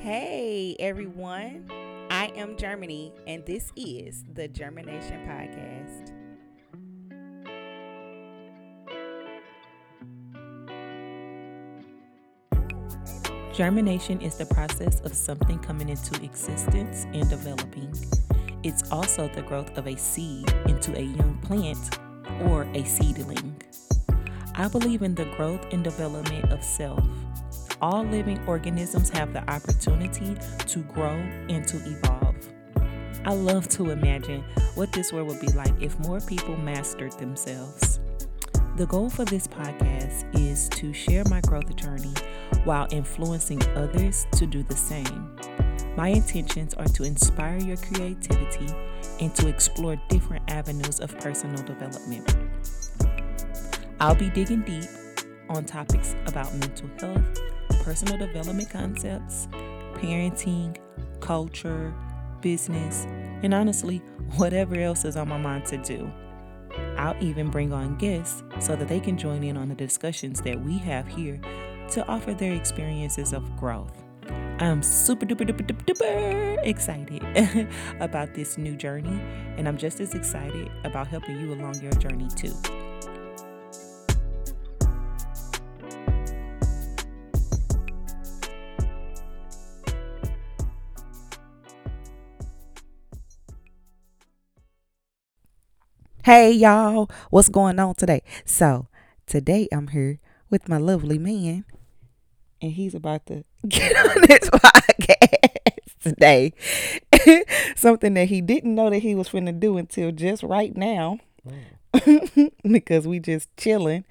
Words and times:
Hey 0.00 0.76
everyone, 0.78 1.68
I 2.08 2.26
am 2.36 2.56
Germany, 2.56 3.12
and 3.26 3.44
this 3.44 3.72
is 3.74 4.24
the 4.32 4.46
Jermination 4.46 5.26
Podcast. 5.26 6.12
Germination 13.52 14.20
is 14.20 14.36
the 14.36 14.46
process 14.46 15.00
of 15.00 15.14
something 15.14 15.58
coming 15.58 15.88
into 15.88 16.22
existence 16.22 17.04
and 17.12 17.28
developing. 17.28 17.92
It's 18.62 18.88
also 18.92 19.26
the 19.26 19.42
growth 19.42 19.76
of 19.76 19.88
a 19.88 19.96
seed 19.96 20.48
into 20.68 20.96
a 20.96 21.02
young 21.02 21.40
plant 21.42 21.98
or 22.42 22.68
a 22.72 22.84
seedling. 22.84 23.60
I 24.54 24.68
believe 24.68 25.02
in 25.02 25.16
the 25.16 25.24
growth 25.36 25.66
and 25.72 25.82
development 25.82 26.52
of 26.52 26.62
self. 26.62 27.04
All 27.80 28.02
living 28.02 28.44
organisms 28.48 29.08
have 29.10 29.32
the 29.32 29.48
opportunity 29.48 30.36
to 30.66 30.78
grow 30.80 31.14
and 31.48 31.66
to 31.68 31.76
evolve. 31.76 32.34
I 33.24 33.32
love 33.34 33.68
to 33.70 33.90
imagine 33.90 34.42
what 34.74 34.90
this 34.92 35.12
world 35.12 35.28
would 35.28 35.40
be 35.40 35.52
like 35.52 35.74
if 35.80 35.96
more 36.00 36.20
people 36.20 36.56
mastered 36.56 37.12
themselves. 37.12 38.00
The 38.76 38.86
goal 38.86 39.08
for 39.08 39.24
this 39.24 39.46
podcast 39.46 40.24
is 40.34 40.68
to 40.70 40.92
share 40.92 41.22
my 41.30 41.40
growth 41.42 41.74
journey 41.76 42.14
while 42.64 42.88
influencing 42.90 43.62
others 43.76 44.26
to 44.32 44.46
do 44.46 44.64
the 44.64 44.76
same. 44.76 45.36
My 45.96 46.08
intentions 46.08 46.74
are 46.74 46.86
to 46.86 47.04
inspire 47.04 47.58
your 47.58 47.76
creativity 47.76 48.74
and 49.20 49.32
to 49.36 49.48
explore 49.48 49.96
different 50.08 50.50
avenues 50.50 50.98
of 50.98 51.16
personal 51.20 51.62
development. 51.62 52.36
I'll 54.00 54.14
be 54.14 54.30
digging 54.30 54.62
deep 54.62 54.88
on 55.48 55.64
topics 55.64 56.14
about 56.26 56.54
mental 56.54 56.88
health, 57.00 57.40
personal 57.82 58.18
development 58.18 58.70
concepts, 58.70 59.48
parenting, 59.94 60.76
culture, 61.20 61.94
business, 62.40 63.06
and 63.42 63.54
honestly, 63.54 63.98
whatever 64.36 64.76
else 64.76 65.04
is 65.04 65.16
on 65.16 65.28
my 65.28 65.38
mind 65.38 65.66
to 65.66 65.76
do. 65.78 66.10
I'll 66.96 67.16
even 67.22 67.50
bring 67.50 67.72
on 67.72 67.96
guests 67.96 68.42
so 68.60 68.76
that 68.76 68.88
they 68.88 69.00
can 69.00 69.16
join 69.16 69.42
in 69.42 69.56
on 69.56 69.68
the 69.68 69.74
discussions 69.74 70.40
that 70.42 70.60
we 70.60 70.78
have 70.78 71.06
here 71.06 71.40
to 71.90 72.06
offer 72.06 72.34
their 72.34 72.52
experiences 72.52 73.32
of 73.32 73.56
growth. 73.56 74.04
I'm 74.60 74.82
super 74.82 75.24
duper 75.24 75.48
duper 75.48 75.66
duper, 75.66 75.84
duper 75.84 76.66
excited 76.66 77.68
about 78.00 78.34
this 78.34 78.58
new 78.58 78.74
journey, 78.76 79.20
and 79.56 79.68
I'm 79.68 79.78
just 79.78 80.00
as 80.00 80.14
excited 80.14 80.70
about 80.84 81.06
helping 81.06 81.40
you 81.40 81.54
along 81.54 81.80
your 81.80 81.92
journey 81.92 82.28
too. 82.28 82.54
Hey 96.28 96.52
y'all, 96.52 97.10
what's 97.30 97.48
going 97.48 97.78
on 97.78 97.94
today? 97.94 98.22
So, 98.44 98.88
today 99.26 99.66
I'm 99.72 99.88
here 99.88 100.20
with 100.50 100.68
my 100.68 100.76
lovely 100.76 101.16
man, 101.16 101.64
and 102.60 102.72
he's 102.72 102.94
about 102.94 103.24
to 103.28 103.44
get 103.66 103.96
on 103.96 104.26
this 104.28 104.50
podcast 104.50 106.02
today. 106.02 106.52
Something 107.76 108.12
that 108.12 108.28
he 108.28 108.42
didn't 108.42 108.74
know 108.74 108.90
that 108.90 108.98
he 108.98 109.14
was 109.14 109.30
finna 109.30 109.58
do 109.58 109.78
until 109.78 110.12
just 110.12 110.42
right 110.42 110.76
now. 110.76 111.18
because 112.70 113.08
we 113.08 113.20
just 113.20 113.48
chilling. 113.56 114.04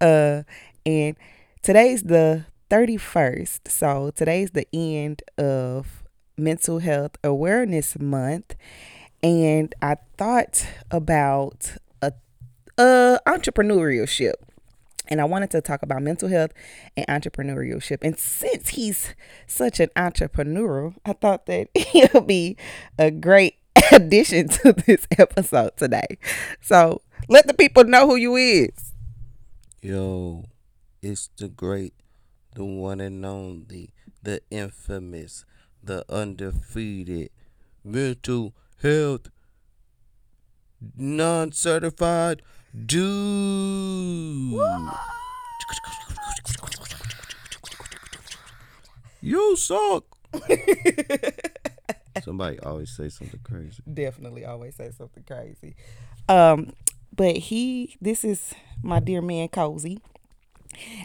Uh 0.00 0.44
and 0.86 1.16
today's 1.62 2.04
the 2.04 2.46
31st. 2.70 3.66
So 3.66 4.12
today's 4.14 4.52
the 4.52 4.68
end 4.72 5.24
of 5.36 6.04
mental 6.36 6.78
health 6.78 7.16
awareness 7.24 7.98
month 7.98 8.54
and 9.22 9.74
I 9.82 9.96
thought 10.16 10.66
about 10.90 11.72
a, 12.02 12.12
a 12.78 13.20
entrepreneurship 13.26 14.34
and 15.08 15.20
I 15.20 15.24
wanted 15.24 15.50
to 15.52 15.60
talk 15.60 15.82
about 15.82 16.02
mental 16.02 16.28
health 16.28 16.52
and 16.96 17.06
entrepreneurship. 17.06 17.98
And 18.02 18.18
since 18.18 18.70
he's 18.70 19.14
such 19.46 19.80
an 19.80 19.88
entrepreneur, 19.96 20.92
I 21.04 21.14
thought 21.14 21.46
that 21.46 21.68
he'll 21.74 22.20
be 22.20 22.56
a 22.98 23.10
great 23.10 23.56
addition 23.92 24.48
to 24.48 24.72
this 24.72 25.06
episode 25.18 25.76
today. 25.76 26.18
So 26.60 27.00
let 27.28 27.46
the 27.46 27.54
people 27.54 27.84
know 27.84 28.06
who 28.06 28.16
you 28.16 28.36
is. 28.36 28.92
Yo, 29.80 30.44
it's 31.02 31.30
the 31.38 31.48
great, 31.48 31.94
the 32.54 32.64
one 32.64 33.00
and 33.00 33.24
only, 33.24 33.94
the 34.22 34.42
infamous, 34.50 35.44
the 35.82 36.04
undefeated 36.10 37.30
mental 37.84 38.54
health 38.82 39.28
non 40.96 41.52
certified 41.52 42.42
dude. 42.86 44.60
You 49.20 49.56
suck. 49.56 50.04
Somebody 52.22 52.58
always 52.60 52.90
say 52.90 53.08
something 53.08 53.40
crazy. 53.42 53.82
Definitely 53.92 54.44
always 54.44 54.76
say 54.76 54.90
something 54.96 55.24
crazy. 55.24 55.74
Um, 56.28 56.72
but 57.14 57.36
he, 57.36 57.96
this 58.00 58.24
is 58.24 58.54
my 58.82 59.00
dear 59.00 59.22
man 59.22 59.48
Cozy, 59.48 59.98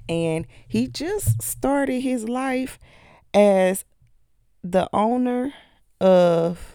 and 0.08 0.46
he 0.68 0.88
just 0.88 1.42
started 1.42 2.02
his 2.02 2.28
life 2.28 2.78
as 3.34 3.86
the 4.64 4.88
owner 4.94 5.54
of 6.00 6.73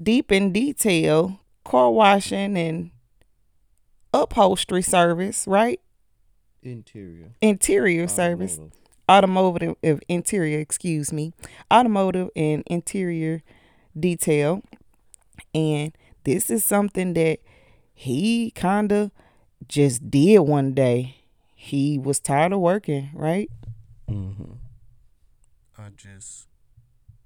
Deep 0.00 0.30
in 0.30 0.52
Detail 0.52 1.40
car 1.64 1.90
washing 1.90 2.56
and 2.56 2.90
upholstery 4.14 4.82
service, 4.82 5.46
right? 5.46 5.80
Interior. 6.62 7.32
Interior 7.40 8.08
service. 8.08 8.58
Automotive. 9.10 9.76
Automotive 9.82 10.00
interior, 10.08 10.58
excuse 10.60 11.12
me. 11.12 11.32
Automotive 11.72 12.30
and 12.36 12.62
interior 12.66 13.42
detail. 13.98 14.62
And 15.54 15.92
this 16.24 16.50
is 16.50 16.64
something 16.64 17.14
that 17.14 17.40
he 17.94 18.50
kind 18.50 18.92
of 18.92 19.10
just 19.66 20.10
did 20.10 20.40
one 20.40 20.74
day. 20.74 21.16
He 21.54 21.98
was 21.98 22.20
tired 22.20 22.52
of 22.52 22.60
working, 22.60 23.10
right? 23.14 23.50
Mm-hmm. 24.08 24.52
I 25.76 25.88
just 25.96 26.48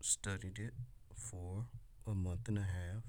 studied 0.01 0.59
it 0.59 0.73
for 1.15 1.67
a 2.07 2.15
month 2.15 2.49
and 2.49 2.59
a 2.59 2.63
half 2.63 3.03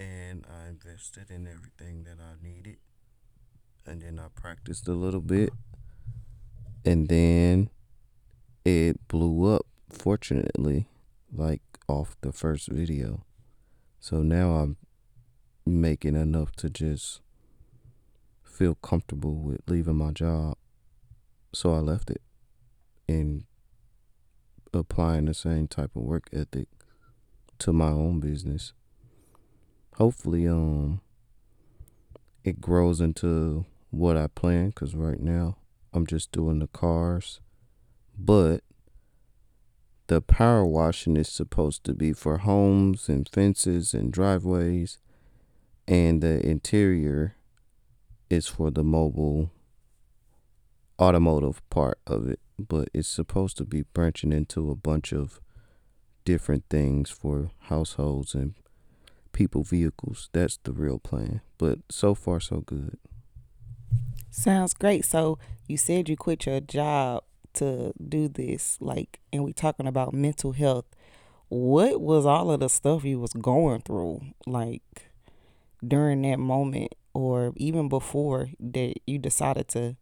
and 0.00 0.46
I 0.48 0.68
invested 0.68 1.30
in 1.30 1.46
everything 1.46 2.04
that 2.04 2.16
I 2.18 2.42
needed. 2.42 2.78
And 3.86 4.00
then 4.00 4.18
I 4.18 4.28
practiced 4.34 4.88
a 4.88 4.94
little 4.94 5.20
bit. 5.20 5.50
And 6.84 7.08
then 7.08 7.68
it 8.64 9.06
blew 9.08 9.54
up, 9.54 9.66
fortunately, 9.90 10.88
like 11.30 11.60
off 11.86 12.16
the 12.22 12.32
first 12.32 12.68
video. 12.68 13.24
So 13.98 14.22
now 14.22 14.52
I'm 14.52 14.76
making 15.66 16.16
enough 16.16 16.52
to 16.56 16.70
just 16.70 17.20
feel 18.42 18.76
comfortable 18.76 19.34
with 19.34 19.60
leaving 19.66 19.96
my 19.96 20.12
job. 20.12 20.56
So 21.52 21.74
I 21.74 21.78
left 21.78 22.10
it 22.10 22.22
and 23.06 23.44
applying 24.72 25.26
the 25.26 25.34
same 25.34 25.68
type 25.68 25.94
of 25.94 26.02
work 26.02 26.30
ethic 26.32 26.68
to 27.60 27.72
my 27.72 27.88
own 27.88 28.20
business. 28.20 28.72
Hopefully 29.96 30.46
um 30.46 31.00
it 32.44 32.60
grows 32.60 33.00
into 33.00 33.66
what 33.90 34.16
I 34.16 34.26
plan 34.28 34.72
cuz 34.72 34.94
right 34.94 35.20
now 35.20 35.58
I'm 35.92 36.06
just 36.06 36.32
doing 36.32 36.58
the 36.58 36.68
cars. 36.68 37.40
But 38.18 38.62
the 40.06 40.20
power 40.20 40.64
washing 40.64 41.16
is 41.16 41.28
supposed 41.28 41.84
to 41.84 41.94
be 41.94 42.12
for 42.12 42.38
homes 42.38 43.08
and 43.08 43.28
fences 43.28 43.94
and 43.94 44.12
driveways 44.12 44.98
and 45.86 46.22
the 46.22 46.44
interior 46.46 47.36
is 48.28 48.46
for 48.46 48.70
the 48.70 48.84
mobile 48.84 49.50
automotive 51.00 51.68
part 51.70 51.98
of 52.06 52.28
it. 52.28 52.38
But 52.58 52.88
it's 52.94 53.08
supposed 53.08 53.56
to 53.56 53.64
be 53.64 53.82
branching 53.82 54.32
into 54.32 54.70
a 54.70 54.76
bunch 54.76 55.12
of 55.12 55.40
different 56.24 56.64
things 56.70 57.10
for 57.10 57.50
households 57.62 58.34
and 58.34 58.54
people 59.32 59.62
vehicles. 59.62 60.28
That's 60.32 60.58
the 60.62 60.72
real 60.72 60.98
plan. 60.98 61.40
But 61.58 61.78
so 61.90 62.14
far, 62.14 62.40
so 62.40 62.60
good. 62.60 62.98
Sounds 64.30 64.74
great. 64.74 65.04
So 65.04 65.38
you 65.66 65.76
said 65.76 66.08
you 66.08 66.16
quit 66.16 66.46
your 66.46 66.60
job 66.60 67.24
to 67.54 67.92
do 68.08 68.28
this, 68.28 68.78
like, 68.80 69.18
and 69.32 69.42
we 69.44 69.52
talking 69.52 69.86
about 69.86 70.14
mental 70.14 70.52
health. 70.52 70.84
What 71.48 72.00
was 72.00 72.24
all 72.24 72.50
of 72.50 72.60
the 72.60 72.68
stuff 72.68 73.04
you 73.04 73.18
was 73.18 73.32
going 73.32 73.80
through, 73.80 74.20
like, 74.46 75.10
during 75.86 76.22
that 76.22 76.38
moment, 76.38 76.94
or 77.12 77.52
even 77.56 77.88
before 77.88 78.50
that 78.60 78.94
you 79.04 79.18
decided 79.18 79.66
to 79.68 79.96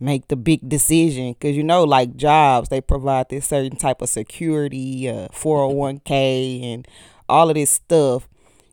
make 0.00 0.28
the 0.28 0.36
big 0.36 0.68
decision. 0.68 1.32
Because 1.32 1.56
you 1.56 1.62
know 1.62 1.84
like 1.84 2.16
jobs 2.16 2.68
they 2.68 2.80
provide 2.80 3.28
this 3.28 3.46
certain 3.46 3.76
type 3.76 4.02
of 4.02 4.08
security 4.08 5.08
uh 5.08 5.28
401k 5.28 6.64
and 6.64 6.88
all 7.28 7.48
of 7.48 7.54
this 7.54 7.70
stuff 7.70 8.26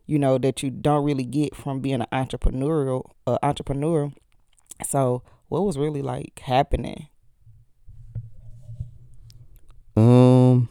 you 0.08 0.18
know 0.18 0.38
that 0.38 0.62
you 0.62 0.70
don't 0.70 1.04
really 1.04 1.24
get 1.24 1.54
from 1.54 1.80
being 1.80 2.00
an 2.00 2.06
entrepreneurial 2.10 3.10
uh, 3.26 3.38
entrepreneur. 3.42 4.10
So 4.84 5.22
what 5.48 5.62
was 5.62 5.78
really 5.78 6.02
like 6.02 6.40
happening? 6.40 7.08
Um, 9.96 10.68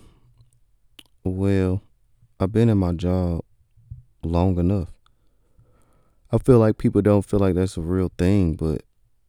well, 1.23 1.81
I've 2.39 2.51
been 2.51 2.69
in 2.69 2.79
my 2.79 2.93
job 2.93 3.43
long 4.23 4.57
enough. 4.57 4.89
I 6.31 6.39
feel 6.39 6.57
like 6.57 6.77
people 6.79 7.01
don't 7.01 7.23
feel 7.23 7.39
like 7.39 7.53
that's 7.53 7.77
a 7.77 7.81
real 7.81 8.11
thing, 8.17 8.55
but 8.55 8.81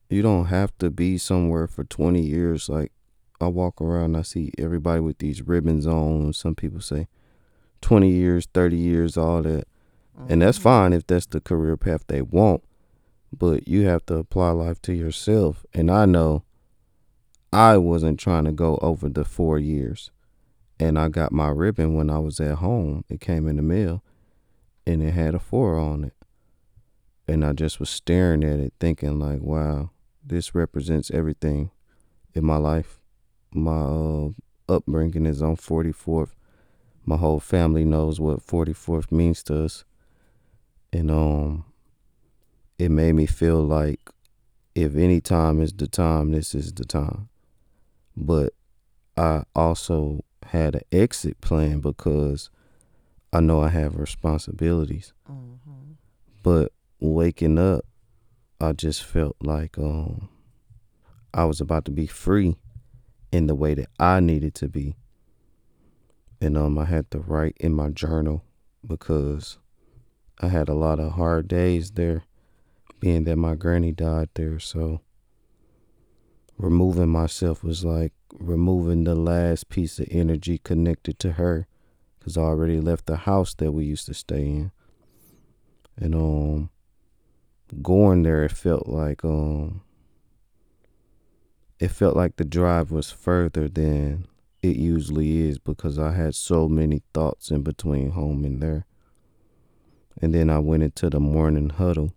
you 0.08 0.22
don't 0.22 0.46
have 0.46 0.76
to 0.78 0.90
be 0.90 1.19
somewhere 1.19 1.66
for 1.66 1.84
20 1.84 2.20
years. 2.20 2.69
Like, 2.69 2.93
I 3.40 3.46
walk 3.49 3.81
around, 3.81 4.16
I 4.16 4.22
see 4.22 4.52
everybody 4.58 5.00
with 5.00 5.19
these 5.19 5.43
ribbons 5.43 5.87
on. 5.87 6.32
Some 6.32 6.55
people 6.55 6.81
say 6.81 7.08
20 7.82 8.10
years, 8.10 8.49
30 8.52 8.76
years, 8.76 9.16
all 9.16 9.43
that. 9.43 9.66
And 10.28 10.43
that's 10.43 10.58
mm-hmm. 10.58 10.64
fine 10.64 10.93
if 10.93 11.06
that's 11.06 11.26
the 11.26 11.40
career 11.40 11.76
path 11.76 12.05
they 12.08 12.22
want, 12.22 12.64
but 13.32 13.69
you 13.69 13.87
have 13.87 14.05
to 14.06 14.16
apply 14.16 14.50
life 14.50 14.82
to 14.82 14.93
yourself. 14.93 15.64
And 15.72 15.90
I 15.90 16.06
know 16.06 16.43
I 17.52 17.76
wasn't 17.76 18.19
trying 18.19 18.44
to 18.44 18.52
go 18.52 18.78
over 18.82 19.08
the 19.08 19.25
four 19.25 19.58
years. 19.58 20.11
And 20.81 20.99
I 20.99 21.08
got 21.08 21.32
my 21.32 21.49
ribbon 21.49 21.94
when 21.94 22.11
I 22.11 22.19
was 22.19 22.40
at 22.40 22.56
home. 22.56 23.04
It 23.08 23.20
came 23.20 23.49
in 23.49 23.56
the 23.56 23.62
mail 23.62 24.02
and 24.87 25.02
it 25.02 25.12
had 25.12 25.34
a 25.34 25.38
four 25.38 25.78
on 25.78 26.04
it. 26.04 26.14
And 27.26 27.44
I 27.44 27.52
just 27.52 27.78
was 27.78 27.90
staring 27.90 28.43
at 28.43 28.58
it, 28.58 28.72
thinking, 28.81 29.19
like, 29.19 29.40
wow, 29.40 29.90
this 30.28 30.54
represents 30.54 31.10
everything 31.10 31.70
in 32.34 32.44
my 32.44 32.56
life. 32.56 33.00
My 33.52 33.82
uh, 33.82 34.28
upbringing 34.69 35.26
is 35.26 35.42
on 35.42 35.56
44th. 35.56 36.30
My 37.04 37.16
whole 37.16 37.40
family 37.40 37.84
knows 37.84 38.20
what 38.20 38.46
44th 38.46 39.10
means 39.10 39.42
to 39.44 39.64
us. 39.64 39.84
And 40.92 41.10
um, 41.10 41.64
it 42.78 42.90
made 42.90 43.12
me 43.14 43.26
feel 43.26 43.62
like 43.62 44.10
if 44.75 44.94
any 44.94 45.20
time 45.20 45.60
is 45.60 45.72
the 45.72 45.88
time, 45.88 46.32
this 46.32 46.54
is 46.54 46.72
the 46.72 46.84
time 46.84 47.28
but 48.19 48.52
I 49.16 49.44
also 49.54 50.25
had 50.46 50.75
an 50.76 50.82
exit 50.92 51.40
plan 51.40 51.80
because 51.80 52.50
I 53.32 53.40
know 53.40 53.60
I 53.62 53.69
have 53.69 53.96
responsibilities. 53.96 55.12
mm-hmm. 55.30 55.92
But 56.42 56.72
waking 57.00 57.58
up, 57.58 57.84
I 58.60 58.72
just 58.72 59.05
felt 59.05 59.37
like 59.40 59.78
um 59.78 60.28
I 61.32 61.44
was 61.44 61.60
about 61.60 61.84
to 61.84 61.93
be 61.93 62.06
free 62.06 62.56
in 63.31 63.46
the 63.46 63.55
way 63.55 63.75
that 63.75 63.90
I 64.00 64.19
needed 64.19 64.55
to 64.56 64.69
be. 64.69 64.96
And 66.40 66.58
um 66.58 66.76
I 66.76 66.87
had 66.87 67.10
to 67.12 67.20
write 67.20 67.56
in 67.60 67.72
my 67.72 67.90
journal 67.90 68.43
because 68.84 69.58
I 70.40 70.49
had 70.49 70.69
a 70.69 70.75
lot 70.75 70.99
of 70.99 71.12
hard 71.12 71.46
days 71.46 71.93
there 71.93 72.25
being 72.99 73.25
that 73.25 73.37
my 73.37 73.55
granny 73.55 73.93
died 73.93 74.31
there, 74.34 74.58
so 74.58 75.02
removing 76.56 77.08
myself 77.08 77.62
was 77.62 77.84
like 77.84 78.12
removing 78.32 79.04
the 79.04 79.14
last 79.14 79.69
piece 79.69 80.00
of 80.00 80.08
energy 80.11 80.58
connected 80.58 81.20
to 81.20 81.32
her 81.32 81.69
because 82.19 82.37
I 82.37 82.43
already 82.43 82.81
left 82.81 83.06
the 83.06 83.19
house 83.19 83.54
that 83.54 83.70
we 83.70 83.84
used 83.84 84.06
to 84.06 84.14
stay 84.14 84.43
in. 84.43 84.72
And 85.96 86.14
um 86.16 86.70
going 87.82 88.22
there 88.22 88.44
it 88.44 88.52
felt 88.52 88.88
like 88.88 89.24
um 89.24 89.82
it 91.78 91.88
felt 91.88 92.16
like 92.16 92.36
the 92.36 92.44
drive 92.44 92.90
was 92.90 93.10
further 93.10 93.68
than 93.68 94.26
it 94.62 94.76
usually 94.76 95.48
is 95.48 95.58
because 95.58 95.98
I 95.98 96.12
had 96.12 96.34
so 96.34 96.68
many 96.68 97.02
thoughts 97.14 97.50
in 97.50 97.62
between 97.62 98.10
home 98.10 98.44
and 98.44 98.60
there. 98.60 98.86
And 100.20 100.34
then 100.34 100.50
I 100.50 100.58
went 100.58 100.82
into 100.82 101.08
the 101.08 101.20
morning 101.20 101.70
huddle. 101.70 102.12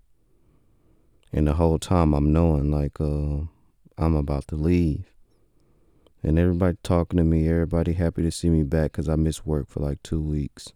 And 1.32 1.48
the 1.48 1.54
whole 1.54 1.78
time 1.78 2.14
I'm 2.14 2.34
knowing 2.34 2.72
like 2.72 3.00
uh 3.00 3.46
I'm 3.98 4.16
about 4.16 4.48
to 4.48 4.56
leave. 4.56 5.06
And 6.24 6.38
everybody 6.38 6.78
talking 6.84 7.18
to 7.18 7.24
me, 7.24 7.48
everybody 7.48 7.94
happy 7.94 8.24
to 8.24 8.32
see 8.32 8.50
me 8.50 8.64
back 8.64 8.94
because 8.94 9.10
I 9.10 9.16
missed 9.16 9.46
work 9.46 9.68
for 9.70 9.80
like 9.80 10.02
two 10.04 10.22
weeks. 10.22 10.74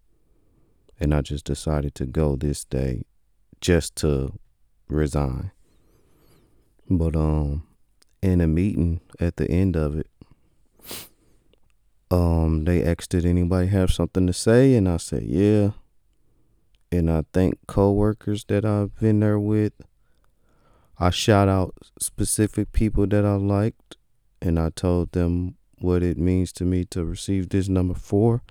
And 0.99 1.13
I 1.13 1.21
just 1.21 1.45
decided 1.45 1.95
to 1.95 2.05
go 2.05 2.35
this 2.35 2.63
day 2.63 3.03
just 3.59 3.95
to 3.97 4.37
resign. 4.87 5.51
But 6.89 7.15
um 7.15 7.63
in 8.21 8.41
a 8.41 8.47
meeting 8.47 9.01
at 9.19 9.37
the 9.37 9.49
end 9.49 9.75
of 9.75 9.97
it, 9.97 10.07
um, 12.11 12.65
they 12.65 12.83
asked 12.83 13.11
did 13.11 13.25
anybody 13.25 13.67
have 13.67 13.91
something 13.91 14.27
to 14.27 14.33
say 14.33 14.75
and 14.75 14.87
I 14.87 14.97
said, 14.97 15.23
Yeah. 15.23 15.71
And 16.91 17.11
I 17.11 17.23
thank 17.33 17.57
coworkers 17.67 18.45
that 18.45 18.63
I've 18.63 18.95
been 18.99 19.19
there 19.19 19.39
with. 19.39 19.73
I 20.97 21.09
shout 21.09 21.49
out 21.49 21.75
specific 21.99 22.71
people 22.71 23.05
that 23.07 23.25
I 23.25 23.35
liked 23.35 23.97
and 24.41 24.57
I 24.57 24.69
told 24.69 25.11
them 25.11 25.55
what 25.79 26.03
it 26.03 26.17
means 26.17 26.53
to 26.53 26.63
me 26.63 26.85
to 26.85 27.03
receive 27.03 27.49
this 27.49 27.67
number 27.67 27.95
four. 27.95 28.43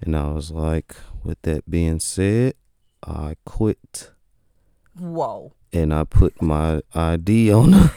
And 0.00 0.16
I 0.16 0.30
was 0.32 0.50
like, 0.50 0.94
with 1.24 1.40
that 1.42 1.68
being 1.68 1.98
said, 1.98 2.54
I 3.02 3.36
quit 3.44 4.10
whoa 4.98 5.52
and 5.72 5.92
I 5.92 6.04
put 6.04 6.40
my 6.40 6.80
ID 6.94 7.52
on 7.52 7.72
the 7.72 7.92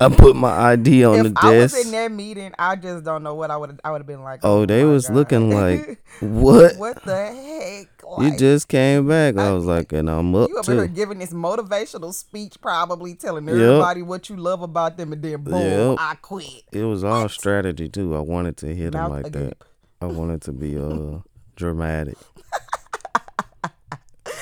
I 0.00 0.08
put 0.08 0.34
my 0.36 0.50
ID 0.72 1.04
on 1.04 1.26
if 1.26 1.34
the 1.34 1.40
I 1.40 1.50
desk. 1.52 1.76
was 1.76 1.86
in 1.86 1.92
that 1.92 2.10
meeting, 2.10 2.52
I 2.58 2.76
just 2.76 3.04
don't 3.04 3.22
know 3.22 3.34
what 3.34 3.50
I 3.50 3.56
would 3.56 3.80
I 3.84 3.92
would 3.92 3.98
have 4.00 4.06
been 4.06 4.22
like. 4.22 4.40
Oh, 4.42 4.66
they 4.66 4.84
was 4.84 5.06
God. 5.06 5.14
looking 5.16 5.50
like, 5.50 6.02
what? 6.20 6.76
what 6.76 7.02
the 7.04 7.14
heck? 7.16 8.02
You 8.20 8.36
just 8.36 8.68
came 8.68 9.08
back. 9.08 9.36
I 9.38 9.52
was 9.52 9.64
like, 9.64 9.92
and 9.92 10.10
I'm 10.10 10.34
up 10.34 10.50
you 10.50 10.58
up 10.58 10.66
here 10.66 10.86
giving 10.88 11.18
this 11.20 11.32
motivational 11.32 12.12
speech, 12.12 12.60
probably 12.60 13.14
telling 13.14 13.46
Yep. 13.46 13.56
everybody 13.56 14.02
what 14.02 14.28
you 14.28 14.36
love 14.36 14.62
about 14.62 14.96
them, 14.96 15.12
and 15.12 15.22
then 15.22 15.42
boom, 15.42 15.54
Yep. 15.90 15.96
I 16.00 16.16
quit. 16.16 16.64
It 16.72 16.84
was 16.84 17.04
all 17.04 17.28
strategy 17.28 17.88
too. 17.88 18.14
I 18.16 18.20
wanted 18.20 18.56
to 18.58 18.74
hit 18.74 18.92
them 18.92 19.10
like 19.10 19.32
that. 19.32 19.56
I 20.02 20.06
wanted 20.06 20.42
to 20.42 20.52
be 20.52 20.76
uh 20.76 21.20
dramatic. 21.56 22.18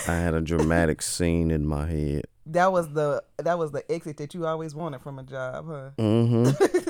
I 0.08 0.14
had 0.16 0.34
a 0.34 0.40
dramatic 0.40 1.02
scene 1.02 1.50
in 1.50 1.66
my 1.66 1.86
head. 1.86 2.24
That 2.46 2.72
was 2.72 2.92
the 2.92 3.22
that 3.38 3.56
was 3.58 3.70
the 3.70 3.88
exit 3.90 4.16
that 4.16 4.34
you 4.34 4.46
always 4.46 4.74
wanted 4.74 5.00
from 5.00 5.18
a 5.18 5.22
job, 5.22 5.66
huh? 5.68 5.90
hmm 5.96 6.48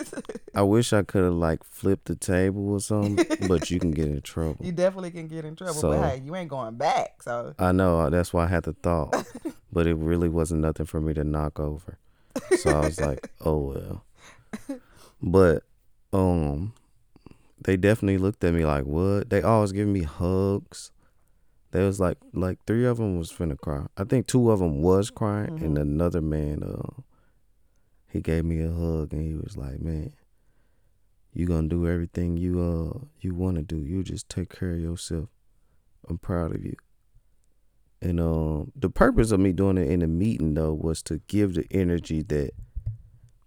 I 0.54 0.62
wish 0.62 0.92
I 0.92 1.02
could 1.02 1.24
have 1.24 1.34
like 1.34 1.62
flipped 1.64 2.06
the 2.06 2.14
table 2.16 2.70
or 2.72 2.80
something, 2.80 3.26
but 3.48 3.70
you 3.70 3.78
can 3.78 3.90
get 3.90 4.06
in 4.06 4.20
trouble. 4.22 4.64
You 4.64 4.72
definitely 4.72 5.10
can 5.10 5.28
get 5.28 5.44
in 5.44 5.54
trouble, 5.56 5.74
So- 5.74 5.90
but 5.90 6.02
hey, 6.08 6.22
you 6.24 6.34
ain't 6.36 6.48
going 6.48 6.76
back. 6.76 7.22
So 7.22 7.54
I 7.58 7.72
know 7.72 8.00
uh, 8.00 8.10
that's 8.10 8.32
why 8.32 8.44
I 8.44 8.48
had 8.48 8.62
the 8.64 8.72
thought, 8.72 9.26
but 9.72 9.86
it 9.86 9.94
really 9.94 10.28
wasn't 10.28 10.62
nothing 10.62 10.86
for 10.86 11.00
me 11.00 11.12
to 11.14 11.24
knock 11.24 11.60
over. 11.60 11.98
So 12.58 12.70
I 12.70 12.80
was 12.86 12.98
like, 13.00 13.30
oh 13.44 13.58
well. 13.58 14.04
But 15.22 15.64
um, 16.14 16.72
they 17.62 17.76
definitely 17.76 18.18
looked 18.18 18.42
at 18.42 18.54
me 18.54 18.64
like, 18.64 18.84
what? 18.84 19.28
They 19.30 19.42
always 19.42 19.72
giving 19.72 19.92
me 19.92 20.02
hugs. 20.02 20.90
There 21.72 21.84
was 21.84 21.98
like 21.98 22.18
like 22.32 22.58
three 22.66 22.86
of 22.86 22.98
them 22.98 23.18
was 23.18 23.32
finna 23.32 23.58
cry. 23.58 23.86
I 23.96 24.04
think 24.04 24.26
two 24.26 24.50
of 24.50 24.60
them 24.60 24.82
was 24.82 25.10
crying, 25.10 25.60
and 25.62 25.76
another 25.76 26.20
man, 26.20 26.62
uh, 26.62 27.02
he 28.08 28.20
gave 28.20 28.44
me 28.44 28.62
a 28.62 28.70
hug 28.70 29.12
and 29.12 29.22
he 29.22 29.34
was 29.34 29.56
like, 29.56 29.80
man. 29.80 30.12
You 31.34 31.46
gonna 31.46 31.68
do 31.68 31.88
everything 31.88 32.36
you 32.36 32.60
uh 32.60 33.06
you 33.20 33.34
wanna 33.34 33.62
do. 33.62 33.78
You 33.78 34.02
just 34.02 34.28
take 34.28 34.54
care 34.54 34.72
of 34.72 34.80
yourself. 34.80 35.30
I'm 36.08 36.18
proud 36.18 36.54
of 36.54 36.62
you. 36.62 36.76
And 38.02 38.20
um, 38.20 38.72
the 38.74 38.90
purpose 38.90 39.30
of 39.30 39.40
me 39.40 39.52
doing 39.52 39.78
it 39.78 39.88
in 39.88 40.00
the 40.00 40.08
meeting 40.08 40.54
though 40.54 40.74
was 40.74 41.02
to 41.04 41.20
give 41.28 41.54
the 41.54 41.66
energy 41.70 42.22
that 42.24 42.50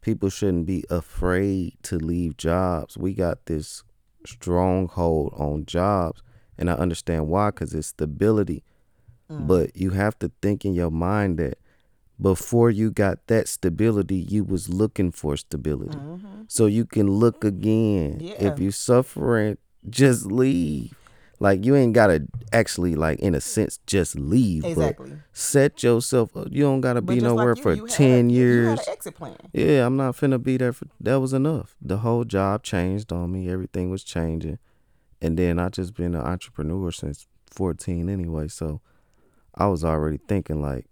people 0.01 0.29
shouldn't 0.29 0.65
be 0.65 0.85
afraid 0.89 1.73
to 1.83 1.97
leave 1.97 2.37
jobs. 2.37 2.97
We 2.97 3.13
got 3.13 3.45
this 3.45 3.83
stronghold 4.25 5.33
on 5.37 5.65
jobs, 5.65 6.23
and 6.57 6.69
I 6.69 6.73
understand 6.73 7.27
why, 7.27 7.51
cause 7.51 7.73
it's 7.73 7.87
stability. 7.87 8.63
Mm. 9.29 9.47
But 9.47 9.75
you 9.75 9.91
have 9.91 10.17
to 10.19 10.31
think 10.41 10.65
in 10.65 10.73
your 10.73 10.91
mind 10.91 11.37
that 11.39 11.57
before 12.21 12.69
you 12.69 12.91
got 12.91 13.25
that 13.27 13.47
stability, 13.47 14.15
you 14.17 14.43
was 14.43 14.69
looking 14.69 15.11
for 15.11 15.35
stability, 15.35 15.97
mm-hmm. 15.97 16.43
so 16.47 16.65
you 16.65 16.85
can 16.85 17.09
look 17.09 17.43
again. 17.43 18.19
Yeah. 18.21 18.35
If 18.39 18.59
you 18.59 18.71
suffering, 18.71 19.57
just 19.89 20.25
leave. 20.25 20.93
Like 21.39 21.65
you 21.65 21.75
ain't 21.75 21.93
gotta 21.93 22.25
actually 22.53 22.95
like 22.95 23.19
in 23.19 23.35
a 23.35 23.41
sense 23.41 23.79
just 23.85 24.17
leave. 24.17 24.63
Exactly. 24.63 25.09
But 25.09 25.19
set 25.33 25.83
yourself 25.83 26.35
up. 26.37 26.47
You 26.51 26.63
don't 26.63 26.79
gotta 26.79 27.01
But 27.01 27.13
be 27.13 27.19
just 27.19 27.25
like 27.25 27.37
nowhere 27.37 27.55
you, 27.57 27.61
for 27.61 27.73
you 27.73 27.85
a- 27.85 27.89
ten 27.89 28.29
You 28.29 28.37
years. 28.37 28.79
had 28.79 28.87
an 28.87 28.93
exit 28.93 29.15
plan. 29.15 29.35
Yeah, 29.51 29.85
I'm 29.85 29.97
not 29.97 30.15
finna 30.15 30.41
be 30.41 30.55
there 30.55 30.71
for 30.71 30.87
that 31.01 31.19
was 31.19 31.33
enough. 31.33 31.75
The 31.81 31.97
whole 31.97 32.23
job 32.23 32.63
changed 32.63 33.11
on 33.11 33.33
me. 33.33 33.49
Everything 33.49 33.89
was 33.89 34.03
changing. 34.03 34.59
And 35.25 35.39
then 35.39 35.57
I 35.57 35.69
just 35.69 35.95
been 35.95 36.13
an 36.13 36.21
entrepreneur 36.21 36.91
since 36.91 37.25
14 37.49 38.09
anyway, 38.09 38.47
so 38.47 38.79
I 39.55 39.65
was 39.65 39.83
already 39.83 40.19
thinking 40.27 40.61
like 40.61 40.85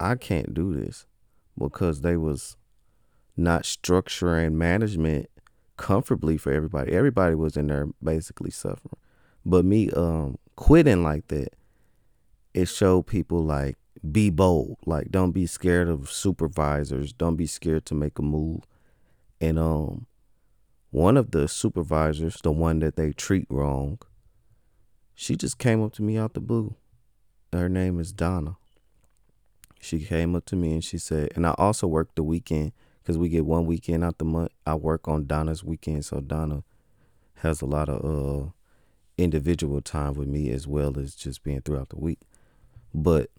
I 0.00 0.16
can't 0.16 0.52
do 0.52 0.74
this 0.74 1.06
because 1.56 2.00
they 2.00 2.16
was 2.16 2.56
not 3.36 3.62
structuring 3.62 4.54
management 4.54 5.30
comfortably 5.76 6.36
for 6.36 6.52
everybody. 6.52 6.90
Everybody 6.90 7.36
was 7.36 7.56
in 7.56 7.68
there 7.68 7.86
basically 8.02 8.50
suffering. 8.50 8.98
But 9.46 9.64
me 9.64 9.88
um 9.92 10.36
quitting 10.56 11.04
like 11.04 11.28
that, 11.28 11.54
it 12.52 12.66
showed 12.66 13.06
people 13.06 13.44
like 13.44 13.78
be 14.10 14.30
bold. 14.30 14.78
Like 14.84 15.12
don't 15.12 15.30
be 15.30 15.46
scared 15.46 15.88
of 15.88 16.10
supervisors. 16.10 17.12
Don't 17.12 17.36
be 17.36 17.46
scared 17.46 17.86
to 17.86 17.94
make 17.94 18.18
a 18.18 18.22
move. 18.22 18.64
And 19.40 19.60
um 19.60 20.06
one 20.90 21.16
of 21.16 21.30
the 21.30 21.48
supervisors, 21.48 22.40
the 22.42 22.52
one 22.52 22.80
that 22.80 22.96
they 22.96 23.12
treat 23.12 23.46
wrong, 23.48 23.98
she 25.14 25.36
just 25.36 25.58
came 25.58 25.82
up 25.82 25.92
to 25.94 26.02
me 26.02 26.16
out 26.16 26.34
the 26.34 26.40
blue. 26.40 26.74
Her 27.52 27.68
name 27.68 28.00
is 28.00 28.12
Donna. 28.12 28.56
She 29.80 30.00
came 30.00 30.34
up 30.34 30.44
to 30.46 30.56
me 30.56 30.74
and 30.74 30.84
she 30.84 30.98
said, 30.98 31.30
and 31.34 31.46
I 31.46 31.54
also 31.58 31.86
work 31.86 32.14
the 32.14 32.22
weekend 32.22 32.72
because 33.02 33.18
we 33.18 33.28
get 33.28 33.46
one 33.46 33.66
weekend 33.66 34.04
out 34.04 34.18
the 34.18 34.24
month. 34.24 34.52
I 34.66 34.74
work 34.74 35.08
on 35.08 35.26
Donna's 35.26 35.64
weekend, 35.64 36.04
so 36.04 36.20
Donna 36.20 36.64
has 37.36 37.62
a 37.62 37.66
lot 37.66 37.88
of 37.88 38.04
uh 38.04 38.50
individual 39.16 39.80
time 39.80 40.14
with 40.14 40.28
me 40.28 40.50
as 40.50 40.66
well 40.66 40.98
as 40.98 41.14
just 41.14 41.42
being 41.42 41.60
throughout 41.60 41.90
the 41.90 41.98
week. 41.98 42.20
But 42.94 43.30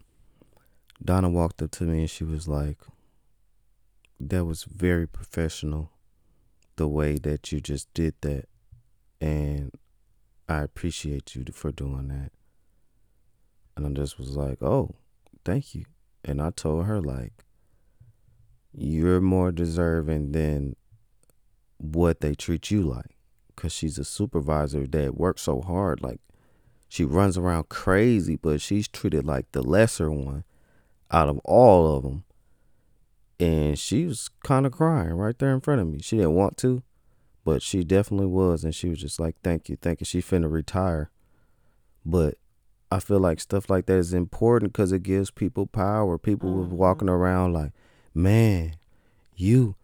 Donna 1.03 1.29
walked 1.29 1.61
up 1.61 1.71
to 1.71 1.83
me 1.83 2.01
and 2.01 2.09
she 2.09 2.23
was 2.23 2.47
like, 2.47 2.77
"That 4.19 4.45
was 4.45 4.63
very 4.63 5.07
professional, 5.07 5.91
the 6.75 6.87
way 6.87 7.17
that 7.17 7.51
you 7.51 7.59
just 7.59 7.93
did 7.93 8.15
that, 8.21 8.45
and 9.19 9.71
I 10.47 10.61
appreciate 10.61 11.35
you 11.35 11.45
for 11.51 11.71
doing 11.71 12.07
that." 12.09 12.31
And 13.75 13.85
I 13.85 13.89
just 13.89 14.17
was 14.17 14.35
like, 14.35 14.61
"Oh, 14.61 14.95
thank 15.45 15.75
you." 15.75 15.85
And 16.23 16.41
I 16.41 16.51
told 16.51 16.85
her 16.85 17.01
like, 17.01 17.45
"You're 18.73 19.21
more 19.21 19.51
deserving 19.51 20.31
than 20.33 20.75
what 21.77 22.21
they 22.21 22.35
treat 22.35 22.71
you 22.71 22.83
like." 22.83 23.17
because 23.61 23.71
she's 23.71 23.99
a 23.99 24.03
supervisor 24.03 24.87
that 24.87 25.15
works 25.15 25.43
so 25.43 25.61
hard. 25.61 26.01
Like 26.01 26.19
she 26.89 27.05
runs 27.05 27.37
around 27.37 27.69
crazy, 27.69 28.35
but 28.35 28.59
she's 28.59 28.87
treated 28.87 29.23
like 29.23 29.51
the 29.51 29.61
lesser 29.61 30.11
one 30.11 30.43
out 31.11 31.29
of 31.29 31.37
all 31.45 31.95
of 31.95 32.03
them. 32.03 32.23
And 33.41 33.77
she 33.77 34.05
was 34.05 34.29
kind 34.43 34.65
of 34.65 34.71
crying 34.71 35.13
right 35.13 35.37
there 35.37 35.53
in 35.53 35.61
front 35.61 35.81
of 35.81 35.87
me. 35.87 35.99
She 36.01 36.17
didn't 36.17 36.35
want 36.35 36.57
to, 36.57 36.83
but 37.43 37.61
she 37.61 37.83
definitely 37.83 38.27
was. 38.27 38.63
And 38.63 38.73
she 38.73 38.89
was 38.89 38.99
just 38.99 39.19
like, 39.19 39.35
thank 39.43 39.67
you, 39.67 39.77
thank 39.81 39.99
you. 39.99 40.05
She 40.05 40.21
finna 40.21 40.51
retire. 40.51 41.09
But 42.05 42.37
I 42.91 42.99
feel 42.99 43.19
like 43.19 43.39
stuff 43.39 43.69
like 43.69 43.85
that 43.87 43.97
is 43.97 44.13
important 44.13 44.73
because 44.73 44.91
it 44.91 45.03
gives 45.03 45.31
people 45.31 45.65
power. 45.65 46.17
People 46.17 46.51
mm-hmm. 46.51 46.75
walking 46.75 47.09
around 47.09 47.53
like, 47.53 47.71
man, 48.13 48.75
you, 49.35 49.75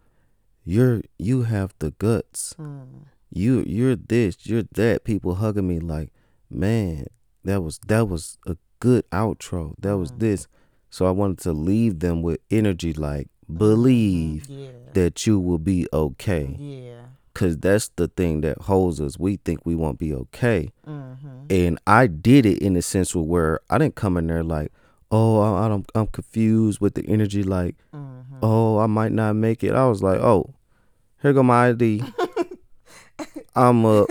you're, 0.64 1.02
you 1.18 1.44
have 1.44 1.74
the 1.80 1.92
guts. 1.92 2.56
Mm 2.60 3.06
you 3.30 3.64
you're 3.68 3.96
this, 3.96 4.38
you're 4.46 4.64
that. 4.74 5.04
People 5.04 5.36
hugging 5.36 5.68
me 5.68 5.80
like, 5.80 6.12
man, 6.50 7.08
that 7.44 7.62
was 7.62 7.80
that 7.88 8.08
was 8.08 8.38
a 8.48 8.58
good 8.80 9.10
outro. 9.12 9.76
That 9.80 9.98
was 9.98 10.12
mm. 10.12 10.20
this. 10.20 10.48
So 10.90 11.06
I 11.06 11.12
wanted 11.12 11.40
to 11.40 11.52
leave 11.52 12.00
them 12.00 12.22
with 12.22 12.40
energy 12.50 12.94
like 12.94 13.30
believe 13.56 14.48
yeah. 14.50 14.70
that 14.94 15.25
you 15.25 15.39
will 15.39 15.58
be 15.58 15.88
okay. 15.94 16.56
Yeah. 16.60 16.94
Cause 17.34 17.58
that's 17.58 17.89
the 17.89 18.08
thing 18.08 18.42
that 18.42 18.58
holds 18.63 19.00
us. 19.00 19.20
We 19.20 19.36
think 19.38 19.63
we 19.63 19.75
won't 19.75 20.00
be 20.00 20.12
okay. 20.12 20.72
Mm-hmm. 20.88 21.46
And 21.51 21.80
I 21.86 22.08
did 22.08 22.48
it 22.48 22.60
in 22.60 22.74
the 22.74 22.82
sense 22.82 23.13
where 23.13 23.60
I 23.70 23.77
didn't 23.77 23.96
come 23.96 24.18
in 24.18 24.25
there 24.25 24.44
like, 24.44 24.72
oh, 25.12 25.39
I, 25.39 25.68
am 25.68 25.86
I'm 25.94 26.08
confused 26.08 26.82
with 26.82 26.96
the 26.96 27.06
energy. 27.08 27.44
Like, 27.44 27.75
mm-hmm. 27.94 28.39
oh, 28.42 28.80
I 28.80 28.88
might 28.88 29.12
not 29.12 29.36
make 29.36 29.63
it. 29.63 29.74
I 29.74 29.88
was 29.88 30.01
like, 30.01 30.20
oh, 30.20 30.56
here 31.22 31.34
go 31.34 31.44
my 31.44 31.70
ID. 31.70 32.04
I'm 33.56 33.86
uh 33.86 34.06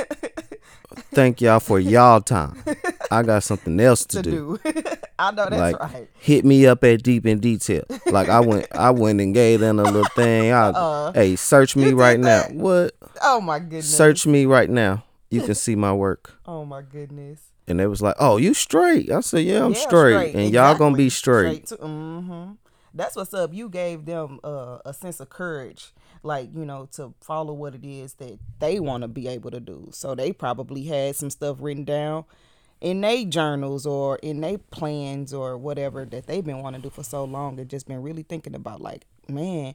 thank 1.12 1.40
y'all 1.40 1.60
for 1.60 1.78
y'all 1.78 2.20
time. 2.20 2.62
I 3.10 3.22
got 3.22 3.42
something 3.42 3.78
else 3.80 4.04
to, 4.06 4.22
to 4.22 4.30
do. 4.30 4.60
do. 4.62 4.72
I 5.18 5.30
know 5.30 5.48
that's 5.48 5.56
like, 5.56 5.80
right. 5.80 6.08
Hit 6.14 6.44
me 6.44 6.66
up 6.66 6.84
at 6.84 7.02
deep 7.02 7.26
in 7.26 7.38
detail. 7.38 7.84
Like 8.06 8.28
I 8.28 8.40
went 8.40 8.66
I 8.72 8.90
went 8.90 9.20
and 9.20 9.32
gave 9.32 9.60
them 9.60 9.78
a 9.78 9.84
little 9.84 10.04
thing. 10.14 10.52
I, 10.52 10.68
uh, 10.74 11.12
hey, 11.12 11.36
search 11.36 11.76
me 11.76 11.92
right 11.92 12.20
now. 12.20 12.44
What? 12.50 12.94
Oh 13.22 13.40
my 13.40 13.58
goodness. 13.58 13.96
Search 13.96 14.26
me 14.26 14.46
right 14.46 14.68
now. 14.68 15.04
You 15.30 15.42
can 15.42 15.54
see 15.54 15.74
my 15.74 15.92
work. 15.92 16.34
Oh 16.46 16.64
my 16.64 16.82
goodness. 16.82 17.40
And 17.68 17.80
they 17.80 17.86
was 17.86 18.00
like, 18.00 18.14
"Oh, 18.20 18.36
you 18.36 18.54
straight?" 18.54 19.10
I 19.10 19.20
said, 19.20 19.44
"Yeah, 19.44 19.64
I'm 19.64 19.72
yeah, 19.72 19.78
straight. 19.78 20.14
straight. 20.14 20.34
And 20.34 20.46
exactly. 20.46 20.50
y'all 20.52 20.74
gonna 20.76 20.96
be 20.96 21.10
straight." 21.10 21.66
straight 21.66 21.80
to, 21.80 21.84
mm-hmm. 21.84 22.52
That's 22.96 23.14
what's 23.14 23.34
up. 23.34 23.52
You 23.52 23.68
gave 23.68 24.06
them 24.06 24.40
uh, 24.42 24.78
a 24.84 24.94
sense 24.94 25.20
of 25.20 25.28
courage 25.28 25.92
like 26.22 26.48
you 26.54 26.64
know 26.64 26.88
to 26.92 27.14
follow 27.20 27.52
what 27.52 27.74
it 27.74 27.86
is 27.86 28.14
that 28.14 28.38
they 28.58 28.80
want 28.80 29.02
to 29.02 29.08
be 29.08 29.28
able 29.28 29.50
to 29.50 29.60
do. 29.60 29.88
So 29.92 30.14
they 30.14 30.32
probably 30.32 30.84
had 30.84 31.16
some 31.16 31.30
stuff 31.30 31.58
written 31.60 31.84
down 31.84 32.24
in 32.80 33.00
their 33.00 33.24
journals 33.24 33.86
or 33.86 34.16
in 34.16 34.40
their 34.40 34.58
plans 34.58 35.32
or 35.32 35.56
whatever 35.56 36.04
that 36.04 36.26
they've 36.26 36.44
been 36.44 36.62
wanting 36.62 36.82
to 36.82 36.88
do 36.88 36.90
for 36.90 37.02
so 37.02 37.24
long 37.24 37.58
and 37.58 37.70
just 37.70 37.86
been 37.86 38.02
really 38.02 38.22
thinking 38.22 38.54
about 38.54 38.80
like 38.80 39.06
man 39.28 39.74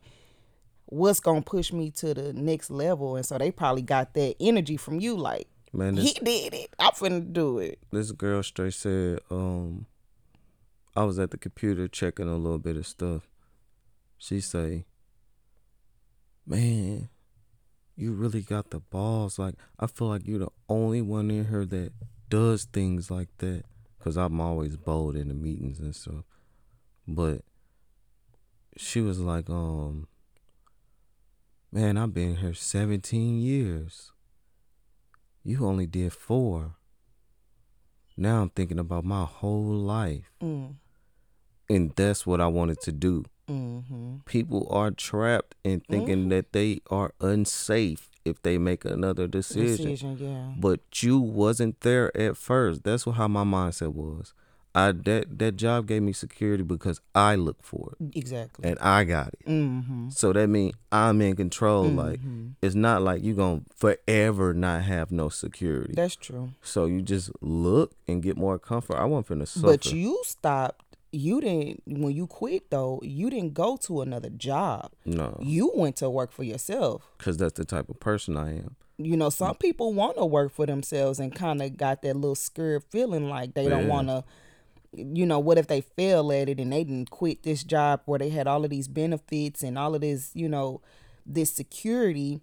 what's 0.86 1.22
gonna 1.22 1.42
push 1.42 1.72
me 1.72 1.90
to 1.90 2.14
the 2.14 2.34
next 2.34 2.70
level? 2.70 3.16
And 3.16 3.26
so 3.26 3.38
they 3.38 3.50
probably 3.50 3.82
got 3.82 4.14
that 4.16 4.36
energy 4.40 4.76
from 4.78 5.00
you 5.00 5.16
like 5.16 5.48
man 5.74 5.96
this, 5.96 6.06
he 6.06 6.14
did 6.14 6.54
it. 6.54 6.74
I'm 6.78 6.92
finna 6.92 7.32
do 7.32 7.60
it. 7.60 7.80
this 7.92 8.12
girl 8.12 8.44
straight 8.44 8.74
said 8.74 9.20
um 9.30 9.86
i 10.96 11.04
was 11.04 11.20
at 11.20 11.32
the 11.32 11.38
computer 11.38 11.88
checking 11.88 12.28
a 12.28 12.36
little 12.36 12.60
bit 12.60 12.78
of 12.78 12.86
stuff 12.86 13.30
she 14.18 14.40
say 14.40 14.86
man, 16.46 17.10
you 17.96 18.14
really 18.14 18.42
got 18.42 18.72
the 18.72 18.80
balls. 18.80 19.40
Like, 19.40 19.56
I 19.80 19.88
feel 19.88 20.08
like 20.08 20.28
you're 20.28 20.40
the 20.40 20.52
only 20.70 21.02
one 21.02 21.32
in 21.32 21.48
here 21.48 21.66
that 21.66 21.94
does 22.30 22.66
things 22.66 23.12
like 23.12 23.30
that. 23.38 23.64
Cause 24.00 24.18
I'm 24.18 24.42
always 24.42 24.78
bold 24.78 25.16
in 25.16 25.28
the 25.28 25.36
meetings 25.36 25.80
and 25.80 25.96
stuff. 25.96 26.24
But 27.08 27.42
she 28.76 29.00
was 29.00 29.20
like, 29.20 29.48
um, 29.48 30.08
man, 31.72 31.98
I've 31.98 32.14
been 32.14 32.38
here 32.38 32.56
17 32.56 33.40
years. 33.40 34.12
You 35.44 35.68
only 35.68 35.86
did 35.86 36.14
four. 36.14 36.78
Now 38.18 38.42
I'm 38.42 38.50
thinking 38.50 38.80
about 38.80 39.04
my 39.06 39.26
whole 39.26 39.64
life. 39.64 40.32
Mm. 40.42 40.76
And 41.70 41.94
that's 41.96 42.26
what 42.26 42.42
I 42.42 42.48
wanted 42.48 42.82
to 42.82 42.92
do. 42.92 43.24
Mm-hmm. 43.50 44.18
People 44.26 44.68
are 44.70 44.92
trapped 44.92 45.56
in 45.64 45.82
thinking 45.82 46.20
mm-hmm. 46.20 46.30
that 46.30 46.54
they 46.54 46.80
are 46.90 47.14
unsafe 47.20 48.10
if 48.24 48.42
they 48.44 48.58
make 48.58 48.86
another 48.86 49.28
decision. 49.28 49.88
decision 49.88 50.18
yeah. 50.20 50.54
But 50.58 50.82
you 51.02 51.20
wasn't 51.20 51.82
there 51.82 52.16
at 52.16 52.38
first. 52.38 52.84
That's 52.84 53.06
what, 53.06 53.16
how 53.16 53.28
my 53.28 53.44
mindset 53.44 53.94
was. 53.94 54.34
I 54.74 54.92
that 54.92 55.40
that 55.40 55.58
job 55.58 55.88
gave 55.88 56.02
me 56.02 56.14
security 56.14 56.64
because 56.64 57.02
I 57.14 57.36
look 57.36 57.62
for 57.62 57.96
it 58.00 58.18
exactly, 58.18 58.70
and 58.70 58.80
I 58.80 59.04
got 59.04 59.30
it. 59.30 59.46
Mm-hmm. 59.46 60.10
So 60.10 60.32
that 60.32 60.48
means 60.48 60.74
I'm 60.92 61.22
in 61.22 61.36
control. 61.36 61.86
Mm-hmm. 61.86 61.98
Like 61.98 62.20
it's 62.62 62.76
not 62.76 63.02
like 63.02 63.24
you 63.24 63.34
gonna 63.34 63.62
forever 63.76 64.54
not 64.54 64.84
have 64.84 65.12
no 65.12 65.30
security. 65.30 65.94
That's 65.96 66.16
true. 66.16 66.54
So 66.62 66.86
you 66.86 67.02
just 67.02 67.32
look 67.42 67.94
and 68.08 68.24
get 68.24 68.38
more 68.38 68.58
comfort. 68.58 68.98
I 68.98 69.06
want 69.06 69.28
finna 69.28 69.48
suffer. 69.48 69.68
But 69.68 69.92
you 69.92 70.22
stopped 70.24 70.84
you 71.12 71.42
didn't 71.42 71.84
when 71.86 72.16
you 72.16 72.26
quit 72.26 72.70
though 72.70 73.00
you 73.04 73.30
didn't 73.30 73.54
go 73.54 73.76
to 73.76 74.02
another 74.02 74.30
job 74.30 74.92
no 75.06 75.38
you 75.42 75.70
went 75.76 75.98
to 75.98 76.10
work 76.10 76.32
for 76.32 76.44
yourself 76.44 77.04
because 77.18 77.38
that's 77.38 77.54
the 77.54 77.66
type 77.66 77.90
of 77.90 78.00
person 78.00 78.38
i 78.38 78.52
am 78.52 78.76
you 78.98 79.18
know 79.18 79.30
some 79.30 79.56
people 79.56 79.94
want 79.94 80.16
to 80.16 80.26
work 80.26 80.52
for 80.52 80.66
themselves 80.66 81.20
and 81.20 81.36
kind 81.36 81.62
of 81.62 81.76
got 81.76 82.02
that 82.02 82.16
little 82.16 82.36
scared 82.36 82.84
feeling 82.90 83.30
like 83.30 83.54
they 83.56 83.64
yeah. 83.64 83.70
don't 83.70 83.88
want 83.88 84.08
to 84.08 84.24
you 84.94 85.26
know 85.26 85.40
what 85.40 85.58
if 85.58 85.68
they 85.68 85.82
fail 85.82 86.32
at 86.32 86.50
it 86.50 86.60
and 86.60 86.74
they 86.74 86.84
didn't 86.84 87.10
quit 87.10 87.44
this 87.44 87.64
job 87.64 88.02
where 88.06 88.20
they 88.20 88.30
had 88.30 88.48
all 88.48 88.64
of 88.64 88.70
these 88.70 88.88
benefits 88.88 89.64
and 89.64 89.78
all 89.78 89.96
of 89.96 90.02
this 90.02 90.32
you 90.34 90.50
know 90.50 90.82
this 91.26 91.54
security 91.54 92.42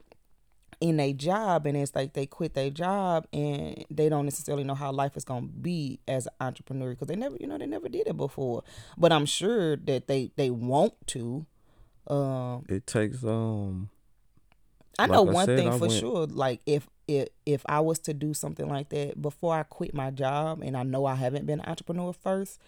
in 0.81 1.01
a 1.01 1.13
job? 1.13 1.67
And 1.67 1.77
it's 1.77 1.95
like 1.95 2.15
they 2.15 2.27
quit 2.27 2.55
their 2.55 2.71
job 2.71 3.27
and 3.33 3.85
they 3.91 4.09
don't 4.09 4.25
necessarily 4.25 4.65
know 4.65 4.75
how 4.75 4.93
life 4.93 5.17
is 5.17 5.25
going 5.25 5.49
to 5.49 5.53
be 5.53 6.01
as 6.09 6.27
an 6.27 6.33
entrepreneur 6.41 6.91
because 6.91 7.09
they 7.09 7.17
never 7.17 7.37
you 7.39 7.47
know 7.47 7.59
they 7.59 7.67
never 7.67 7.89
did 7.89 8.07
it 8.07 8.17
before. 8.17 8.63
But 8.97 9.13
i'm 9.13 9.27
sure 9.27 9.77
that 9.77 10.07
they 10.09 10.31
they 10.37 10.51
want 10.51 10.95
to 11.09 11.47
um 12.07 12.65
it 12.69 12.87
takes 12.87 13.23
um 13.25 13.91
i 14.99 15.07
know 15.07 15.23
one 15.23 15.47
said, 15.47 15.59
thing 15.59 15.69
I 15.69 15.73
for 15.73 15.89
went... 15.89 15.93
sure 15.93 16.27
like 16.27 16.61
if 16.67 16.89
if 17.07 17.29
if 17.47 17.63
i 17.67 17.81
was 17.81 17.99
to 18.01 18.15
do 18.15 18.35
something 18.35 18.69
like 18.69 18.89
that 18.91 19.21
before 19.21 19.55
i 19.55 19.63
quit 19.63 19.95
my 19.95 20.11
job 20.11 20.63
and 20.63 20.77
i 20.77 20.83
know 20.83 21.07
i 21.07 21.15
haven't 21.15 21.47
been 21.47 21.61
an 21.61 21.69
entrepreneur 21.69 22.13
first 22.13 22.59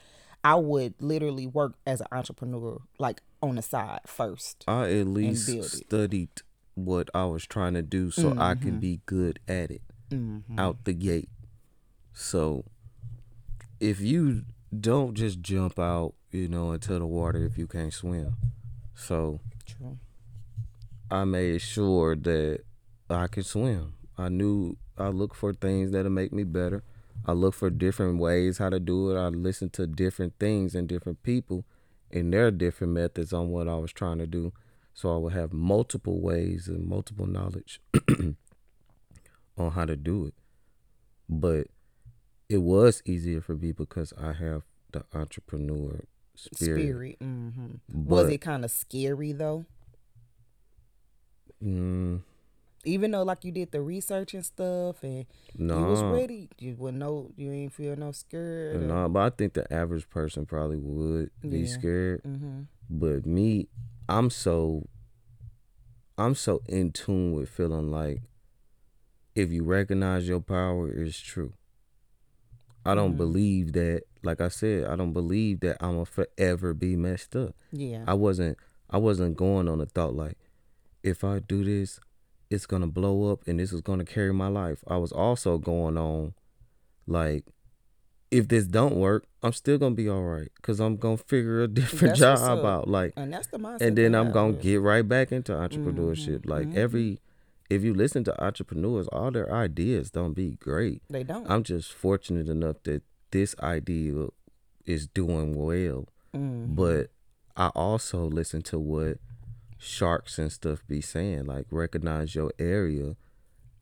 I 0.42 0.54
would 0.54 0.94
literally 1.00 1.46
work 1.46 1.74
as 1.86 2.00
an 2.00 2.06
entrepreneur, 2.12 2.80
like 2.98 3.20
on 3.42 3.56
the 3.56 3.62
side 3.62 4.00
first. 4.06 4.64
I 4.66 4.90
at 4.90 5.06
least 5.06 5.62
studied 5.76 6.30
what 6.74 7.10
I 7.14 7.24
was 7.26 7.46
trying 7.46 7.74
to 7.74 7.82
do 7.82 8.10
so 8.10 8.30
mm-hmm. 8.30 8.40
I 8.40 8.54
can 8.54 8.72
mm-hmm. 8.72 8.80
be 8.80 9.00
good 9.06 9.38
at 9.46 9.70
it 9.70 9.82
mm-hmm. 10.10 10.58
out 10.58 10.84
the 10.84 10.94
gate. 10.94 11.28
So 12.12 12.64
if 13.80 14.00
you 14.00 14.44
don't 14.78 15.14
just 15.14 15.40
jump 15.40 15.78
out, 15.78 16.14
you 16.30 16.48
know, 16.48 16.72
into 16.72 16.98
the 16.98 17.06
water 17.06 17.44
if 17.44 17.58
you 17.58 17.66
can't 17.66 17.92
swim. 17.92 18.36
So 18.94 19.40
True. 19.66 19.98
I 21.10 21.24
made 21.24 21.60
sure 21.60 22.14
that 22.14 22.60
I 23.08 23.26
could 23.26 23.46
swim. 23.46 23.94
I 24.16 24.28
knew 24.28 24.76
I 24.96 25.08
look 25.08 25.34
for 25.34 25.52
things 25.52 25.90
that'll 25.90 26.10
make 26.10 26.32
me 26.32 26.44
better. 26.44 26.84
I 27.26 27.32
look 27.32 27.54
for 27.54 27.70
different 27.70 28.18
ways 28.18 28.58
how 28.58 28.70
to 28.70 28.80
do 28.80 29.10
it. 29.10 29.18
I 29.18 29.28
listen 29.28 29.70
to 29.70 29.86
different 29.86 30.34
things 30.38 30.74
and 30.74 30.88
different 30.88 31.22
people 31.22 31.64
and 32.10 32.32
their 32.32 32.50
different 32.50 32.92
methods 32.92 33.32
on 33.32 33.50
what 33.50 33.68
I 33.68 33.76
was 33.76 33.92
trying 33.92 34.18
to 34.18 34.26
do. 34.26 34.52
So 34.94 35.14
I 35.14 35.18
would 35.18 35.32
have 35.32 35.52
multiple 35.52 36.20
ways 36.20 36.68
and 36.68 36.86
multiple 36.86 37.26
knowledge 37.26 37.80
on 39.58 39.70
how 39.72 39.84
to 39.84 39.96
do 39.96 40.26
it. 40.26 40.34
But 41.28 41.68
it 42.48 42.58
was 42.58 43.02
easier 43.04 43.40
for 43.40 43.54
me 43.54 43.72
because 43.72 44.12
I 44.20 44.32
have 44.32 44.62
the 44.92 45.04
entrepreneur 45.14 46.04
spirit. 46.34 46.80
Spirit. 46.80 47.16
hmm 47.20 47.74
Was 47.92 48.28
it 48.28 48.40
kind 48.40 48.64
of 48.64 48.70
scary 48.70 49.32
though? 49.32 49.66
Mm, 51.62 52.22
Even 52.84 53.10
though 53.10 53.22
like 53.22 53.44
you 53.44 53.52
did 53.52 53.70
the 53.72 53.80
research 53.82 54.32
and 54.34 54.44
stuff 54.44 55.02
and 55.02 55.26
no. 55.56 55.78
you 55.78 55.84
was 55.84 56.02
ready, 56.02 56.48
you 56.58 56.74
would 56.78 56.94
know 56.94 57.30
you 57.36 57.52
ain't 57.52 57.72
feel 57.74 57.94
no 57.96 58.12
scared. 58.12 58.80
No, 58.80 59.08
but 59.08 59.20
I 59.20 59.36
think 59.36 59.52
the 59.52 59.70
average 59.72 60.08
person 60.08 60.46
probably 60.46 60.78
would 60.78 61.30
be 61.42 61.60
Yeah. 61.60 61.66
scared. 61.66 62.22
Mhm. 62.22 62.66
But 62.88 63.26
me, 63.26 63.68
I'm 64.08 64.30
so 64.30 64.86
I'm 66.16 66.34
so 66.34 66.60
in 66.66 66.92
tune 66.92 67.32
with 67.32 67.48
feeling 67.48 67.90
like 67.90 68.22
if 69.34 69.50
you 69.50 69.62
recognize 69.64 70.28
your 70.28 70.40
power, 70.40 70.88
it's 70.90 71.18
true. 71.18 71.52
I 72.84 72.94
don't 72.94 73.14
Mhm. 73.14 73.18
believe 73.18 73.72
that, 73.74 74.02
like 74.22 74.40
I 74.40 74.48
said, 74.48 74.84
I 74.84 74.96
don't 74.96 75.12
believe 75.12 75.60
that 75.60 75.76
I'ma 75.82 76.04
forever 76.04 76.72
be 76.74 76.96
messed 76.96 77.36
up. 77.36 77.54
Yeah. 77.72 78.04
I 78.06 78.14
wasn't 78.14 78.56
I 78.88 78.96
wasn't 78.98 79.36
going 79.36 79.68
on 79.68 79.78
the 79.78 79.86
thought 79.86 80.14
like 80.16 80.36
if 81.02 81.24
I 81.24 81.38
do 81.38 81.64
this, 81.64 82.00
it's 82.50 82.66
gonna 82.66 82.86
blow 82.86 83.30
up 83.30 83.46
and 83.46 83.58
this 83.60 83.72
is 83.72 83.80
gonna 83.80 84.04
carry 84.04 84.32
my 84.32 84.48
life. 84.48 84.82
I 84.86 84.96
was 84.96 85.12
also 85.12 85.58
going 85.58 85.96
on 85.96 86.34
like 87.06 87.44
if 88.30 88.46
this 88.48 88.64
don't 88.66 88.94
work, 88.94 89.26
I'm 89.42 89.52
still 89.52 89.78
gonna 89.78 89.94
be 89.94 90.08
all 90.08 90.22
right 90.22 90.50
because 90.56 90.80
I'm 90.80 90.96
gonna 90.96 91.16
figure 91.16 91.62
a 91.62 91.68
different 91.68 92.18
That's 92.18 92.40
job 92.42 92.64
out. 92.64 92.88
Like 92.88 93.12
and 93.16 93.32
that's 93.32 93.48
the 93.48 93.58
mindset. 93.58 93.80
and 93.82 93.96
then 93.96 94.14
I'm 94.14 94.30
gonna 94.32 94.52
get 94.54 94.80
right 94.80 95.06
back 95.06 95.32
into 95.32 95.52
entrepreneurship. 95.52 96.40
Mhm, 96.40 96.48
Like 96.48 96.68
mhm. 96.68 96.76
every 96.76 97.20
if 97.68 97.84
you 97.84 97.94
listen 97.94 98.24
to 98.24 98.44
entrepreneurs, 98.44 99.06
all 99.08 99.30
their 99.30 99.52
ideas 99.52 100.10
don't 100.10 100.32
be 100.34 100.56
great. 100.56 101.02
They 101.08 101.22
don't. 101.22 101.48
I'm 101.48 101.62
just 101.62 101.92
fortunate 101.92 102.48
enough 102.48 102.82
that 102.82 103.02
this 103.30 103.54
idea 103.62 104.26
is 104.86 105.06
doing 105.06 105.54
well. 105.54 106.08
Mhm. 106.34 106.74
But 106.74 107.10
I 107.56 107.68
also 107.68 108.24
listen 108.26 108.62
to 108.62 108.78
what 108.80 109.18
sharks 109.82 110.38
and 110.38 110.52
stuff 110.52 110.86
be 110.86 111.00
saying, 111.00 111.46
like 111.46 111.66
recognize 111.70 112.34
your 112.34 112.52
area 112.58 113.16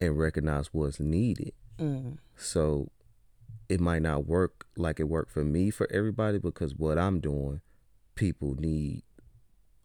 and 0.00 0.16
recognize 0.16 0.68
what's 0.72 1.00
needed. 1.00 1.52
Mm. 1.78 2.18
So 2.36 2.90
it 3.68 3.80
might 3.80 4.02
not 4.02 4.24
work 4.26 4.66
like 4.76 5.00
it 5.00 5.08
worked 5.08 5.32
for 5.32 5.44
me 5.44 5.70
for 5.70 5.90
everybody 5.92 6.38
because 6.38 6.74
what 6.76 6.98
I'm 6.98 7.18
doing, 7.20 7.60
people 8.14 8.54
need 8.54 9.02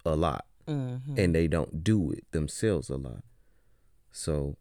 a 0.05 0.15
lot 0.15 0.45
Mhm. 0.67 1.17
and 1.17 1.33
they 1.33 1.47
don't 1.47 1.83
do 1.83 2.11
it 2.11 2.25
themselves 2.31 2.89
a 2.89 2.95
lot. 2.97 3.23
So 4.11 4.57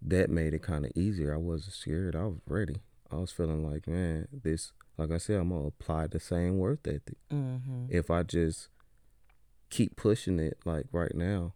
that 0.00 0.30
made 0.30 0.54
it 0.54 0.62
kind 0.62 0.86
of 0.86 0.92
easier. 0.94 1.34
I 1.34 1.38
wasn't 1.38 1.74
scared. 1.74 2.16
I 2.16 2.24
was 2.26 2.38
ready. 2.46 2.76
I 3.10 3.16
was 3.16 3.30
feeling 3.32 3.62
like, 3.62 3.86
man, 3.86 4.28
this, 4.32 4.72
like 4.96 5.10
I 5.10 5.18
said, 5.18 5.40
I'm 5.40 5.50
gonna 5.50 5.66
apply 5.66 6.06
the 6.06 6.20
same 6.20 6.56
work 6.58 6.80
ethic. 6.88 7.18
Mhm. 7.30 7.86
If 7.90 8.10
I 8.10 8.22
just 8.22 8.68
keep 9.70 9.96
pushing 9.96 10.38
it 10.38 10.58
like 10.64 10.86
right 10.92 11.14
now, 11.14 11.54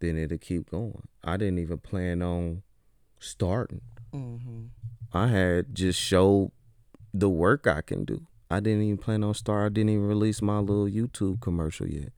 then 0.00 0.16
it'll 0.18 0.38
keep 0.38 0.70
going. 0.70 1.08
I 1.22 1.36
didn't 1.36 1.58
even 1.58 1.78
plan 1.78 2.22
on 2.22 2.62
starting. 3.18 3.80
Mhm. 4.12 4.68
I 5.12 5.28
had 5.28 5.74
just 5.74 5.98
showed 6.00 6.52
the 7.12 7.28
work 7.30 7.66
I 7.66 7.80
can 7.80 8.04
do. 8.04 8.26
I 8.50 8.60
didn't 8.60 8.82
even 8.82 8.98
plan 8.98 9.24
on 9.24 9.34
start. 9.34 9.66
I 9.66 9.68
didn't 9.74 9.90
even 9.90 10.06
release 10.06 10.42
my 10.42 10.58
little 10.58 10.86
YouTube 10.86 11.40
commercial 11.40 11.88
yet. 11.88 12.12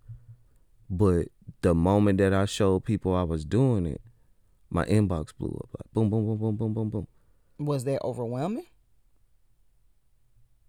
But 0.90 1.28
the 1.62 1.74
moment 1.74 2.18
that 2.18 2.32
I 2.34 2.44
showed 2.44 2.84
people 2.84 3.14
I 3.14 3.22
was 3.22 3.44
doing 3.44 3.86
it, 3.86 4.00
my 4.70 4.84
inbox 4.86 5.32
blew 5.36 5.48
up 5.62 5.70
like 5.78 5.92
boom, 5.92 6.10
boom, 6.10 6.26
boom, 6.26 6.38
boom, 6.38 6.56
boom, 6.56 6.74
boom, 6.74 6.90
boom. 6.90 7.06
Was 7.58 7.84
that 7.84 8.02
overwhelming? 8.02 8.66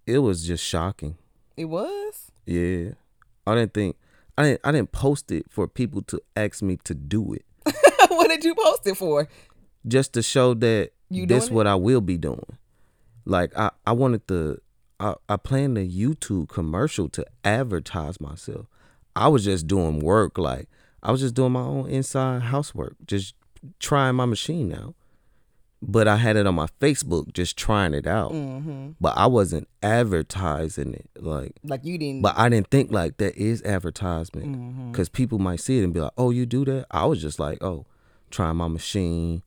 It 0.05 0.19
was 0.19 0.45
just 0.45 0.63
shocking. 0.63 1.17
It 1.57 1.65
was. 1.65 2.31
Yeah, 2.45 2.91
I 3.45 3.55
didn't 3.55 3.73
think 3.73 3.97
I 4.37 4.43
didn't 4.43 4.61
I 4.63 4.71
didn't 4.71 4.91
post 4.91 5.31
it 5.31 5.45
for 5.49 5.67
people 5.67 6.01
to 6.03 6.21
ask 6.35 6.61
me 6.61 6.77
to 6.83 6.93
do 6.93 7.33
it, 7.33 7.45
what 8.09 8.29
did 8.29 8.43
you 8.43 8.55
post 8.55 8.85
it 8.87 8.95
for? 8.97 9.27
just 9.87 10.13
to 10.13 10.21
show 10.21 10.53
that 10.53 10.91
You 11.09 11.25
this 11.25 11.49
what 11.49 11.65
I 11.67 11.75
will 11.75 12.01
be 12.01 12.17
doing. 12.17 12.57
Like 13.25 13.57
I 13.57 13.71
I 13.85 13.93
wanted 13.93 14.27
to 14.27 14.61
I 14.99 15.15
I 15.29 15.37
planned 15.37 15.77
a 15.77 15.85
YouTube 15.87 16.49
commercial 16.49 17.09
to 17.09 17.25
advertise 17.43 18.19
myself. 18.19 18.67
I 19.15 19.27
was 19.29 19.45
just 19.45 19.67
doing 19.67 19.99
work 19.99 20.37
like 20.37 20.67
I 21.01 21.11
was 21.11 21.21
just 21.21 21.35
doing 21.35 21.53
my 21.53 21.61
own 21.61 21.89
inside 21.89 22.41
housework, 22.43 22.95
just 23.05 23.35
trying 23.79 24.15
my 24.15 24.25
machine 24.25 24.73
out. 24.73 24.95
But 25.81 26.07
I 26.07 26.15
had 26.17 26.35
it 26.37 26.47
on 26.47 26.55
my 26.55 26.67
Facebook, 26.81 27.33
just 27.33 27.55
trying 27.55 27.93
it 27.93 28.07
out. 28.07 28.31
Mm-hmm. 28.31 28.91
But 28.99 29.15
I 29.15 29.27
wasn't 29.27 29.67
advertising 29.83 30.93
it, 30.95 31.09
like. 31.19 31.55
Like 31.63 31.85
you 31.85 31.97
didn't. 31.99 32.23
But 32.23 32.37
I 32.37 32.49
didn't 32.49 32.71
think 32.71 32.91
like 32.91 33.17
that 33.17 33.35
is 33.35 33.61
advertisement, 33.63 34.91
because 34.91 35.07
people 35.09 35.37
might 35.39 35.59
see 35.59 35.79
it 35.79 35.83
and 35.83 35.93
be 35.93 35.99
like, 35.99 36.13
"Oh, 36.17 36.31
you 36.31 36.45
do 36.47 36.65
that?" 36.65 36.87
I 36.89 37.05
was 37.05 37.21
just 37.21 37.39
like, 37.39 37.61
"Oh, 37.63 37.85
trying 38.31 38.55
my 38.55 38.67
machine, 38.67 39.43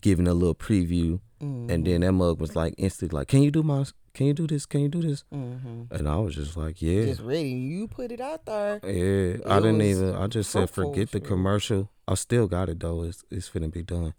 giving 0.00 0.26
a 0.26 0.34
little 0.34 0.54
preview." 0.54 1.20
Mhm. 1.42 1.70
And 1.70 1.84
then 1.86 2.00
that 2.00 2.12
mug 2.12 2.40
was 2.40 2.56
like 2.56 2.74
instantly 2.78 3.16
like, 3.18 3.28
"Can 3.28 3.42
you 3.42 3.50
do 3.50 3.62
my? 3.62 3.84
Can 4.14 4.26
you 4.26 4.32
do 4.34 4.46
this? 4.46 4.64
Can 4.66 4.80
you 4.80 4.88
do 4.88 5.02
this?" 5.02 5.22
Mhm. 5.32 5.92
And 5.92 6.08
I 6.08 6.16
was 6.16 6.34
just 6.34 6.56
like, 6.56 6.80
"Yeah, 6.80 7.04
Just 7.04 7.20
ready. 7.20 7.50
You 7.50 7.88
put 7.88 8.10
it 8.10 8.20
out 8.22 8.46
there. 8.46 8.80
yeah." 8.84 9.36
I 9.46 9.60
didn't 9.60 9.82
even. 9.82 10.14
I 10.14 10.26
just 10.28 10.50
said, 10.50 10.70
"Forget 10.70 11.10
the 11.12 11.20
commercial." 11.20 11.90
I 12.08 12.14
still 12.14 12.46
got 12.48 12.70
it 12.70 12.80
though. 12.80 13.02
It's 13.02 13.22
it's 13.30 13.50
finna 13.50 13.70
be 13.70 13.82
done, 13.82 14.14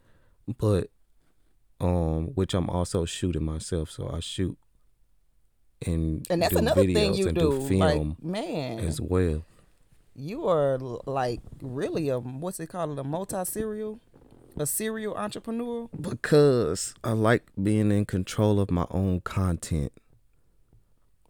but 0.59 0.89
um, 1.79 2.27
which 2.35 2.53
I'm 2.53 2.69
also 2.69 3.05
shooting 3.05 3.43
myself, 3.43 3.89
so 3.91 4.09
I 4.13 4.19
shoot 4.19 4.57
and 5.85 6.27
And 6.29 6.41
that's 6.41 6.55
another 6.55 6.83
thing 6.83 7.13
you 7.13 7.31
do. 7.31 7.61
do 7.61 7.67
film 7.67 8.09
like, 8.09 8.23
man, 8.23 8.79
as 8.79 8.99
well. 8.99 9.43
you 10.15 10.47
are 10.47 10.77
like 11.05 11.39
really 11.61 12.09
a 12.09 12.19
what's 12.19 12.59
it 12.59 12.67
called? 12.67 12.99
A 12.99 13.03
multi 13.03 13.43
serial, 13.45 13.99
a 14.57 14.65
serial 14.65 15.15
entrepreneur. 15.15 15.87
Because 15.99 16.93
I 17.03 17.11
like 17.11 17.43
being 17.61 17.91
in 17.91 18.05
control 18.05 18.59
of 18.59 18.69
my 18.71 18.85
own 18.91 19.21
content. 19.21 19.93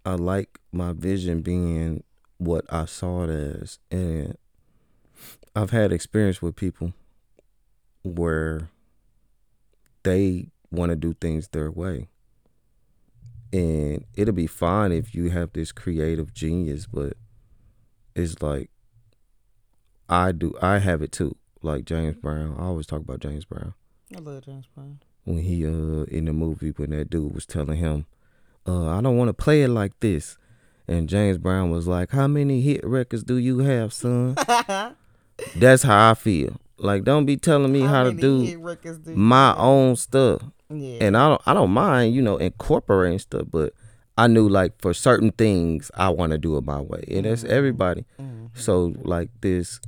I 0.05 0.13
like 0.15 0.59
my 0.71 0.93
vision 0.93 1.41
being 1.41 2.03
what 2.37 2.65
I 2.69 2.85
saw 2.85 3.25
it 3.25 3.29
as. 3.29 3.77
And 3.91 4.35
I've 5.55 5.69
had 5.71 5.91
experience 5.91 6.41
with 6.41 6.55
people 6.55 6.93
where 8.01 8.69
they 10.03 10.49
want 10.71 10.91
to 10.91 10.95
do 10.95 11.13
things 11.13 11.47
their 11.49 11.71
way. 11.71 12.07
And 13.51 14.05
it'll 14.15 14.33
be 14.33 14.47
fine 14.47 14.91
if 14.91 15.15
you 15.15 15.29
have 15.31 15.53
this 15.53 15.71
creative 15.71 16.33
genius, 16.33 16.85
but 16.85 17.13
it's 18.15 18.41
like 18.41 18.69
I 20.07 20.31
do 20.31 20.53
I 20.61 20.77
have 20.79 21.01
it 21.01 21.11
too. 21.11 21.35
Like 21.61 21.85
James 21.85 22.15
Brown. 22.17 22.55
I 22.57 22.63
always 22.63 22.85
talk 22.85 23.01
about 23.01 23.19
James 23.19 23.45
Brown 23.45 23.73
I 24.15 24.19
love 24.19 24.45
James 24.45 24.65
Brown. 24.73 24.99
when 25.25 25.39
he 25.39 25.65
uh 25.65 26.03
in 26.05 26.25
the 26.25 26.33
movie 26.33 26.69
when 26.71 26.91
that 26.91 27.09
dude 27.09 27.33
was 27.33 27.45
telling 27.45 27.77
him, 27.77 28.05
uh, 28.67 28.87
I 28.87 29.01
don't 29.01 29.17
want 29.17 29.29
to 29.29 29.33
play 29.33 29.63
it 29.63 29.69
like 29.69 29.99
this. 29.99 30.37
And 30.87 31.09
James 31.09 31.37
Brown 31.37 31.69
was 31.71 31.87
like, 31.87 32.11
How 32.11 32.27
many 32.27 32.61
hit 32.61 32.83
records 32.83 33.23
do 33.23 33.37
you 33.37 33.59
have, 33.59 33.93
son? 33.93 34.35
That's 35.55 35.83
how 35.83 36.11
I 36.11 36.13
feel. 36.13 36.57
Like 36.79 37.03
don't 37.03 37.25
be 37.25 37.37
telling 37.37 37.71
me 37.71 37.81
how, 37.81 38.03
to 38.03 38.11
do 38.13 38.45
do 38.45 39.15
my 39.15 39.55
own 39.57 39.95
stuff. 39.95 40.41
Yeah. 40.69 40.99
And 41.01 41.17
I 41.17 41.29
don't 41.29 41.41
I 41.45 41.53
don't 41.53 41.71
mind, 41.71 42.13
you 42.15 42.21
know, 42.21 42.37
incorporating 42.37 43.19
stuff, 43.19 43.47
but 43.51 43.73
I 44.17 44.27
knew 44.27 44.47
like 44.49 44.79
for 44.81 44.93
certain 44.93 45.31
things 45.31 45.91
I 45.95 46.09
want 46.09 46.31
to 46.31 46.37
do 46.37 46.57
it 46.57 46.63
my 46.63 46.79
way. 46.81 47.03
And 47.09 47.25
that's 47.25 47.43
everybody. 47.43 48.05
Mhm. 48.19 48.49
So 48.53 48.93
like 49.01 49.29
this 49.41 49.79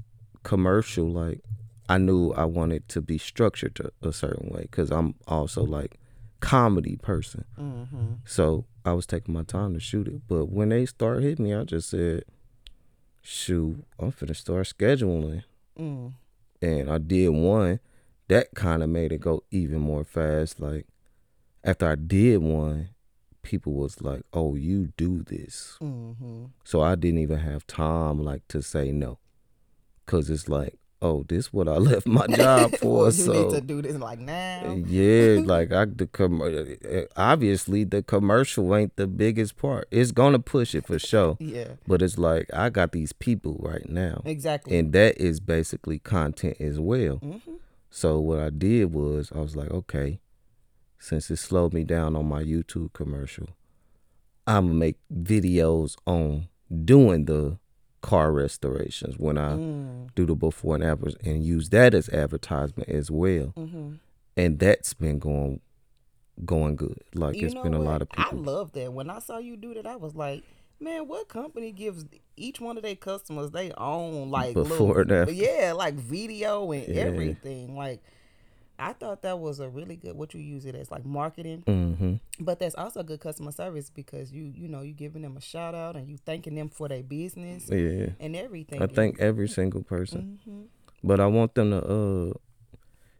commercial, 0.44 1.10
like 1.10 1.42
I 1.90 1.98
knew 1.98 2.32
I 2.32 2.46
wanted 2.46 2.88
to 2.90 3.02
be 3.02 3.18
structured 3.18 3.76
to 3.76 3.92
a 4.02 4.14
certain 4.14 4.50
way 4.50 4.62
because 4.62 4.92
I'm 4.92 5.16
also 5.28 5.64
like 5.64 6.00
comedy 6.40 6.96
person. 6.98 7.46
Mhm. 7.60 8.18
So 8.26 8.66
I 8.86 8.94
was 8.94 9.06
taking 9.06 9.34
my 9.34 9.44
time 9.44 9.74
to 9.74 9.80
shoot 9.80 10.08
it. 10.08 10.22
But 10.28 10.46
when 10.50 10.70
they 10.70 10.86
start 10.86 11.22
hitting 11.22 11.46
me, 11.46 11.54
I 11.54 11.64
just 11.66 11.90
said, 11.90 12.24
"Shoot, 13.22 13.84
I'm 14.00 14.12
finna 14.12 14.36
start 14.36 14.66
scheduling." 14.66 15.44
Mm. 15.80 16.14
And 16.62 16.90
I 16.90 16.98
did 16.98 17.30
one. 17.30 17.80
That 18.28 18.54
kind 18.56 18.84
of 18.84 18.90
made 18.90 19.12
it 19.12 19.20
go 19.22 19.44
even 19.52 19.80
more 19.80 20.04
fast. 20.04 20.60
Like 20.60 20.88
after 21.64 21.88
I 21.90 21.96
did 21.96 22.38
one, 22.38 22.90
people 23.42 23.74
was 23.74 24.02
like, 24.02 24.24
"Oh, 24.32 24.56
you 24.56 24.94
do 24.98 25.24
this." 25.24 25.78
Mhm. 25.82 26.52
So 26.64 26.82
I 26.82 26.96
didn't 26.96 27.20
even 27.20 27.40
have 27.40 27.66
time 27.68 28.24
like 28.24 28.48
to 28.50 28.62
say 28.62 28.92
no. 28.92 29.20
Cause 30.06 30.30
it's 30.30 30.50
like 30.50 30.78
oh, 31.02 31.24
this 31.28 31.52
what 31.52 31.68
I 31.68 31.78
left 31.78 32.06
my 32.08 32.28
job 32.28 32.76
for. 32.82 33.12
So 33.12 33.22
you 33.34 33.34
so 33.40 33.44
need 33.50 33.56
to 33.56 33.62
do 33.62 33.82
this 33.82 33.98
like 33.98 34.20
now. 34.20 34.76
yeah, 34.88 35.42
like 35.46 35.72
I 35.72 35.86
the 35.86 36.08
com- 36.08 36.42
uh, 36.42 37.02
obviously 37.16 37.84
the 37.84 38.04
commercial 38.04 38.76
ain't 38.76 38.96
the 38.96 39.08
biggest 39.08 39.58
part. 39.58 39.88
It's 39.92 40.12
gonna 40.12 40.40
push 40.40 40.76
it 40.76 40.86
for 40.86 41.00
sure, 41.00 41.38
Yeah, 41.40 41.70
but 41.88 42.02
it's 42.02 42.18
like 42.18 42.50
I 42.54 42.70
got 42.70 42.92
these 42.92 43.14
people 43.14 43.58
right 43.60 43.88
now, 43.90 44.22
exactly. 44.26 44.78
and 44.78 44.94
that 44.94 45.18
is 45.20 45.40
basically 45.40 46.00
content 46.00 46.58
as 46.60 46.80
well. 46.80 47.18
hmm 47.18 47.38
So 47.90 48.20
what 48.20 48.40
I 48.40 48.50
did 48.50 48.94
was 48.94 49.32
I 49.36 49.40
was 49.40 49.56
like, 49.56 49.72
okay, 49.72 50.20
since 51.00 51.30
it 51.32 51.38
slowed 51.38 51.74
me 51.74 51.84
down 51.84 52.16
on 52.16 52.26
my 52.28 52.44
YouTube 52.44 52.94
commercial, 52.94 53.50
I'm 54.48 54.68
gonna 54.68 54.80
make 54.80 54.98
videos 55.14 55.96
on 56.06 56.48
doing 56.86 57.26
the 57.26 57.58
car 58.02 58.32
restorations 58.32 59.18
when 59.18 59.38
I 59.38 59.52
Mm. 59.56 60.10
do 60.16 60.26
the 60.26 60.36
before 60.36 60.76
and 60.76 60.84
after 60.84 61.12
and 61.24 61.44
use 61.44 61.70
that 61.70 61.94
as 61.94 62.10
advertisement 62.10 62.90
as 62.90 63.10
well. 63.12 63.54
hmm 63.56 63.94
And 64.36 64.60
that's 64.60 64.94
been 64.94 65.20
going 65.20 65.62
going 66.46 66.76
good. 66.76 66.98
Like 67.14 67.36
You 67.36 67.46
it's 67.46 67.54
been 67.54 67.74
a 67.74 67.80
lot 67.80 68.02
of 68.02 68.10
people. 68.10 68.24
I 68.32 68.36
love 68.36 68.72
that. 68.74 68.92
When 68.94 69.10
I 69.10 69.20
saw 69.20 69.38
you 69.38 69.56
do 69.58 69.74
that, 69.76 69.86
I 69.86 69.96
was 69.98 70.16
like, 70.16 70.44
man, 70.80 71.08
what 71.08 71.28
company 71.30 71.72
gives 71.72 72.06
each 72.36 72.60
one 72.60 72.78
of 72.78 72.84
their 72.84 72.96
customers 72.96 73.52
they 73.52 73.72
own 73.78 74.32
like 74.32 74.56
Before 74.56 74.88
little, 74.88 75.02
and 75.02 75.12
after. 75.12 75.34
yeah, 75.34 75.74
like 75.76 75.94
video 75.94 76.72
and 76.72 76.88
Yeah. 76.88 77.02
everything. 77.04 77.76
Like, 77.76 78.02
I 78.82 78.94
thought 78.94 79.22
that 79.22 79.40
was 79.40 79.60
a 79.60 79.70
really 79.70 79.96
good. 79.96 80.16
What 80.16 80.34
you 80.34 80.42
use 80.42 80.66
it 80.66 80.76
as 80.76 80.90
like 80.92 81.06
marketing, 81.06 81.64
hmm 81.68 82.16
but 82.40 82.58
that's 82.60 82.74
also 82.76 83.04
good 83.04 83.20
customer 83.20 83.52
service 83.52 83.90
because 83.92 84.32
you 84.32 84.44
you 84.44 84.68
know 84.68 84.82
you 84.82 84.94
giving 84.94 85.22
them 85.22 85.38
a 85.38 85.42
shout 85.42 85.76
out 85.76 85.96
and 85.96 86.10
you 86.10 86.18
thanking 86.18 86.56
them 86.56 86.70
for 86.70 86.88
their 86.88 87.04
business 87.04 87.70
Yeah. 87.70 88.10
and 88.20 88.36
everything. 88.36 88.82
I 88.82 88.88
thank 88.88 89.20
every 89.20 89.48
single 89.48 89.84
person. 89.84 90.40
hmm 90.46 90.64
But 91.04 91.20
I 91.20 91.28
want 91.28 91.54
them 91.56 91.70
to 91.72 91.80
uh 91.86 92.34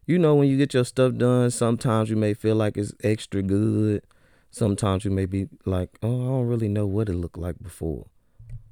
you 0.06 0.18
know 0.18 0.34
when 0.34 0.48
you 0.48 0.56
get 0.58 0.74
your 0.74 0.84
stuff 0.84 1.14
done, 1.14 1.50
sometimes 1.50 2.10
you 2.10 2.16
may 2.16 2.34
feel 2.34 2.56
like 2.56 2.76
it's 2.76 2.92
extra 3.04 3.42
good. 3.42 4.02
Sometimes 4.50 5.04
you 5.04 5.10
may 5.10 5.24
be 5.26 5.48
like, 5.64 5.90
"Oh, 6.02 6.22
I 6.22 6.26
don't 6.26 6.46
really 6.46 6.68
know 6.68 6.86
what 6.86 7.08
it 7.08 7.14
looked 7.14 7.38
like 7.38 7.62
before." 7.62 8.06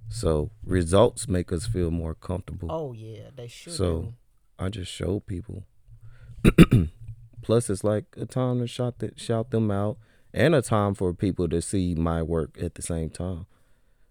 So, 0.09 0.51
results 0.65 1.29
make 1.29 1.53
us 1.53 1.67
feel 1.67 1.91
more 1.91 2.15
comfortable. 2.15 2.69
Oh 2.71 2.93
yeah, 2.93 3.31
they 3.35 3.47
should. 3.47 3.73
So, 3.73 4.01
do. 4.03 4.15
I 4.59 4.69
just 4.69 4.91
show 4.91 5.21
people. 5.21 5.65
Plus, 7.43 7.71
it's 7.71 7.85
like 7.85 8.05
a 8.17 8.27
time 8.27 8.59
to 8.61 8.67
shout 8.67 8.99
that 9.01 9.19
shout 9.19 9.51
them 9.51 9.71
out, 9.71 9.99
and 10.33 10.55
a 10.55 10.63
time 10.63 10.95
for 10.95 11.13
people 11.13 11.49
to 11.49 11.61
see 11.63 11.95
my 11.95 12.23
work 12.23 12.57
at 12.61 12.75
the 12.75 12.83
same 12.83 13.11
time. 13.11 13.47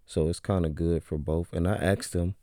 So 0.06 0.28
it's 0.28 0.40
kind 0.40 0.66
of 0.66 0.74
good 0.76 1.04
for 1.04 1.18
both. 1.18 1.54
And 1.54 1.68
I 1.68 1.76
asked 1.76 2.14
them, 2.14 2.36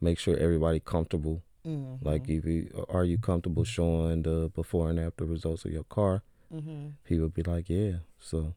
make 0.00 0.18
sure 0.18 0.36
everybody 0.36 0.78
comfortable. 0.80 1.42
Mhm. 1.66 1.98
Like, 2.04 2.28
if 2.28 2.44
you 2.44 2.86
are 2.88 3.04
you 3.04 3.18
comfortable 3.18 3.64
showing 3.64 4.22
the 4.22 4.50
before 4.54 4.88
and 4.90 5.00
after 5.00 5.24
results 5.24 5.64
of 5.64 5.72
your 5.72 5.84
car? 5.84 6.22
Mhm. 6.54 6.92
People 7.04 7.28
be 7.28 7.42
like, 7.42 7.68
yeah. 7.68 7.98
So 8.20 8.54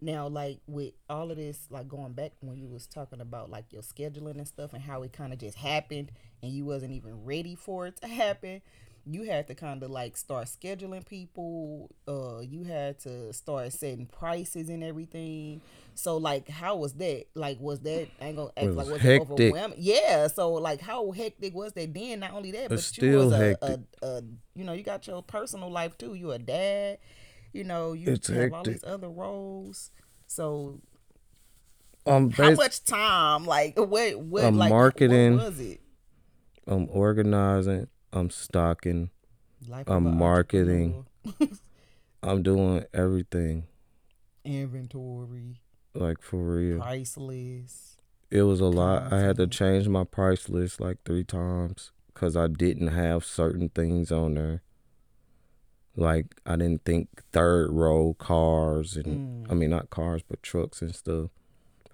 Now, 0.00 0.26
like 0.26 0.58
with 0.66 0.94
all 1.08 1.30
of 1.30 1.36
this, 1.36 1.68
like 1.70 1.86
going 1.88 2.12
back 2.12 2.32
when 2.40 2.56
you 2.56 2.66
was 2.68 2.86
talking 2.88 3.20
about 3.20 3.50
like 3.50 3.72
your 3.72 3.82
scheduling 3.82 4.36
and 4.36 4.48
stuff 4.48 4.72
and 4.72 4.82
how 4.82 5.02
it 5.04 5.12
kind 5.12 5.32
of 5.32 5.38
just 5.38 5.58
happened 5.58 6.10
and 6.42 6.50
you 6.50 6.64
wasn't 6.64 6.90
even 6.92 7.24
ready 7.24 7.54
for 7.54 7.86
it 7.86 8.00
to 8.00 8.08
happen, 8.24 8.62
you 9.04 9.24
had 9.24 9.48
to 9.48 9.54
kind 9.54 9.82
of 9.82 9.90
like 9.90 10.16
start 10.16 10.46
scheduling 10.46 11.04
people. 11.06 11.90
Uh, 12.06 12.40
you 12.40 12.64
had 12.64 12.98
to 13.00 13.32
start 13.32 13.72
setting 13.72 14.06
prices 14.06 14.68
and 14.68 14.82
everything. 14.84 15.60
So 15.94 16.16
like, 16.16 16.48
how 16.48 16.76
was 16.76 16.94
that? 16.94 17.26
Like, 17.34 17.58
was 17.60 17.80
that 17.80 18.08
I 18.20 18.26
ain't 18.26 18.36
gonna 18.36 18.50
act 18.56 18.66
It 18.66 18.74
like 18.74 18.86
was 18.86 18.90
was 18.90 19.00
hectic. 19.02 19.28
it 19.28 19.32
overwhelming? 19.32 19.78
Yeah. 19.80 20.26
So 20.28 20.52
like, 20.54 20.80
how 20.80 21.10
hectic 21.10 21.54
was 21.54 21.72
that 21.72 21.92
then? 21.92 22.20
Not 22.20 22.32
only 22.32 22.52
that, 22.52 22.68
but 22.68 22.78
It's 22.78 22.96
you 22.98 23.16
was 23.16 23.32
still 23.32 23.34
a, 23.34 23.38
hectic. 23.38 23.80
a, 24.02 24.06
a 24.06 24.22
you 24.54 24.64
know 24.64 24.72
you 24.72 24.82
got 24.82 25.06
your 25.06 25.22
personal 25.22 25.70
life 25.70 25.98
too. 25.98 26.14
You 26.14 26.32
a 26.32 26.38
dad. 26.38 26.98
You 27.52 27.64
know 27.64 27.92
you 27.92 28.12
It's 28.12 28.28
have 28.28 28.52
all 28.52 28.62
these 28.62 28.84
other 28.84 29.08
roles. 29.10 29.90
So 30.26 30.80
um, 32.06 32.30
how 32.30 32.52
much 32.52 32.84
time? 32.84 33.44
Like 33.44 33.78
what? 33.78 34.18
What? 34.20 34.44
Um, 34.44 34.56
like 34.58 34.70
marketing. 34.70 35.36
What 35.36 35.46
was 35.46 35.60
it? 35.60 35.80
I'm 36.66 36.88
organizing. 36.90 37.88
I'm 38.12 38.30
stocking. 38.30 39.10
Life 39.68 39.88
I'm 39.88 40.18
marketing. 40.18 41.06
I'm 42.22 42.42
doing 42.42 42.84
everything. 42.92 43.64
inventory, 44.44 45.60
Like 45.94 46.20
for 46.20 46.56
real. 46.56 46.80
price 46.80 47.16
list. 47.16 48.00
It 48.30 48.42
was 48.42 48.60
a 48.60 48.66
lot. 48.66 49.12
I 49.12 49.20
had 49.20 49.36
to 49.36 49.46
change 49.46 49.88
my 49.88 50.04
price 50.04 50.48
list 50.48 50.80
like 50.80 50.98
three 51.04 51.24
times 51.24 51.92
because 52.12 52.36
I 52.36 52.46
didn't 52.46 52.88
have 52.88 53.24
certain 53.24 53.68
things 53.68 54.10
on 54.10 54.34
there. 54.34 54.62
Like 55.96 56.34
I 56.46 56.56
didn't 56.56 56.84
think 56.84 57.08
third 57.32 57.70
row 57.72 58.14
cars 58.14 58.96
and 58.96 59.46
I 59.50 59.54
mm. 59.54 59.58
mean 59.58 59.70
not 59.70 59.90
cars 59.90 60.22
but 60.26 60.42
trucks 60.42 60.80
and 60.80 60.94
stuff, 60.94 61.30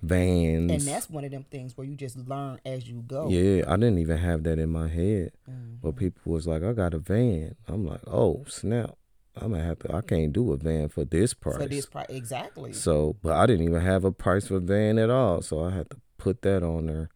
vans. 0.02 0.70
And 0.70 0.80
that's 0.82 1.10
one 1.10 1.24
of 1.24 1.30
them 1.30 1.44
things 1.50 1.76
where 1.76 1.86
you 1.86 1.94
just 1.94 2.16
learn 2.16 2.60
as 2.64 2.88
you 2.88 3.02
go. 3.06 3.28
yeah, 3.28 3.64
I 3.66 3.76
didn't 3.76 3.98
even 3.98 4.18
have 4.18 4.42
that 4.44 4.58
in 4.58 4.70
my 4.70 4.88
head. 4.88 5.32
Mhm. 5.48 5.80
But 5.82 5.96
people 5.96 6.32
was 6.32 6.46
like, 6.46 6.62
I 6.62 6.72
got 6.72 6.94
a 6.94 6.98
van. 6.98 7.56
I'm 7.66 7.86
like, 7.86 8.00
oh 8.06 8.44
snap! 8.48 8.96
I'm 9.36 9.52
gonna 9.52 9.64
have 9.64 9.78
to. 9.80 9.94
I 9.94 10.00
can't 10.00 10.32
do 10.32 10.52
a 10.52 10.56
van 10.56 10.88
for 10.88 11.04
this 11.04 11.34
price. 11.34 11.56
For 11.56 11.66
this 11.66 11.86
price, 11.86 12.06
exactly. 12.08 12.72
So, 12.72 13.16
but 13.22 13.32
I 13.32 13.46
didn't 13.46 13.66
even 13.68 13.80
have 13.80 14.04
a 14.04 14.12
price 14.12 14.48
for 14.48 14.58
van 14.60 14.98
at 14.98 15.10
all. 15.10 15.42
So 15.42 15.64
I 15.64 15.70
had 15.70 15.90
to 15.90 15.96
put 16.16 16.42
that 16.42 16.62
on 16.62 16.86
there. 16.86 17.10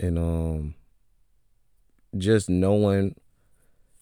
And 0.00 0.18
um 0.18 0.74
just 2.16 2.48
knowing 2.50 3.14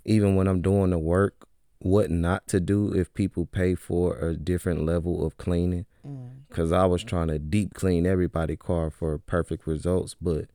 even 0.04 0.34
when 0.34 0.48
I'm 0.48 0.62
doing 0.62 0.90
the 0.90 0.98
work, 0.98 1.46
what 1.78 2.10
not 2.10 2.46
to 2.48 2.60
do 2.60 2.92
if 2.92 3.12
people 3.14 3.46
pay 3.46 3.74
for 3.74 4.18
a 4.18 4.34
different 4.36 4.84
level 4.84 5.24
of 5.24 5.36
cleaning. 5.36 5.86
Mm. 6.06 6.30
Cause 6.50 6.72
I 6.72 6.84
was 6.86 7.04
trying 7.04 7.28
to 7.28 7.38
deep 7.38 7.74
clean 7.74 8.06
everybody 8.06 8.56
car 8.56 8.90
for 8.90 9.18
perfect 9.18 9.66
results, 9.66 10.14
but 10.20 10.46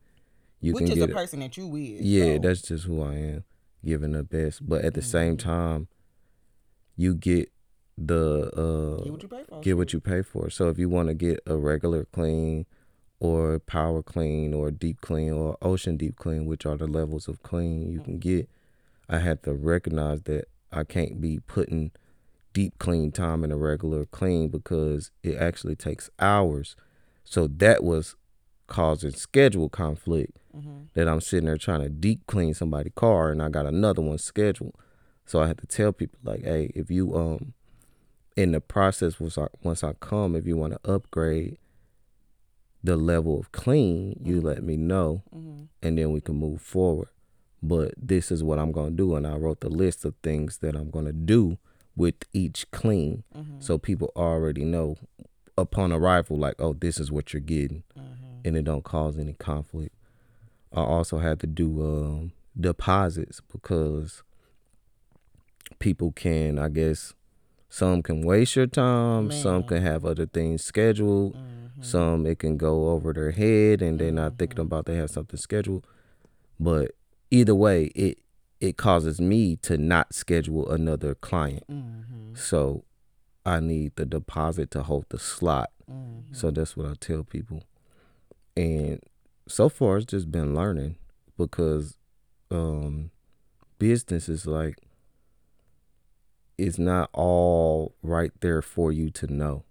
you 0.60 0.72
Which 0.74 0.84
can 0.84 0.92
is 0.92 0.98
get 0.98 1.08
the 1.08 1.14
person 1.14 1.40
that 1.40 1.56
you 1.56 1.74
is. 1.76 2.00
Yeah, 2.02 2.34
so. 2.34 2.38
that's 2.40 2.62
just 2.62 2.84
who 2.84 3.02
I 3.02 3.14
am, 3.14 3.44
giving 3.84 4.12
the 4.12 4.22
best. 4.24 4.66
But 4.68 4.84
at 4.84 4.94
the 4.94 5.02
same 5.02 5.36
Mm-hmm. 5.36 5.48
time, 5.48 5.88
you 6.96 7.14
get 7.14 7.50
the 7.98 8.50
uh 8.54 9.02
get 9.04 9.12
what 9.12 9.22
you 9.22 9.28
pay 9.28 9.42
for. 9.48 9.60
get 9.60 9.76
what 9.76 9.92
you 9.92 10.00
pay 10.00 10.22
for. 10.22 10.50
So 10.50 10.68
if 10.68 10.78
you 10.78 10.88
want 10.88 11.08
to 11.08 11.14
get 11.14 11.40
a 11.46 11.56
regular 11.56 12.04
clean 12.04 12.66
or 13.20 13.58
power 13.60 14.02
clean 14.02 14.52
or 14.52 14.70
deep 14.70 15.00
clean 15.00 15.32
or 15.32 15.56
ocean 15.62 15.96
deep 15.96 16.16
clean, 16.16 16.44
which 16.46 16.66
are 16.66 16.76
the 16.76 16.86
levels 16.86 17.28
of 17.28 17.42
clean 17.42 17.90
you 17.90 18.00
can 18.00 18.18
get, 18.18 18.48
I 19.08 19.18
had 19.20 19.42
to 19.44 19.54
recognize 19.54 20.22
that 20.22 20.48
I 20.72 20.84
can't 20.84 21.20
be 21.20 21.38
putting 21.38 21.92
deep 22.56 22.78
clean 22.78 23.12
time 23.12 23.44
and 23.44 23.52
a 23.52 23.56
regular 23.56 24.06
clean 24.06 24.48
because 24.48 25.10
it 25.22 25.36
actually 25.36 25.76
takes 25.76 26.08
hours. 26.18 26.74
So 27.22 27.46
that 27.48 27.84
was 27.84 28.16
causing 28.66 29.12
schedule 29.12 29.68
conflict 29.68 30.32
Mm-hmm. 30.56 30.84
that 30.94 31.06
I'm 31.06 31.20
sitting 31.20 31.44
there 31.48 31.58
trying 31.58 31.82
to 31.82 31.90
deep 31.90 32.26
clean 32.26 32.54
somebody's 32.54 32.94
car 32.96 33.30
and 33.30 33.42
I 33.42 33.50
got 33.50 33.66
another 33.66 34.00
one 34.00 34.16
scheduled. 34.16 34.74
So 35.26 35.38
I 35.42 35.48
had 35.48 35.58
to 35.58 35.66
tell 35.66 35.92
people 35.92 36.18
like, 36.24 36.44
hey, 36.44 36.72
if 36.74 36.90
you 36.90 37.14
um 37.14 37.52
in 38.36 38.52
the 38.52 38.60
process 38.62 39.20
once 39.20 39.36
I 39.36 39.48
once 39.62 39.84
I 39.84 39.92
come, 40.10 40.34
if 40.34 40.46
you 40.46 40.56
want 40.56 40.72
to 40.72 40.90
upgrade 40.90 41.58
the 42.82 42.96
level 42.96 43.38
of 43.38 43.52
clean, 43.52 44.18
you 44.24 44.40
let 44.40 44.62
me 44.62 44.76
know 44.78 45.22
Mm-hmm. 45.34 45.64
and 45.82 45.98
then 45.98 46.10
we 46.10 46.20
can 46.22 46.36
move 46.36 46.62
forward. 46.62 47.08
But 47.62 47.92
this 47.98 48.32
is 48.32 48.42
what 48.42 48.58
I'm 48.58 48.72
gonna 48.72 48.92
do 49.04 49.14
and 49.14 49.26
I 49.26 49.36
wrote 49.36 49.60
the 49.60 49.68
list 49.68 50.06
of 50.06 50.14
things 50.22 50.58
that 50.62 50.74
I'm 50.74 50.88
gonna 50.90 51.12
do 51.12 51.58
with 51.96 52.14
each 52.32 52.70
clean. 52.70 53.24
Mm-hmm. 53.36 53.60
So 53.60 53.78
people 53.78 54.12
already 54.14 54.64
know 54.64 54.96
upon 55.58 55.90
arrival, 55.92 56.36
like, 56.36 56.54
oh, 56.58 56.74
this 56.74 57.00
is 57.00 57.10
what 57.10 57.32
you're 57.32 57.40
getting 57.40 57.82
Mm-hmm. 57.98 58.24
and 58.44 58.56
it 58.56 58.64
don't 58.64 58.84
cause 58.84 59.18
any 59.18 59.32
conflict. 59.32 59.94
I 60.72 60.80
also 60.82 61.18
had 61.18 61.40
to 61.40 61.46
do 61.46 61.82
um, 61.82 62.32
deposits 62.60 63.40
because 63.50 64.22
people 65.78 66.12
can, 66.12 66.58
I 66.58 66.68
guess, 66.68 67.14
some 67.68 68.02
can 68.02 68.22
waste 68.22 68.56
your 68.56 68.66
time, 68.66 69.30
some 69.32 69.64
can 69.64 69.82
have 69.82 70.04
other 70.04 70.26
things 70.26 70.62
scheduled, 70.64 71.34
Mm-hmm. 71.34 71.82
some 71.82 72.26
it 72.26 72.38
can 72.38 72.56
go 72.56 72.88
over 72.90 73.12
their 73.12 73.32
head 73.32 73.82
and 73.82 73.98
they're 73.98 74.12
not 74.12 74.38
thinking 74.38 74.60
about 74.60 74.86
they 74.86 74.96
have 74.96 75.10
something 75.10 75.38
scheduled. 75.38 75.86
But 76.60 76.92
either 77.30 77.54
way, 77.54 77.86
it 77.94 78.18
it 78.60 78.76
causes 78.76 79.20
me 79.20 79.56
to 79.56 79.76
not 79.76 80.14
schedule 80.14 80.70
another 80.70 81.14
client. 81.14 81.64
Mm-hmm. 81.70 82.34
So 82.34 82.84
I 83.44 83.60
need 83.60 83.96
the 83.96 84.06
deposit 84.06 84.70
to 84.72 84.82
hold 84.82 85.06
the 85.10 85.18
slot. 85.18 85.70
Mm-hmm. 85.90 86.34
So 86.34 86.50
that's 86.50 86.76
what 86.76 86.86
I 86.86 86.94
tell 86.98 87.22
people. 87.22 87.64
And 88.56 89.00
so 89.46 89.68
far 89.68 89.98
it's 89.98 90.06
just 90.06 90.32
been 90.32 90.54
learning 90.54 90.96
because 91.36 91.98
um 92.50 93.10
business 93.78 94.28
is 94.28 94.46
like 94.46 94.78
it's 96.58 96.78
not 96.78 97.10
all 97.12 97.94
right 98.02 98.32
there 98.40 98.62
for 98.62 98.90
you 98.90 99.10
to 99.10 99.26
know. 99.26 99.64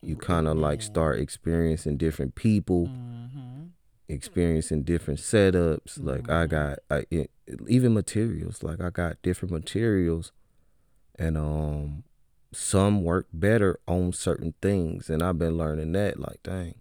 You 0.00 0.16
kind 0.16 0.46
of 0.46 0.56
like 0.56 0.80
start 0.80 1.18
experiencing 1.18 1.96
different 1.96 2.34
people 2.36 2.86
Mm-hmm. 2.86 3.64
Experiencing 4.10 4.82
different 4.82 5.20
setups. 5.20 6.02
Like 6.02 6.28
I 6.30 6.46
got 6.46 6.78
I, 6.90 7.04
it, 7.10 7.30
even 7.68 7.94
materials. 7.94 8.62
Like 8.62 8.80
I 8.80 8.90
got 8.90 9.20
different 9.22 9.52
materials, 9.52 10.32
and 11.18 11.36
um, 11.36 12.04
some 12.52 13.02
work 13.04 13.26
better 13.32 13.78
on 13.86 14.12
certain 14.12 14.54
things. 14.60 15.08
And 15.10 15.22
I've 15.22 15.38
been 15.38 15.56
learning 15.56 15.92
that. 15.92 16.18
Like 16.20 16.42
dang, 16.42 16.74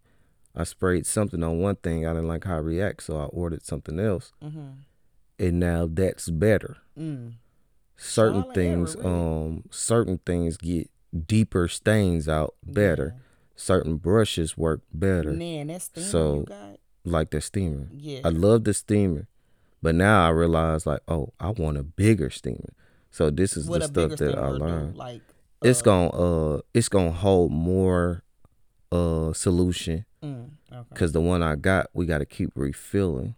I 0.55 0.63
sprayed 0.63 1.05
something 1.05 1.43
on 1.43 1.59
one 1.59 1.75
thing. 1.77 2.05
I 2.05 2.13
didn't 2.13 2.27
like 2.27 2.43
how 2.45 2.57
it 2.57 2.61
reacts, 2.61 3.05
so 3.05 3.17
I 3.17 3.25
ordered 3.25 3.63
something 3.63 3.99
else, 3.99 4.31
Mm-hmm. 4.43 4.69
and 5.39 5.59
now 5.59 5.87
that's 5.91 6.29
better. 6.29 6.77
Mm. 6.97 7.33
Certain 8.01 8.43
Trial 8.43 8.49
and 8.51 8.57
error, 8.57 8.85
things, 8.85 8.95
really. 8.95 9.07
um, 9.09 9.63
certain 9.71 10.19
things 10.25 10.55
get 10.57 10.89
deeper 11.27 11.67
stains 11.67 12.29
out 12.29 12.55
better. 12.63 13.15
Certain 13.57 13.97
brushes 13.97 14.57
work 14.57 14.81
better. 14.93 15.31
Man, 15.33 15.67
that 15.67 15.81
steamer 15.81 16.07
So, 16.07 16.35
you 16.39 16.43
got. 16.45 16.79
Like 17.09 17.31
the 17.31 17.41
steamer. 17.41 17.87
Yeah. 17.95 18.21
I 18.23 18.29
love 18.29 18.63
the 18.63 18.73
steamer, 18.73 19.27
but 19.81 19.95
now 19.95 20.25
I 20.25 20.29
realize 20.29 20.85
like, 20.85 21.01
oh, 21.07 21.33
I 21.39 21.49
want 21.49 21.77
a 21.77 21.83
bigger 21.83 22.29
steamer. 22.29 22.73
So 23.11 23.29
this 23.29 23.57
is 23.57 23.67
what 23.67 23.81
the 23.81 23.87
stuff 23.87 24.19
that 24.19 24.37
I 24.37 24.41
steamer 24.41 24.57
do, 24.57 24.63
learned. 24.65 24.97
Like 24.97 25.21
it's 25.63 25.81
uh, 25.81 25.83
gonna 25.85 26.09
uh, 26.09 26.61
it's 26.73 26.89
gonna 26.89 27.11
hold 27.11 27.51
more 27.51 28.23
uh 28.91 29.33
solution 29.33 30.05
Mm, 30.23 30.49
okay. 30.71 30.85
because 30.89 31.13
the 31.13 31.21
one 31.21 31.41
I 31.41 31.55
got, 31.55 31.87
we 31.93 32.05
got 32.05 32.17
to 32.17 32.25
keep 32.25 32.51
refilling, 32.55 33.35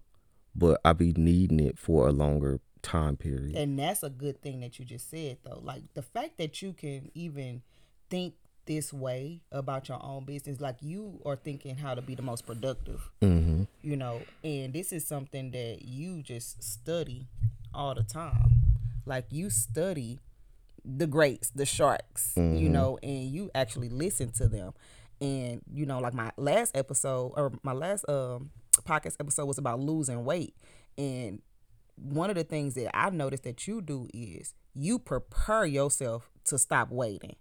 but 0.56 0.82
I 0.84 0.94
be 0.94 1.14
needing 1.16 1.60
it 1.60 1.78
for 1.78 2.08
a 2.08 2.12
longer 2.12 2.60
time 2.82 3.18
period. 3.18 3.56
And 3.56 3.78
that's 3.78 4.02
a 4.02 4.10
good 4.10 4.42
thing 4.42 4.62
that 4.62 4.80
you 4.80 4.86
just 4.86 5.10
said 5.10 5.38
though. 5.44 5.60
Like 5.62 5.84
the 5.94 6.02
fact 6.02 6.38
that 6.40 6.62
you 6.64 6.74
can 6.74 7.12
even 7.14 7.62
think 8.10 8.34
this 8.72 8.94
way 8.94 9.42
about 9.52 9.90
your 9.90 10.02
own 10.02 10.24
business, 10.24 10.62
like 10.62 10.78
you 10.82 11.20
are 11.26 11.36
thinking 11.36 11.76
how 11.76 11.94
to 11.94 12.02
be 12.02 12.16
the 12.16 12.22
most 12.22 12.46
productive, 12.46 13.12
mm-hmm. 13.22 13.64
you 13.82 13.98
know, 13.98 14.22
and 14.46 14.72
this 14.72 14.94
is 14.94 15.06
something 15.06 15.52
that 15.52 15.80
you 15.82 16.24
just 16.24 16.64
study 16.64 17.28
all 17.74 17.94
the 17.94 18.04
time. 18.04 18.54
Like 19.06 19.26
you 19.30 19.50
study 19.50 20.20
the 20.86 21.06
greats, 21.06 21.50
the 21.50 21.66
sharks, 21.66 22.32
you 22.38 22.44
Mhm. 22.44 22.72
know, 22.72 22.98
and 23.04 23.30
you 23.30 23.52
actually 23.54 23.90
listen 23.90 24.32
to 24.34 24.48
them. 24.48 24.74
And 25.20 25.62
you 25.72 25.86
know, 25.86 26.00
like 26.00 26.14
my 26.14 26.32
last 26.38 26.76
episode 26.76 27.34
or 27.36 27.52
my 27.64 27.74
last 27.74 28.08
um 28.08 28.52
podcast 28.88 29.18
episode 29.20 29.48
was 29.48 29.58
about 29.58 29.82
losing 29.82 30.24
weight. 30.24 30.56
And 30.98 31.42
one 31.98 32.30
of 32.30 32.38
the 32.38 32.46
things 32.46 32.76
that 32.76 32.96
I 32.96 33.10
noticed 33.10 33.44
that 33.44 33.68
you 33.68 33.82
do 33.82 34.08
is 34.14 34.54
you 34.74 34.98
prepare 34.98 35.66
yourself 35.66 36.30
to 36.46 36.58
stop 36.58 36.90
waiting. 36.90 37.36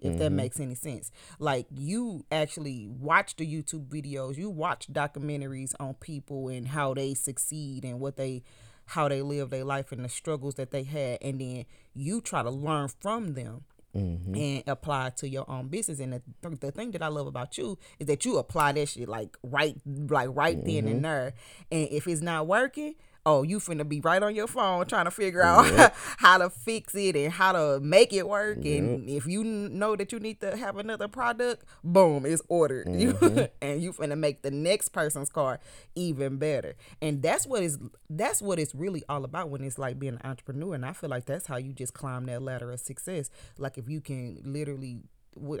If 0.00 0.18
that 0.18 0.30
Mhm. 0.32 0.36
makes 0.36 0.60
any 0.60 0.74
sense. 0.74 1.10
Like 1.38 1.66
you 1.70 2.24
actually 2.30 2.86
watch 2.88 3.36
the 3.36 3.46
YouTube 3.46 3.86
videos, 3.88 4.36
you 4.36 4.50
watch 4.50 4.88
documentaries 4.92 5.74
on 5.80 5.94
people 5.94 6.48
and 6.48 6.68
how 6.68 6.94
they 6.94 7.14
succeed 7.14 7.84
and 7.84 8.00
what 8.00 8.16
they 8.16 8.42
how 8.90 9.08
they 9.08 9.20
live 9.20 9.50
their 9.50 9.64
life 9.64 9.90
and 9.90 10.04
the 10.04 10.08
struggles 10.08 10.54
that 10.54 10.70
they 10.70 10.84
had 10.84 11.18
and 11.20 11.40
then 11.40 11.64
you 11.92 12.20
try 12.20 12.42
to 12.42 12.50
learn 12.50 12.88
from 13.00 13.34
them 13.34 13.64
Mm-hmm. 13.96 14.34
and 14.34 14.62
apply 14.66 15.08
to 15.16 15.26
your 15.26 15.50
own 15.50 15.68
business. 15.68 16.00
And 16.00 16.12
the, 16.12 16.22
the 16.60 16.70
thing 16.70 16.90
that 16.90 17.02
I 17.02 17.06
love 17.08 17.26
about 17.26 17.56
you 17.56 17.78
is 17.98 18.06
that 18.08 18.26
you 18.26 18.36
apply 18.36 18.72
that 18.72 18.90
shit 18.90 19.08
like 19.08 19.38
right, 19.42 19.74
like 19.86 20.28
right 20.34 20.62
then 20.62 20.84
Mm-hmm. 20.84 20.88
and 20.88 21.04
there. 21.06 21.32
And 21.72 21.88
if 21.90 22.06
it's 22.06 22.20
not 22.20 22.46
working, 22.46 22.96
oh, 23.26 23.42
you 23.42 23.58
finna 23.58 23.86
be 23.86 24.00
right 24.00 24.22
on 24.22 24.34
your 24.34 24.46
phone 24.46 24.86
trying 24.86 25.04
to 25.04 25.10
figure 25.10 25.42
out 25.42 25.66
Yep. 25.66 25.96
how 26.18 26.38
to 26.38 26.48
fix 26.48 26.94
it 26.94 27.16
and 27.16 27.32
how 27.32 27.52
to 27.52 27.80
make 27.80 28.12
it 28.12 28.28
work. 28.28 28.64
And 28.64 29.08
if 29.10 29.26
you 29.26 29.44
know 29.44 29.96
that 29.96 30.12
you 30.12 30.20
need 30.20 30.40
to 30.40 30.56
have 30.56 30.78
another 30.78 31.08
product, 31.08 31.64
boom, 31.84 32.24
it's 32.24 32.42
ordered. 32.48 32.86
Mm-hmm. 32.96 33.44
and 33.60 33.82
you 33.82 33.92
finna 33.92 34.16
make 34.16 34.42
the 34.42 34.50
next 34.50 34.90
person's 34.90 35.28
car 35.28 35.60
even 35.96 36.38
better. 36.38 36.76
And 37.02 37.22
that's 37.22 37.46
what 37.46 37.62
is 37.62 37.78
that's 38.08 38.40
what 38.40 38.58
it's 38.58 38.74
really 38.74 39.02
all 39.08 39.24
about 39.24 39.50
when 39.50 39.62
it's 39.64 39.78
like 39.78 39.98
being 39.98 40.14
an 40.14 40.20
entrepreneur. 40.24 40.74
And 40.74 40.86
I 40.86 40.92
feel 40.92 41.10
like 41.10 41.26
that's 41.26 41.46
how 41.46 41.56
you 41.56 41.72
just 41.72 41.94
climb 41.94 42.26
that 42.26 42.42
ladder 42.42 42.70
of 42.70 42.80
success. 42.80 43.30
Like 43.58 43.76
if 43.78 43.88
you 43.88 44.00
can 44.00 44.40
literally, 44.44 45.00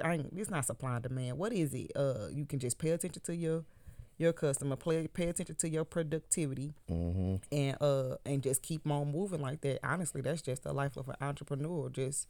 I 0.04 0.14
ain't, 0.14 0.32
it's 0.36 0.50
not 0.50 0.64
supply 0.64 0.94
and 0.94 1.02
demand. 1.02 1.38
What 1.38 1.52
is 1.52 1.74
it? 1.74 1.90
Uh, 1.96 2.28
you 2.32 2.46
can 2.46 2.58
just 2.60 2.78
pay 2.78 2.90
attention 2.90 3.22
to 3.24 3.34
your 3.36 3.64
your 4.18 4.32
customer, 4.32 4.76
play 4.76 5.06
pay 5.08 5.28
attention 5.28 5.56
to 5.56 5.68
your 5.68 5.84
productivity, 5.84 6.72
Mm-hmm. 6.90 7.36
and 7.52 7.76
uh 7.80 8.16
and 8.24 8.42
just 8.42 8.62
keep 8.62 8.88
on 8.90 9.12
moving 9.12 9.40
like 9.40 9.60
that. 9.62 9.80
Honestly, 9.86 10.20
that's 10.20 10.42
just 10.42 10.62
the 10.64 10.72
life 10.72 10.96
of 10.96 11.08
an 11.08 11.16
entrepreneur. 11.20 11.88
Just 11.90 12.28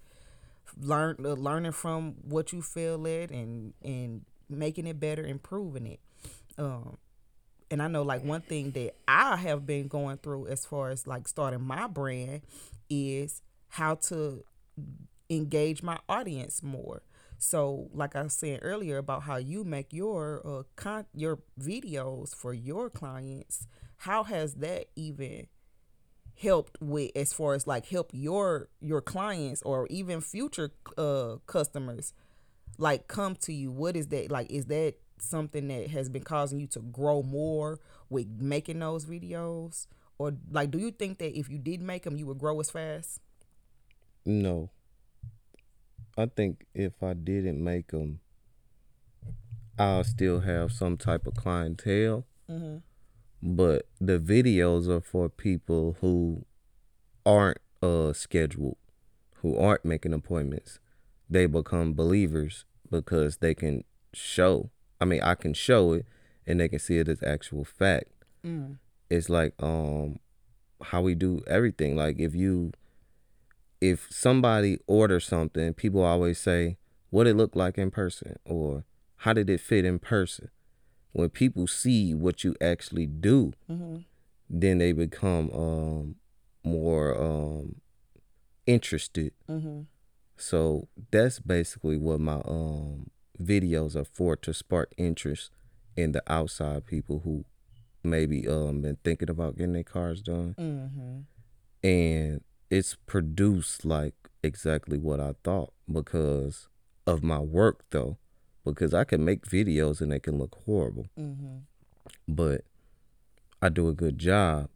learn 0.80 1.16
uh, 1.24 1.30
learning 1.34 1.72
from 1.72 2.14
what 2.22 2.52
you 2.52 2.60
feel 2.62 3.06
at 3.06 3.30
and 3.30 3.72
and 3.84 4.22
making 4.48 4.86
it 4.86 4.98
better, 5.00 5.24
improving 5.24 5.86
it. 5.86 6.00
Um, 6.58 6.96
and 7.70 7.82
I 7.82 7.88
know 7.88 8.02
like 8.02 8.24
one 8.24 8.40
thing 8.42 8.70
that 8.72 8.94
I 9.08 9.36
have 9.36 9.66
been 9.66 9.88
going 9.88 10.18
through 10.18 10.46
as 10.48 10.64
far 10.64 10.90
as 10.90 11.06
like 11.06 11.28
starting 11.28 11.62
my 11.62 11.86
brand 11.86 12.42
is 12.88 13.42
how 13.68 13.96
to 13.96 14.44
engage 15.28 15.82
my 15.82 15.98
audience 16.08 16.62
more. 16.62 17.02
So, 17.38 17.88
like 17.92 18.16
I 18.16 18.22
was 18.22 18.32
saying 18.32 18.60
earlier 18.62 18.98
about 18.98 19.22
how 19.22 19.36
you 19.36 19.64
make 19.64 19.92
your 19.92 20.42
uh 20.44 20.62
con- 20.76 21.06
your 21.14 21.40
videos 21.60 22.34
for 22.34 22.54
your 22.54 22.90
clients, 22.90 23.66
how 23.98 24.24
has 24.24 24.54
that 24.54 24.86
even 24.96 25.46
helped 26.40 26.76
with 26.80 27.10
as 27.16 27.32
far 27.32 27.54
as 27.54 27.66
like 27.66 27.86
help 27.86 28.10
your 28.12 28.68
your 28.80 29.00
clients 29.00 29.62
or 29.62 29.86
even 29.88 30.20
future 30.20 30.70
uh 30.98 31.36
customers 31.46 32.12
like 32.78 33.08
come 33.08 33.36
to 33.36 33.52
you? 33.52 33.70
What 33.70 33.96
is 33.96 34.08
that 34.08 34.30
like? 34.30 34.50
Is 34.50 34.66
that 34.66 34.94
something 35.18 35.68
that 35.68 35.88
has 35.88 36.08
been 36.08 36.22
causing 36.24 36.60
you 36.60 36.66
to 36.68 36.80
grow 36.80 37.22
more 37.22 37.80
with 38.08 38.26
making 38.38 38.78
those 38.78 39.04
videos? 39.04 39.86
Or 40.18 40.34
like, 40.50 40.70
do 40.70 40.78
you 40.78 40.90
think 40.90 41.18
that 41.18 41.38
if 41.38 41.50
you 41.50 41.58
did 41.58 41.82
make 41.82 42.04
them, 42.04 42.16
you 42.16 42.26
would 42.26 42.38
grow 42.38 42.58
as 42.60 42.70
fast? 42.70 43.20
No. 44.24 44.70
I 46.16 46.26
think 46.26 46.66
if 46.74 47.02
I 47.02 47.14
didn't 47.14 47.62
make 47.62 47.88
them, 47.88 48.20
I'll 49.78 50.04
still 50.04 50.40
have 50.40 50.72
some 50.72 50.96
type 50.96 51.26
of 51.26 51.34
clientele. 51.34 52.26
Mm-hmm. 52.50 52.76
But 53.42 53.86
the 54.00 54.18
videos 54.18 54.88
are 54.88 55.00
for 55.00 55.28
people 55.28 55.96
who 56.00 56.46
aren't 57.24 57.58
uh 57.82 58.12
scheduled, 58.12 58.76
who 59.42 59.58
aren't 59.58 59.84
making 59.84 60.14
appointments. 60.14 60.78
They 61.28 61.46
become 61.46 61.92
believers 61.92 62.64
because 62.90 63.38
they 63.38 63.54
can 63.54 63.84
show. 64.14 64.70
I 65.00 65.04
mean, 65.04 65.20
I 65.22 65.34
can 65.34 65.52
show 65.52 65.92
it, 65.92 66.06
and 66.46 66.60
they 66.60 66.68
can 66.68 66.78
see 66.78 66.98
it 66.98 67.08
as 67.08 67.22
actual 67.22 67.64
fact. 67.64 68.08
Mm. 68.44 68.78
it's 69.10 69.28
like 69.28 69.54
um 69.60 70.18
how 70.80 71.02
we 71.02 71.14
do 71.16 71.42
everything 71.48 71.96
like 71.96 72.20
if 72.20 72.34
you 72.34 72.70
if 73.90 74.06
somebody 74.10 74.78
orders 74.86 75.24
something 75.26 75.72
people 75.74 76.02
always 76.02 76.38
say 76.38 76.76
what 77.10 77.26
it 77.26 77.36
looked 77.36 77.56
like 77.56 77.76
in 77.78 77.90
person 77.90 78.36
or 78.44 78.84
how 79.22 79.32
did 79.32 79.48
it 79.50 79.60
fit 79.60 79.84
in 79.84 79.98
person 79.98 80.48
when 81.12 81.28
people 81.30 81.66
see 81.66 82.14
what 82.14 82.44
you 82.44 82.54
actually 82.60 83.06
do 83.06 83.52
Mm-hmm. 83.70 83.96
then 84.62 84.78
they 84.78 84.92
become 84.92 85.50
um 85.64 86.14
more 86.64 87.06
um 87.28 87.76
interested 88.66 89.32
Mm-hmm. 89.48 89.82
so 90.36 90.88
that's 91.10 91.38
basically 91.40 91.96
what 91.96 92.20
my 92.20 92.40
um 92.44 93.10
videos 93.40 93.94
are 93.94 94.04
for 94.04 94.34
to 94.36 94.52
spark 94.52 94.92
interest 94.96 95.50
in 95.96 96.12
the 96.12 96.22
outside 96.26 96.84
people 96.86 97.20
who 97.24 97.44
maybe 98.02 98.46
um 98.48 98.80
been 98.82 98.98
thinking 99.04 99.30
about 99.30 99.56
getting 99.56 99.74
their 99.74 99.82
cars 99.84 100.20
done 100.22 100.54
Mm-hmm. 100.58 101.20
and 101.88 102.40
it's 102.70 102.96
produced 103.06 103.84
like 103.84 104.14
exactly 104.42 104.98
what 104.98 105.20
I 105.20 105.34
thought 105.44 105.72
because 105.90 106.68
of 107.06 107.22
my 107.22 107.38
work 107.38 107.84
though 107.90 108.18
because 108.64 108.92
I 108.94 109.04
can 109.04 109.24
make 109.24 109.46
videos 109.46 110.00
and 110.00 110.10
they 110.10 110.18
can 110.20 110.38
look 110.38 110.56
horrible 110.66 111.06
Mm-hmm. 111.18 111.58
but 112.28 112.62
I 113.62 113.68
do 113.68 113.88
a 113.88 113.94
good 113.94 114.18
job 114.18 114.68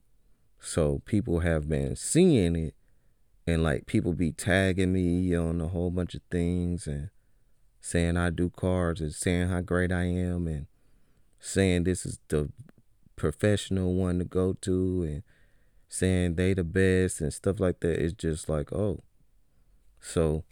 so 0.60 1.02
people 1.04 1.40
have 1.40 1.68
been 1.68 1.96
seeing 1.96 2.54
it 2.56 2.74
and 3.46 3.62
like 3.62 3.86
people 3.86 4.12
be 4.12 4.30
tagging 4.32 4.92
me 4.92 5.34
on 5.34 5.60
a 5.60 5.68
whole 5.68 5.90
bunch 5.90 6.14
of 6.14 6.20
things 6.30 6.86
and 6.86 7.10
saying 7.80 8.16
I 8.16 8.30
do 8.30 8.50
cars 8.50 9.00
and 9.00 9.12
saying 9.12 9.48
how 9.48 9.60
great 9.62 9.90
I 9.90 10.04
am 10.04 10.46
and 10.46 10.66
saying 11.40 11.84
this 11.84 12.04
is 12.06 12.18
the 12.28 12.50
professional 13.16 13.94
one 13.94 14.18
to 14.18 14.24
go 14.24 14.52
to 14.62 15.02
and 15.02 15.22
saying 15.90 16.36
they 16.36 16.54
the 16.54 16.64
best 16.64 17.20
and 17.20 17.32
stuff 17.34 17.60
like 17.60 17.80
that. 17.80 18.02
It's 18.02 18.14
just 18.14 18.48
like, 18.48 18.72
oh. 18.72 19.02
So 20.00 20.44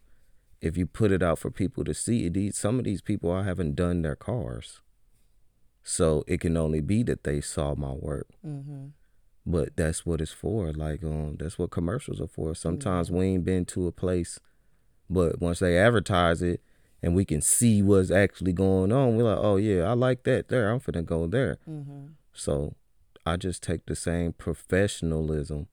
if 0.61 0.77
you 0.77 0.85
put 0.85 1.13
it 1.13 1.23
out 1.23 1.39
for 1.39 1.51
people 1.51 1.85
to 1.85 1.95
see, 1.95 2.29
these 2.29 2.59
some 2.59 2.79
of 2.79 2.85
these 2.85 3.01
people 3.01 3.31
I 3.33 3.45
haven't 3.45 3.77
done 3.77 4.03
their 4.03 4.17
cars. 4.17 4.81
So 5.85 6.25
it 6.27 6.41
can 6.41 6.57
only 6.57 6.81
be 6.81 7.03
that 7.05 7.23
they 7.25 7.41
saw 7.41 7.75
my 7.77 7.93
work. 7.93 8.29
Mm-hmm. 8.45 8.89
But 9.47 9.77
that's 9.77 10.05
what 10.05 10.21
it's 10.21 10.33
for. 10.33 10.73
Like 10.73 11.05
um 11.05 11.37
that's 11.39 11.57
what 11.57 11.71
commercials 11.71 12.21
are 12.21 12.27
for. 12.27 12.55
Sometimes 12.55 13.11
we 13.11 13.27
ain't 13.27 13.45
been 13.45 13.65
to 13.67 13.87
a 13.87 13.93
place, 13.93 14.41
but 15.09 15.41
once 15.41 15.61
they 15.61 15.79
advertise 15.79 16.43
it 16.43 16.61
and 17.01 17.15
we 17.15 17.25
can 17.25 17.41
see 17.41 17.81
what's 17.81 18.11
actually 18.11 18.53
going 18.53 18.91
on, 18.91 19.17
we're 19.17 19.23
like, 19.23 19.39
oh 19.41 19.57
yeah, 19.57 19.85
I 19.85 19.93
like 19.93 20.25
that 20.25 20.49
there. 20.49 20.69
I'm 20.69 20.81
finna 20.81 21.05
go 21.05 21.29
there. 21.29 21.59
Mm-hmm. 21.71 22.07
So 22.33 22.75
I 23.29 23.37
just 23.37 23.63
take 23.63 23.85
the 23.85 23.95
same 23.95 24.33
professionalism 24.33 25.69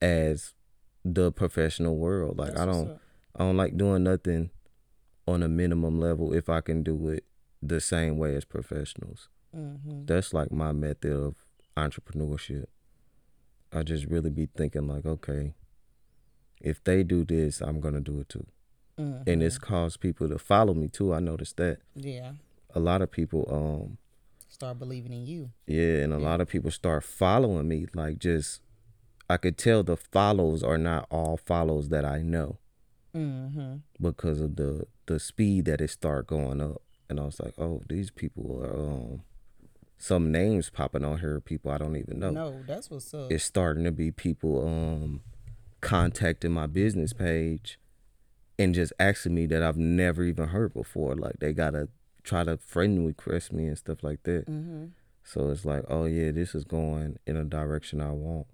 as 0.00 0.54
the 1.04 1.32
professional 1.32 1.96
world. 1.96 2.38
Like 2.38 2.56
I 2.56 2.64
don't 2.64 3.00
I 3.34 3.40
don't 3.44 3.56
like 3.56 3.76
doing 3.76 4.04
nothing 4.04 4.50
on 5.26 5.42
a 5.42 5.48
minimum 5.48 5.98
level 5.98 6.32
if 6.32 6.48
I 6.48 6.60
can 6.60 6.82
do 6.84 7.08
it 7.08 7.24
the 7.60 7.80
same 7.80 8.18
way 8.18 8.36
as 8.36 8.44
professionals. 8.44 9.28
Mm-hmm. 9.54 10.06
That's 10.06 10.32
like 10.32 10.52
my 10.52 10.70
method 10.70 11.12
of 11.12 11.34
entrepreneurship. 11.76 12.66
I 13.72 13.82
just 13.82 14.06
really 14.06 14.30
be 14.30 14.46
thinking 14.46 14.86
like, 14.86 15.04
okay, 15.06 15.54
if 16.60 16.82
they 16.84 17.02
do 17.02 17.24
this, 17.24 17.60
I'm 17.60 17.80
gonna 17.80 18.00
do 18.00 18.20
it 18.20 18.28
too. 18.28 18.46
Mm-hmm. 18.96 19.28
And 19.28 19.42
it's 19.42 19.58
caused 19.58 19.98
people 19.98 20.28
to 20.28 20.38
follow 20.38 20.74
me 20.74 20.86
too. 20.86 21.12
I 21.12 21.18
noticed 21.18 21.56
that. 21.56 21.78
Yeah. 21.96 22.32
A 22.74 22.78
lot 22.78 23.02
of 23.02 23.10
people 23.10 23.48
um 23.50 23.98
Start 24.60 24.78
believing 24.78 25.14
in 25.14 25.24
you. 25.24 25.52
Yeah, 25.66 26.02
and 26.02 26.12
a 26.12 26.18
lot 26.18 26.42
of 26.42 26.48
people 26.48 26.70
start 26.70 27.02
following 27.02 27.66
me. 27.66 27.86
Like, 27.94 28.18
just 28.18 28.60
I 29.26 29.38
could 29.38 29.56
tell 29.56 29.82
the 29.82 29.96
follows 29.96 30.62
are 30.62 30.76
not 30.76 31.06
all 31.10 31.38
follows 31.38 31.88
that 31.88 32.04
I 32.04 32.18
know 32.20 32.58
Mm-hmm. 33.16 33.76
because 33.98 34.38
of 34.38 34.56
the 34.56 34.86
the 35.06 35.18
speed 35.18 35.64
that 35.64 35.80
it 35.80 35.88
start 35.88 36.26
going 36.26 36.60
up. 36.60 36.82
And 37.08 37.18
I 37.18 37.24
was 37.24 37.40
like, 37.40 37.54
oh, 37.58 37.80
these 37.88 38.10
people 38.10 38.60
are 38.62 38.78
um 38.78 39.22
some 39.96 40.30
names 40.30 40.68
popping 40.68 41.06
on 41.06 41.20
here. 41.20 41.40
People 41.40 41.70
I 41.70 41.78
don't 41.78 41.96
even 41.96 42.18
know. 42.18 42.30
No, 42.30 42.62
that's 42.66 42.90
what's 42.90 43.14
up. 43.14 43.32
It's 43.32 43.42
starting 43.44 43.84
to 43.84 43.90
be 43.90 44.10
people 44.10 44.68
um 44.68 45.22
contacting 45.80 46.52
my 46.52 46.66
business 46.66 47.14
page 47.14 47.80
and 48.58 48.74
just 48.74 48.92
asking 49.00 49.34
me 49.34 49.46
that 49.46 49.62
I've 49.62 49.78
never 49.78 50.22
even 50.22 50.48
heard 50.48 50.74
before. 50.74 51.16
Like 51.16 51.38
they 51.40 51.54
gotta 51.54 51.88
try 52.22 52.44
to 52.44 52.56
friend 52.56 53.06
request 53.06 53.52
me 53.52 53.66
and 53.66 53.78
stuff 53.78 54.02
like 54.02 54.22
that. 54.24 54.46
mm-hmm. 54.46 54.86
So 55.22 55.50
it's 55.50 55.64
like, 55.64 55.84
oh 55.88 56.06
yeah, 56.06 56.32
this 56.32 56.54
is 56.54 56.64
going 56.64 57.18
in 57.26 57.36
a 57.36 57.44
direction 57.44 58.00
I 58.00 58.10
want. 58.10 58.46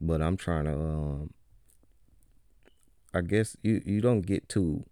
But 0.00 0.20
I'm 0.20 0.36
trying 0.36 0.64
to 0.64 0.72
um 0.74 1.30
I 3.14 3.20
guess 3.22 3.56
you 3.62 3.82
you 3.84 4.00
don't 4.00 4.22
get 4.22 4.48
too 4.48 4.84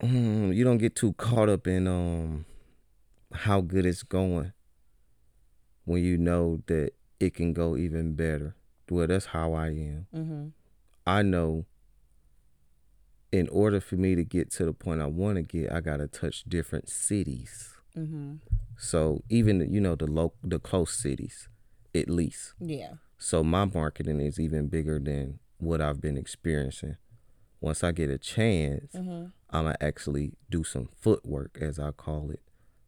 you 0.02 0.64
don't 0.64 0.78
get 0.78 0.96
too 0.96 1.12
caught 1.14 1.48
up 1.48 1.66
in 1.66 1.86
um 1.86 2.46
how 3.32 3.60
good 3.60 3.84
it's 3.86 4.02
going 4.02 4.52
when 5.84 6.02
you 6.02 6.16
know 6.16 6.60
that 6.66 6.92
it 7.18 7.34
can 7.34 7.52
go 7.52 7.76
even 7.76 8.14
better. 8.14 8.56
Well, 8.90 9.06
that's 9.06 9.26
how 9.26 9.52
I 9.52 9.68
am. 9.68 10.06
Mm-hmm. 10.14 10.46
I 11.06 11.22
know 11.22 11.66
in 13.32 13.48
order 13.48 13.80
for 13.80 13.96
me 13.96 14.14
to 14.14 14.24
get 14.24 14.50
to 14.52 14.64
the 14.64 14.72
point 14.72 15.00
I 15.00 15.06
want 15.06 15.36
to 15.36 15.42
get, 15.42 15.72
I 15.72 15.80
got 15.80 15.98
to 15.98 16.08
touch 16.08 16.44
different 16.44 16.88
cities. 16.88 17.74
Mm-hmm. 17.96 18.36
So 18.76 19.22
even 19.28 19.72
you 19.72 19.80
know 19.80 19.94
the 19.94 20.06
low, 20.06 20.32
the 20.42 20.58
close 20.58 20.92
cities, 20.92 21.48
at 21.94 22.08
least. 22.08 22.54
Yeah. 22.58 22.94
So 23.18 23.44
my 23.44 23.64
marketing 23.66 24.20
is 24.20 24.40
even 24.40 24.68
bigger 24.68 24.98
than 24.98 25.38
what 25.58 25.80
I've 25.80 26.00
been 26.00 26.16
experiencing. 26.16 26.96
Once 27.60 27.84
I 27.84 27.92
get 27.92 28.10
a 28.10 28.18
chance, 28.18 28.92
Mm-hmm. 28.94 29.26
I'ma 29.52 29.74
actually 29.80 30.32
do 30.48 30.62
some 30.62 30.88
footwork, 31.00 31.58
as 31.60 31.78
I 31.78 31.90
call 31.90 32.30
it. 32.30 32.40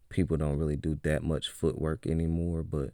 People 0.09 0.37
don't 0.37 0.57
really 0.59 0.77
do 0.77 0.99
that 1.03 1.23
much 1.25 1.49
footwork 1.51 2.07
anymore, 2.07 2.63
but 2.63 2.91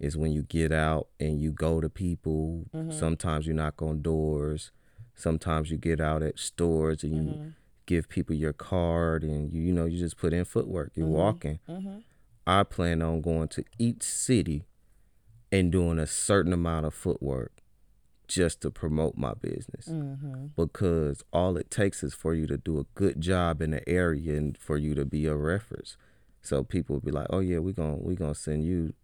it's 0.00 0.16
when 0.16 0.32
you 0.32 0.42
get 0.42 0.72
out 0.72 1.08
and 1.20 1.38
you 1.40 1.52
go 1.52 1.80
to 1.80 1.90
people. 1.90 2.64
Sometimes 2.90 3.46
you 3.46 3.52
knock 3.52 3.82
on 3.82 4.00
doors. 4.00 4.72
Sometimes 5.14 5.70
you 5.70 5.76
get 5.76 6.00
out 6.00 6.22
at 6.22 6.38
stores 6.38 7.02
and 7.04 7.14
you 7.16 7.52
give 7.86 8.08
people 8.08 8.34
your 8.34 8.52
card 8.52 9.22
and 9.22 9.52
you 9.52 9.60
you 9.60 9.72
know 9.72 9.84
you 9.84 9.98
just 9.98 10.16
put 10.16 10.32
in 10.32 10.44
footwork. 10.44 10.92
You're 10.94 11.06
walking. 11.06 11.58
Mm-hmm. 11.68 11.98
I 12.46 12.62
plan 12.64 13.02
on 13.02 13.20
going 13.20 13.48
to 13.48 13.64
each 13.78 14.02
city 14.02 14.64
and 15.50 15.70
doing 15.70 15.98
a 15.98 16.06
certain 16.06 16.52
amount 16.52 16.86
of 16.86 16.94
footwork 16.94 17.52
just 18.26 18.62
to 18.62 18.70
promote 18.70 19.16
my 19.16 19.34
business. 19.34 19.88
Mm-hmm. 19.88 20.46
Because 20.56 21.22
all 21.32 21.56
it 21.56 21.70
takes 21.70 22.02
is 22.02 22.14
for 22.14 22.34
you 22.34 22.46
to 22.46 22.56
do 22.56 22.78
a 22.78 22.84
good 22.94 23.20
job 23.20 23.60
in 23.60 23.72
the 23.72 23.86
area 23.88 24.36
and 24.36 24.56
for 24.56 24.78
you 24.78 24.94
to 24.94 25.04
be 25.04 25.26
a 25.26 25.36
reference. 25.36 25.96
So 26.40 26.64
people 26.64 26.96
will 26.96 27.00
be 27.02 27.10
like, 27.12 27.26
"Oh 27.30 27.40
yeah, 27.40 27.58
we're 27.58 27.74
going 27.74 27.98
to 27.98 28.02
we're 28.02 28.16
going 28.16 28.34
to 28.34 28.40
send 28.40 28.64
you 28.64 28.94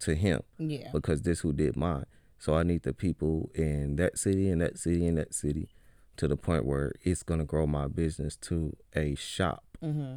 to 0.00 0.14
him 0.14 0.42
Yeah. 0.58 0.88
because 0.92 1.22
this 1.22 1.40
who 1.40 1.52
did 1.52 1.76
mine." 1.76 2.06
So 2.42 2.56
I 2.56 2.64
need 2.64 2.82
the 2.82 2.92
people 2.92 3.52
in 3.54 3.94
that 3.96 4.18
city 4.18 4.50
and 4.50 4.60
that 4.62 4.76
city 4.76 5.06
and 5.06 5.16
that 5.16 5.32
city 5.32 5.68
to 6.16 6.26
the 6.26 6.36
point 6.36 6.64
where 6.64 6.90
it's 7.04 7.22
going 7.22 7.38
to 7.38 7.46
grow 7.46 7.68
my 7.68 7.86
business 7.86 8.34
to 8.48 8.76
a 8.96 9.14
shop 9.14 9.62
Mm-hmm. 9.80 10.16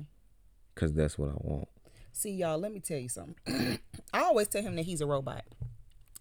cuz 0.74 0.94
that's 0.94 1.20
what 1.20 1.30
I 1.30 1.36
want. 1.38 1.68
See, 2.14 2.32
y'all, 2.32 2.58
let 2.58 2.74
me 2.74 2.80
tell 2.80 2.98
you 2.98 3.10
something. 3.10 3.36
I 4.14 4.24
always 4.24 4.48
tell 4.48 4.64
him 4.64 4.76
that 4.78 4.86
he's 4.86 5.02
a 5.02 5.06
robot 5.06 5.44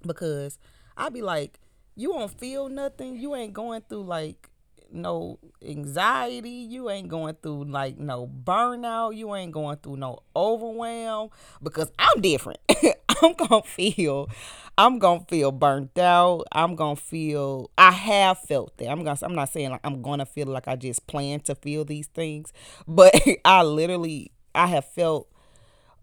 because 0.07 0.59
I 0.95 1.09
be 1.09 1.23
like, 1.23 1.59
you 1.97 2.13
don't 2.13 2.39
feel 2.39 2.69
nothing. 2.69 3.17
You 3.17 3.35
ain't 3.35 3.55
going 3.55 3.81
through 3.89 4.05
like 4.05 4.51
no 4.93 5.39
anxiety. 5.63 6.51
You 6.51 6.91
ain't 6.91 7.09
going 7.09 7.37
through 7.43 7.65
like 7.65 7.99
no 7.99 8.27
burnout. 8.27 9.17
You 9.17 9.35
ain't 9.35 9.53
going 9.53 9.79
through 9.79 9.97
no 9.97 10.21
overwhelm 10.37 11.31
because 11.63 11.91
I'm 11.99 12.21
different. 12.21 12.61
I'm 13.23 13.35
gonna 13.35 13.63
feel, 13.63 14.29
I'm 14.77 14.99
gonna 14.99 15.25
feel 15.29 15.53
burnt 15.53 15.99
out. 15.99 16.45
I'm 16.53 16.75
gonna 16.75 16.97
feel. 16.97 17.71
I 17.79 17.91
have 17.91 18.39
felt 18.39 18.77
that. 18.79 18.89
I'm 18.89 19.05
gonna. 19.05 19.19
I'm 19.23 19.35
not 19.35 19.51
saying 19.51 19.71
like 19.71 19.81
I'm 19.85 20.03
gonna 20.03 20.27
feel 20.27 20.47
like 20.47 20.69
I 20.69 20.77
just 20.77 21.07
plan 21.07 21.41
to 21.41 21.55
feel 21.55 21.85
these 21.85 22.07
things, 22.09 22.53
but 22.87 23.15
I 23.45 23.63
literally, 23.63 24.33
I 24.55 24.67
have 24.67 24.87
felt 24.87 25.29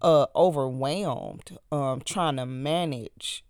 uh 0.02 0.26
overwhelmed 0.36 1.58
um 1.72 2.02
trying 2.04 2.38
to 2.38 2.46
manage 2.46 3.44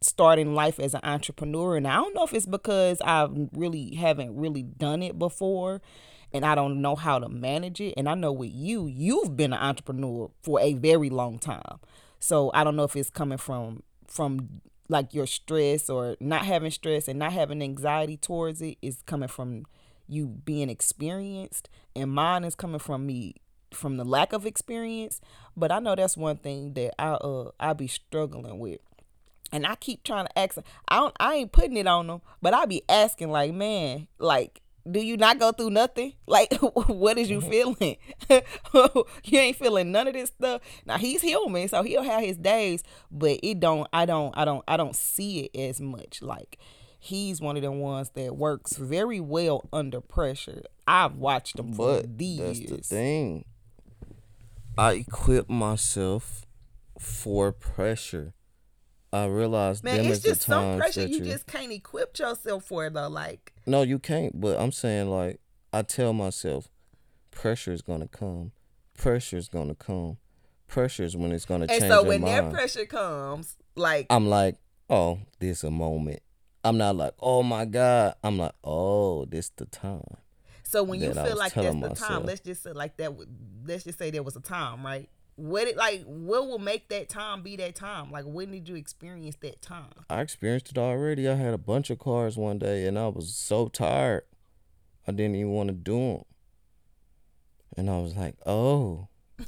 starting 0.00 0.54
life 0.54 0.78
as 0.78 0.94
an 0.94 1.00
entrepreneur 1.02 1.76
and 1.76 1.88
I 1.88 1.96
don't 1.96 2.14
know 2.14 2.24
if 2.24 2.34
it's 2.34 2.46
because 2.46 3.00
I 3.00 3.28
really 3.52 3.94
haven't 3.94 4.36
really 4.36 4.62
done 4.62 5.02
it 5.02 5.18
before 5.18 5.82
and 6.32 6.44
I 6.44 6.54
don't 6.54 6.80
know 6.80 6.94
how 6.94 7.18
to 7.18 7.28
manage 7.28 7.80
it 7.80 7.94
and 7.96 8.08
I 8.08 8.14
know 8.14 8.32
with 8.32 8.52
you 8.52 8.86
you've 8.86 9.36
been 9.36 9.52
an 9.52 9.58
entrepreneur 9.58 10.30
for 10.42 10.60
a 10.60 10.74
very 10.74 11.10
long 11.10 11.38
time. 11.38 11.80
So 12.26 12.50
I 12.54 12.64
don't 12.64 12.74
know 12.74 12.82
if 12.82 12.96
it's 12.96 13.08
coming 13.08 13.38
from 13.38 13.84
from 14.08 14.60
like 14.88 15.14
your 15.14 15.28
stress 15.28 15.88
or 15.88 16.16
not 16.18 16.44
having 16.44 16.72
stress 16.72 17.06
and 17.06 17.20
not 17.20 17.32
having 17.32 17.62
anxiety 17.62 18.16
towards 18.16 18.60
it 18.60 18.78
is 18.82 19.00
coming 19.06 19.28
from 19.28 19.64
you 20.08 20.26
being 20.26 20.68
experienced. 20.68 21.68
And 21.94 22.10
mine 22.10 22.42
is 22.42 22.56
coming 22.56 22.80
from 22.80 23.06
me 23.06 23.36
from 23.70 23.96
the 23.96 24.04
lack 24.04 24.32
of 24.32 24.44
experience. 24.44 25.20
But 25.56 25.70
i 25.70 25.78
know 25.78 25.94
that's 25.94 26.16
one 26.16 26.38
thing 26.38 26.72
that 26.72 27.00
i 27.00 27.10
uh 27.10 27.52
i 27.60 27.72
be 27.74 27.86
struggling 27.86 28.58
with. 28.58 28.80
And 29.52 29.64
i 29.64 29.76
keep 29.76 30.02
trying 30.02 30.26
to 30.26 30.36
ask 30.36 30.58
i 30.88 30.96
don't 30.96 31.14
i 31.20 31.36
ain't 31.36 31.52
putting 31.52 31.76
it 31.76 31.86
on 31.86 32.08
them 32.08 32.22
but 32.42 32.52
i 32.52 32.66
be 32.66 32.82
asking 32.88 33.30
like 33.30 33.54
man 33.54 34.08
like 34.18 34.62
do 34.90 35.00
you 35.00 35.16
not 35.16 35.38
go 35.38 35.52
through 35.52 35.70
nothing? 35.70 36.14
Like 36.28 36.52
what 36.60 37.18
is 37.18 37.30
you 37.30 37.40
mm-hmm. 37.40 37.50
feeling? 37.50 37.96
You 39.24 39.38
ain't 39.38 39.56
feeling 39.56 39.92
none 39.92 40.08
of 40.08 40.14
this 40.14 40.30
stuff. 40.30 40.60
Now 40.84 40.98
he's 40.98 41.22
human 41.22 41.68
so 41.68 41.82
he'll 41.82 42.02
have 42.02 42.22
his 42.22 42.36
days 42.36 42.82
but 43.10 43.38
it 43.42 43.60
don't 43.60 43.88
i 43.92 44.04
don't 44.04 44.36
i 44.36 44.44
don't 44.44 44.64
i 44.68 44.76
don't 44.76 44.96
see 44.96 45.40
it 45.40 45.58
as 45.58 45.80
much. 45.80 46.20
Like 46.20 46.58
he's 46.98 47.40
one 47.40 47.56
of 47.56 47.62
the 47.62 47.70
ones 47.70 48.10
that 48.10 48.36
works 48.36 48.76
very 48.76 49.20
well 49.20 49.68
under 49.72 50.00
pressure. 50.00 50.62
I've 50.86 51.14
watched 51.14 51.58
him 51.58 51.72
for 51.72 52.02
these 52.02 52.38
that's 52.38 52.70
the 52.70 52.78
thing. 52.78 53.44
I 54.76 54.92
equip 54.92 55.48
myself 55.48 56.46
for 56.98 57.52
pressure. 57.52 58.34
I 59.16 59.26
realize 59.26 59.82
Man, 59.82 60.04
it's 60.04 60.20
just 60.20 60.42
some 60.42 60.76
pressure 60.78 61.02
that 61.02 61.10
you 61.10 61.20
just 61.20 61.46
can't 61.46 61.72
equip 61.72 62.18
yourself 62.18 62.64
for 62.64 62.90
though. 62.90 63.08
Like, 63.08 63.54
No, 63.64 63.82
you 63.82 63.98
can't. 63.98 64.38
But 64.38 64.60
I'm 64.60 64.72
saying 64.72 65.08
like 65.08 65.40
I 65.72 65.82
tell 65.82 66.12
myself, 66.12 66.68
pressure 67.30 67.72
is 67.72 67.82
gonna 67.82 68.08
come. 68.08 68.52
Pressure 68.96 69.38
is 69.38 69.48
gonna 69.48 69.74
come. 69.74 70.18
Pressure 70.68 71.04
is 71.04 71.16
when 71.16 71.32
it's 71.32 71.46
gonna 71.46 71.62
and 71.62 71.70
change 71.70 71.82
And 71.84 71.92
so 71.92 72.02
when 72.02 72.22
that 72.22 72.52
pressure 72.52 72.84
comes, 72.84 73.56
like, 73.74 74.06
I'm 74.10 74.28
like, 74.28 74.56
oh, 74.90 75.20
this 75.38 75.64
a 75.64 75.70
moment. 75.70 76.20
I'm 76.62 76.76
not 76.76 76.96
like, 76.96 77.14
oh 77.20 77.42
my 77.42 77.64
god. 77.64 78.16
I'm 78.22 78.36
like, 78.36 78.52
oh, 78.64 79.24
this 79.24 79.50
the 79.56 79.66
time. 79.66 80.02
so 80.62 80.82
when 80.82 81.00
you 81.00 81.14
feel 81.14 81.36
like 81.36 81.54
that's 81.54 81.66
the 81.68 81.72
myself. 81.74 81.98
time, 81.98 82.26
let's 82.26 82.40
just 82.40 82.62
say 82.64 82.72
like 82.72 82.96
that. 82.98 83.14
Let's 83.64 83.84
just 83.84 83.98
say 83.98 84.10
there 84.10 84.22
was 84.22 84.36
a 84.36 84.40
time, 84.40 84.84
right? 84.84 85.08
What 85.36 85.68
it 85.68 85.76
like? 85.76 86.02
What 86.04 86.46
will 86.48 86.58
make 86.58 86.88
that 86.88 87.10
time 87.10 87.42
be 87.42 87.56
that 87.56 87.74
time? 87.74 88.10
Like, 88.10 88.24
when 88.24 88.50
did 88.50 88.68
you 88.68 88.74
experience 88.74 89.36
that 89.42 89.60
time? 89.60 89.92
I 90.08 90.22
experienced 90.22 90.70
it 90.70 90.78
already. 90.78 91.28
I 91.28 91.34
had 91.34 91.52
a 91.52 91.58
bunch 91.58 91.90
of 91.90 91.98
cars 91.98 92.38
one 92.38 92.58
day, 92.58 92.86
and 92.86 92.98
I 92.98 93.08
was 93.08 93.34
so 93.34 93.68
tired, 93.68 94.22
I 95.06 95.12
didn't 95.12 95.36
even 95.36 95.50
want 95.52 95.68
to 95.68 95.74
do 95.74 95.98
them. 95.98 96.24
And 97.76 97.90
I 97.90 97.98
was 97.98 98.16
like, 98.16 98.36
"Oh, 98.46 99.08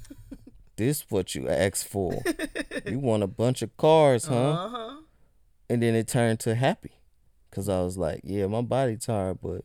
this 0.76 1.06
what 1.08 1.34
you 1.34 1.48
asked 1.48 1.88
for? 1.88 2.22
you 2.84 2.98
want 2.98 3.22
a 3.22 3.26
bunch 3.26 3.62
of 3.62 3.74
cars, 3.78 4.26
huh?" 4.26 4.50
Uh 4.50 4.68
huh. 4.68 4.96
And 5.70 5.82
then 5.82 5.94
it 5.94 6.06
turned 6.08 6.40
to 6.40 6.54
happy, 6.54 6.92
cause 7.50 7.68
I 7.70 7.80
was 7.80 7.96
like, 7.96 8.20
"Yeah, 8.24 8.46
my 8.46 8.60
body 8.60 8.98
tired, 8.98 9.38
but 9.42 9.64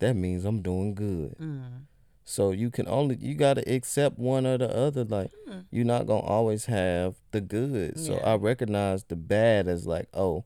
that 0.00 0.12
means 0.14 0.44
I'm 0.44 0.60
doing 0.60 0.94
good." 0.94 1.36
Mm. 1.38 1.84
So 2.24 2.52
you 2.52 2.70
can 2.70 2.88
only 2.88 3.16
you 3.20 3.34
gotta 3.34 3.62
accept 3.70 4.18
one 4.18 4.46
or 4.46 4.56
the 4.58 4.74
other. 4.74 5.04
Like 5.04 5.30
you're 5.70 5.84
not 5.84 6.06
gonna 6.06 6.20
always 6.26 6.64
have 6.66 7.16
the 7.32 7.40
good. 7.40 7.98
So 7.98 8.16
Hmm. 8.16 8.26
I 8.26 8.34
recognize 8.36 9.04
the 9.04 9.16
bad 9.16 9.68
as 9.68 9.86
like, 9.86 10.08
oh, 10.14 10.44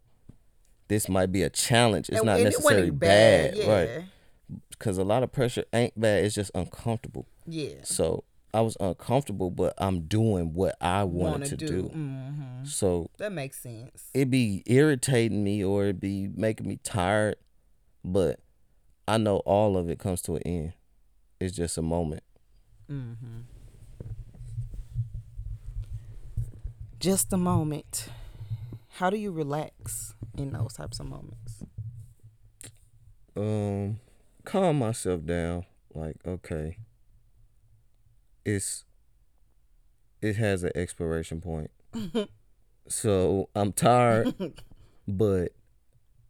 this 0.89 1.09
might 1.09 1.31
be 1.33 1.43
a 1.43 1.51
challenge. 1.51 2.09
It's 2.09 2.18
And- 2.18 2.26
not 2.26 2.39
and 2.41 2.49
it 2.49 2.57
wasn't 2.57 2.64
necessarily 2.64 2.91
bad, 2.91 3.57
yeah. 3.57 3.72
right? 3.72 4.05
Because 4.70 4.99
a 4.99 5.05
lot 5.05 5.22
of 5.22 5.31
pressure 5.33 5.64
ain't 5.72 5.99
bad. 6.01 6.24
It's 6.24 6.35
just 6.35 6.51
uncomfortable. 6.55 7.26
Yeah. 7.47 7.74
So 7.85 8.24
I 8.55 8.62
was 8.62 8.76
uncomfortable, 8.81 9.51
but 9.51 9.74
I'm 9.79 10.01
doing 10.07 10.55
what 10.55 10.74
I 10.81 11.05
wanted 11.05 11.31
Want 11.41 11.45
to 11.47 11.57
do. 11.59 11.66
do. 11.66 11.89
hmm 11.91 12.64
So 12.64 13.11
That 13.18 13.31
makes 13.33 13.61
sense. 13.61 14.11
it 14.14 14.31
be 14.31 14.62
irritating 14.66 15.45
me 15.45 15.62
or 15.62 15.85
it 15.87 16.01
be 16.01 16.29
making 16.35 16.66
me 16.66 16.81
tired, 16.83 17.37
but 18.03 18.41
I 19.07 19.18
know 19.18 19.39
all 19.39 19.76
of 19.76 19.89
it 19.91 19.99
comes 19.99 20.22
to 20.22 20.37
an 20.37 20.43
end. 20.43 20.72
It's 21.41 21.57
just 21.57 21.78
a 21.78 21.82
moment. 21.82 22.22
Mm-hmm. 22.91 23.41
Just 26.99 27.32
a 27.32 27.36
moment. 27.36 28.09
How 28.95 29.09
do 29.11 29.16
you 29.16 29.30
relax 29.30 30.14
in 30.36 30.53
those 30.53 30.72
types 30.72 30.99
of 30.99 31.07
moments? 31.07 31.62
Um, 33.36 34.01
calm 34.45 34.80
myself 34.80 35.24
down. 35.24 35.64
Like, 35.95 36.16
okay, 36.26 36.78
it's 38.45 38.84
it 40.20 40.36
has 40.36 40.64
an 40.64 40.72
expiration 40.74 41.41
point. 41.41 41.70
so 42.89 43.49
I'm 43.55 43.72
tired, 43.72 44.34
but 45.09 45.53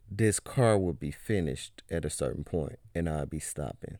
this 0.09 0.39
car 0.39 0.77
would 0.77 0.99
be 0.99 1.11
finished 1.11 1.81
at 1.89 2.05
a 2.05 2.09
certain 2.11 2.43
point, 2.43 2.77
and 2.93 3.09
I'd 3.09 3.29
be 3.31 3.39
stopping. 3.39 3.97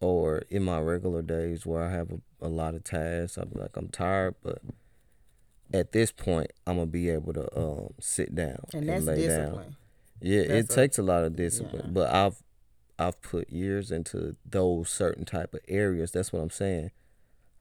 Or 0.00 0.38
in 0.48 0.62
my 0.62 0.78
regular 0.80 1.22
days 1.22 1.66
where 1.66 1.82
I 1.82 1.90
have 1.90 2.10
a, 2.12 2.46
a 2.46 2.48
lot 2.48 2.74
of 2.74 2.84
tasks, 2.84 3.36
I'm 3.36 3.50
like, 3.54 3.76
I'm 3.76 3.88
tired, 3.88 4.36
but 4.42 4.60
at 5.72 5.92
this 5.92 6.12
point, 6.12 6.52
I'm 6.66 6.76
gonna 6.76 6.86
be 6.86 7.10
able 7.10 7.32
to 7.34 7.58
um 7.58 7.94
sit 8.00 8.34
down 8.34 8.60
And 8.72 8.88
that's 8.88 9.04
lay 9.04 9.26
down. 9.26 9.40
discipline. 9.40 9.76
Yeah, 10.20 10.40
it 10.42 10.70
a- 10.70 10.74
takes 10.74 10.98
a 10.98 11.02
lot 11.02 11.24
of 11.24 11.36
discipline, 11.36 11.82
yeah. 11.86 11.90
but 11.92 12.14
I've 12.14 12.42
I've 12.98 13.20
put 13.22 13.50
years 13.50 13.90
into 13.90 14.36
those 14.48 14.88
certain 14.88 15.24
type 15.24 15.52
of 15.54 15.60
areas. 15.68 16.10
That's 16.12 16.32
what 16.32 16.40
I'm 16.42 16.50
saying. 16.50 16.90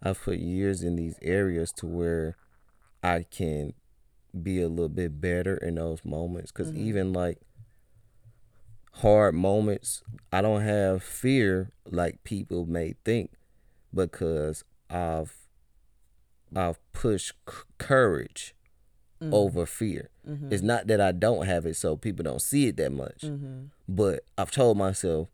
I've 0.01 0.21
put 0.21 0.37
years 0.37 0.83
in 0.83 0.95
these 0.95 1.17
areas 1.21 1.71
to 1.77 1.87
where 1.87 2.35
I 3.03 3.23
can 3.29 3.73
be 4.43 4.61
a 4.61 4.67
little 4.67 4.89
bit 4.89 5.19
better 5.19 5.57
in 5.57 5.75
those 5.75 6.03
moments. 6.05 6.51
because 6.51 6.71
Mm-hmm. 6.71 6.87
even 6.87 7.13
like 7.13 7.39
hard 9.01 9.35
moments, 9.35 10.03
I 10.31 10.41
don't 10.41 10.61
have 10.61 11.03
fear 11.03 11.71
like 11.85 12.23
people 12.23 12.65
may 12.65 12.95
think, 13.05 13.31
because 13.93 14.63
I've 14.89 15.35
I've 16.55 16.79
pushed 16.93 17.33
c- 17.49 17.55
courage 17.77 18.53
Mm-hmm. 19.19 19.33
over 19.33 19.65
fear. 19.65 20.11
It's 20.51 20.61
not 20.61 20.85
that 20.85 21.01
I 21.01 21.11
don't 21.11 21.47
have 21.47 21.65
it 21.65 21.75
so 21.75 21.95
people 21.97 22.21
don't 22.23 22.39
see 22.39 22.67
it 22.67 22.77
that 22.77 22.91
much. 22.91 23.21
Mm-hmm. 23.23 23.63
But 23.89 24.23
I've 24.37 24.51
told 24.51 24.77
myself, 24.77 25.29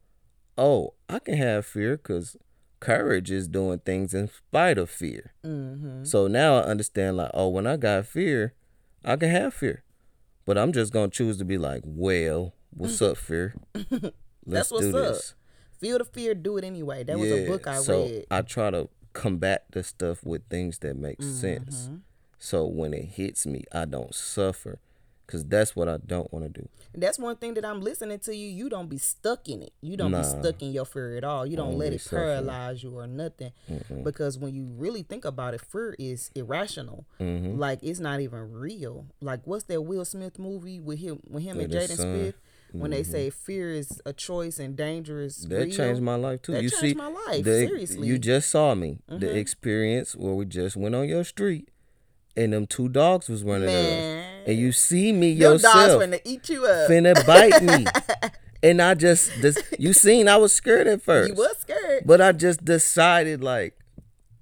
oh, 0.57 0.93
I 1.09 1.20
can 1.20 1.36
have 1.36 1.66
fear 1.66 1.97
because 1.97 2.38
courage 2.80 3.30
is 3.30 3.49
doing 3.49 3.80
things 3.80 4.14
in 4.14 4.30
spite 4.30 4.78
of 4.78 4.89
fear. 4.89 5.34
Mm-hmm. 5.45 6.05
So 6.05 6.28
now 6.28 6.55
I 6.59 6.61
understand, 6.61 7.18
like, 7.18 7.32
oh, 7.34 7.49
when 7.49 7.68
I 7.68 7.76
got 7.76 8.05
fear, 8.05 8.53
I 9.03 9.18
can 9.18 9.30
have 9.32 9.53
fear. 9.53 9.84
But 10.45 10.57
I'm 10.57 10.72
just 10.72 10.93
going 10.93 11.09
to 11.09 11.18
choose 11.18 11.36
to 11.39 11.43
be 11.43 11.57
like, 11.57 11.82
well, 11.84 12.53
what's 12.76 13.02
up, 13.02 13.18
fear? 13.18 13.56
Let's 13.76 14.12
That's 14.46 14.72
what's 14.72 14.86
do 14.88 14.98
up. 14.98 15.16
Feel 15.80 15.98
the 15.98 16.06
fear, 16.06 16.34
do 16.36 16.58
it 16.58 16.64
anyway. 16.64 17.04
That 17.04 17.18
was 17.20 17.30
a 17.32 17.48
book 17.48 17.68
I 17.68 17.76
read. 17.76 17.84
so 17.84 18.04
read. 18.04 18.26
I 18.32 18.42
try 18.42 18.72
to 18.72 18.90
combat 19.14 19.66
the 19.72 19.84
stuff 19.84 20.24
with 20.24 20.42
things 20.50 20.80
that 20.80 20.96
make 20.96 21.20
Mm-hmm. 21.20 21.32
sense. 21.32 21.90
So 22.40 22.66
when 22.66 22.94
it 22.94 23.06
hits 23.06 23.46
me, 23.46 23.64
I 23.72 23.86
don't 23.86 24.14
suffer 24.14 24.80
because 25.26 25.46
that's 25.46 25.76
what 25.76 25.88
I 25.88 25.98
don't 26.06 26.32
want 26.34 26.44
to 26.54 26.62
do. 26.62 26.68
That's 26.94 27.18
one 27.18 27.38
thing 27.38 27.54
that 27.54 27.64
I'm 27.66 27.80
listening 27.82 28.20
to 28.20 28.36
you. 28.36 28.50
You 28.50 28.70
don't 28.70 28.90
be 28.90 28.98
stuck 28.98 29.48
in 29.48 29.62
it. 29.64 29.72
You 29.82 29.96
don't 29.96 30.12
Nah. 30.12 30.22
be 30.22 30.24
stuck 30.28 30.62
in 30.62 30.72
your 30.74 30.86
fear 30.86 31.16
at 31.16 31.24
all. 31.24 31.46
You 31.46 31.56
don't 31.56 31.78
let 31.78 31.94
it 31.94 32.02
suffering. 32.02 32.22
paralyze 32.46 32.84
you 32.84 32.98
or 32.98 33.08
nothing. 33.08 33.52
Because 34.04 34.38
when 34.38 34.54
you 34.54 34.66
really 34.78 35.04
think 35.04 35.24
about 35.26 35.54
it, 35.54 35.62
fear 35.62 35.96
is 35.98 36.30
irrational. 36.36 37.06
Mm-hmm. 37.22 37.58
Like 37.58 37.80
it's 37.82 38.00
not 38.02 38.20
even 38.20 38.52
real. 38.52 39.06
Like 39.22 39.40
what's 39.46 39.64
that 39.66 39.82
Will 39.82 40.04
Smith 40.06 40.38
movie 40.38 40.80
with 40.82 41.00
him 41.00 41.22
with 41.30 41.44
him 41.44 41.60
and 41.60 41.72
With 41.72 41.90
Jaden. 41.90 41.96
Smith? 41.96 42.36
When 42.82 42.92
they 42.92 43.04
say 43.04 43.30
fear 43.30 43.72
is 43.72 44.02
a 44.06 44.14
choice 44.14 44.58
and 44.60 44.76
dangerous. 44.76 45.42
Mm-hmm. 45.46 45.50
That 45.54 45.66
real. 45.66 45.76
changed 45.76 46.02
my 46.02 46.16
life 46.16 46.42
too. 46.42 46.54
That 46.54 46.64
you 46.64 46.70
changed 46.70 46.82
see, 46.82 46.94
my 46.96 47.08
life, 47.08 47.44
the- 47.44 47.68
seriously. 47.68 47.98
Mm-hmm. 47.98 48.06
You 48.06 48.18
just 48.20 48.50
saw 48.50 48.74
me. 48.76 49.00
The 49.08 49.38
experience 49.38 50.16
where 50.16 50.34
we 50.34 50.46
just 50.46 50.76
went 50.76 50.96
on 50.96 51.08
your 51.08 51.24
street, 51.24 51.70
and 52.36 52.52
them 52.54 52.66
two 52.66 52.90
dogs 52.90 53.30
was 53.30 53.44
running 53.44 53.70
us, 53.70 54.26
and 54.48 54.58
you 54.58 54.72
see 54.72 55.12
me 55.12 55.32
Your 55.32 55.52
dogs 55.52 55.64
yourself 55.64 56.04
finna 56.04 56.22
eat 56.26 56.50
you 56.50 56.66
up. 56.66 56.90
finna 56.90 57.26
bite 57.28 57.62
me, 57.62 57.86
and 58.64 58.82
I 58.82 58.96
just, 58.96 59.32
this, 59.42 59.62
you 59.78 59.94
seen 59.94 60.28
I 60.28 60.38
was 60.38 60.52
scared 60.52 60.88
at 60.88 61.02
first, 61.04 61.30
you 61.30 61.36
was 61.36 61.56
scared 61.60 62.04
but 62.06 62.22
I 62.22 62.32
just 62.32 62.66
decided 62.66 63.44
like 63.44 63.78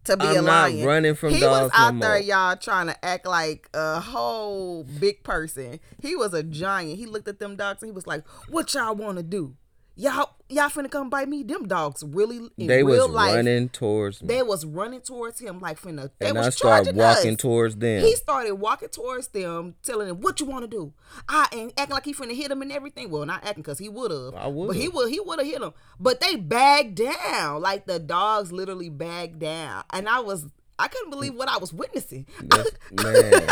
to 0.05 0.17
be 0.17 0.25
I'm 0.25 0.37
a 0.37 0.41
not 0.41 0.71
running 0.83 1.15
from 1.15 1.29
dogs. 1.29 1.35
he 1.35 1.41
dogs 1.41 1.71
was 1.71 1.71
no 1.79 1.85
out 1.85 1.99
there, 1.99 2.09
more. 2.11 2.19
y'all, 2.19 2.55
trying 2.55 2.87
to 2.87 3.05
act 3.05 3.25
like 3.25 3.69
a 3.73 3.99
whole 3.99 4.83
big 4.83 5.23
person. 5.23 5.79
He 6.01 6.15
was 6.15 6.33
a 6.33 6.43
giant. 6.43 6.97
He 6.97 7.05
looked 7.05 7.27
at 7.27 7.39
them 7.39 7.55
dogs 7.55 7.81
and 7.83 7.91
he 7.91 7.95
was 7.95 8.07
like, 8.07 8.27
"What 8.49 8.73
y'all 8.73 8.95
want 8.95 9.17
to 9.17 9.23
do? 9.23 9.55
Y'all, 9.97 10.35
y'all 10.47 10.69
finna 10.69 10.89
come 10.89 11.09
bite 11.09 11.27
me? 11.27 11.43
Them 11.43 11.67
dogs 11.67 12.01
really 12.01 12.49
they 12.57 12.81
was 12.81 13.09
life. 13.09 13.35
running 13.35 13.67
towards 13.69 14.21
me, 14.21 14.27
They 14.29 14.41
was 14.41 14.65
running 14.65 15.01
towards 15.01 15.39
him 15.39 15.59
like 15.59 15.79
finna. 15.79 16.09
They 16.17 16.27
and 16.29 16.37
was 16.37 16.47
I 16.47 16.49
started 16.51 16.95
walking 16.95 17.33
us. 17.33 17.37
towards 17.37 17.75
them. 17.75 18.01
He 18.01 18.15
started 18.15 18.55
walking 18.55 18.87
towards 18.87 19.27
them, 19.27 19.75
telling 19.83 20.07
them 20.07 20.21
what 20.21 20.39
you 20.39 20.45
want 20.45 20.63
to 20.63 20.67
do. 20.69 20.93
I 21.27 21.47
and 21.51 21.73
acting 21.77 21.93
like 21.93 22.05
he 22.05 22.13
finna 22.13 22.35
hit 22.35 22.49
him 22.51 22.61
and 22.61 22.71
everything. 22.71 23.09
Well, 23.11 23.25
not 23.25 23.43
acting 23.43 23.63
because 23.63 23.79
he 23.79 23.89
would 23.89 24.11
have. 24.11 24.33
I 24.33 24.47
would've. 24.47 24.69
But 24.69 24.77
he 24.77 24.87
would. 24.87 25.09
He 25.09 25.19
would 25.19 25.39
have 25.39 25.47
hit 25.47 25.61
him. 25.61 25.73
But 25.99 26.21
they 26.21 26.37
bagged 26.37 26.95
down. 26.95 27.61
Like 27.61 27.85
the 27.85 27.99
dogs 27.99 28.51
literally 28.53 28.89
bagged 28.89 29.39
down, 29.39 29.83
and 29.91 30.07
I 30.07 30.19
was. 30.21 30.45
I 30.79 30.87
couldn't 30.87 31.11
believe 31.11 31.35
what 31.35 31.47
I 31.47 31.57
was 31.57 31.71
witnessing. 31.71 32.25
That's- 32.41 32.71
man, 32.91 33.47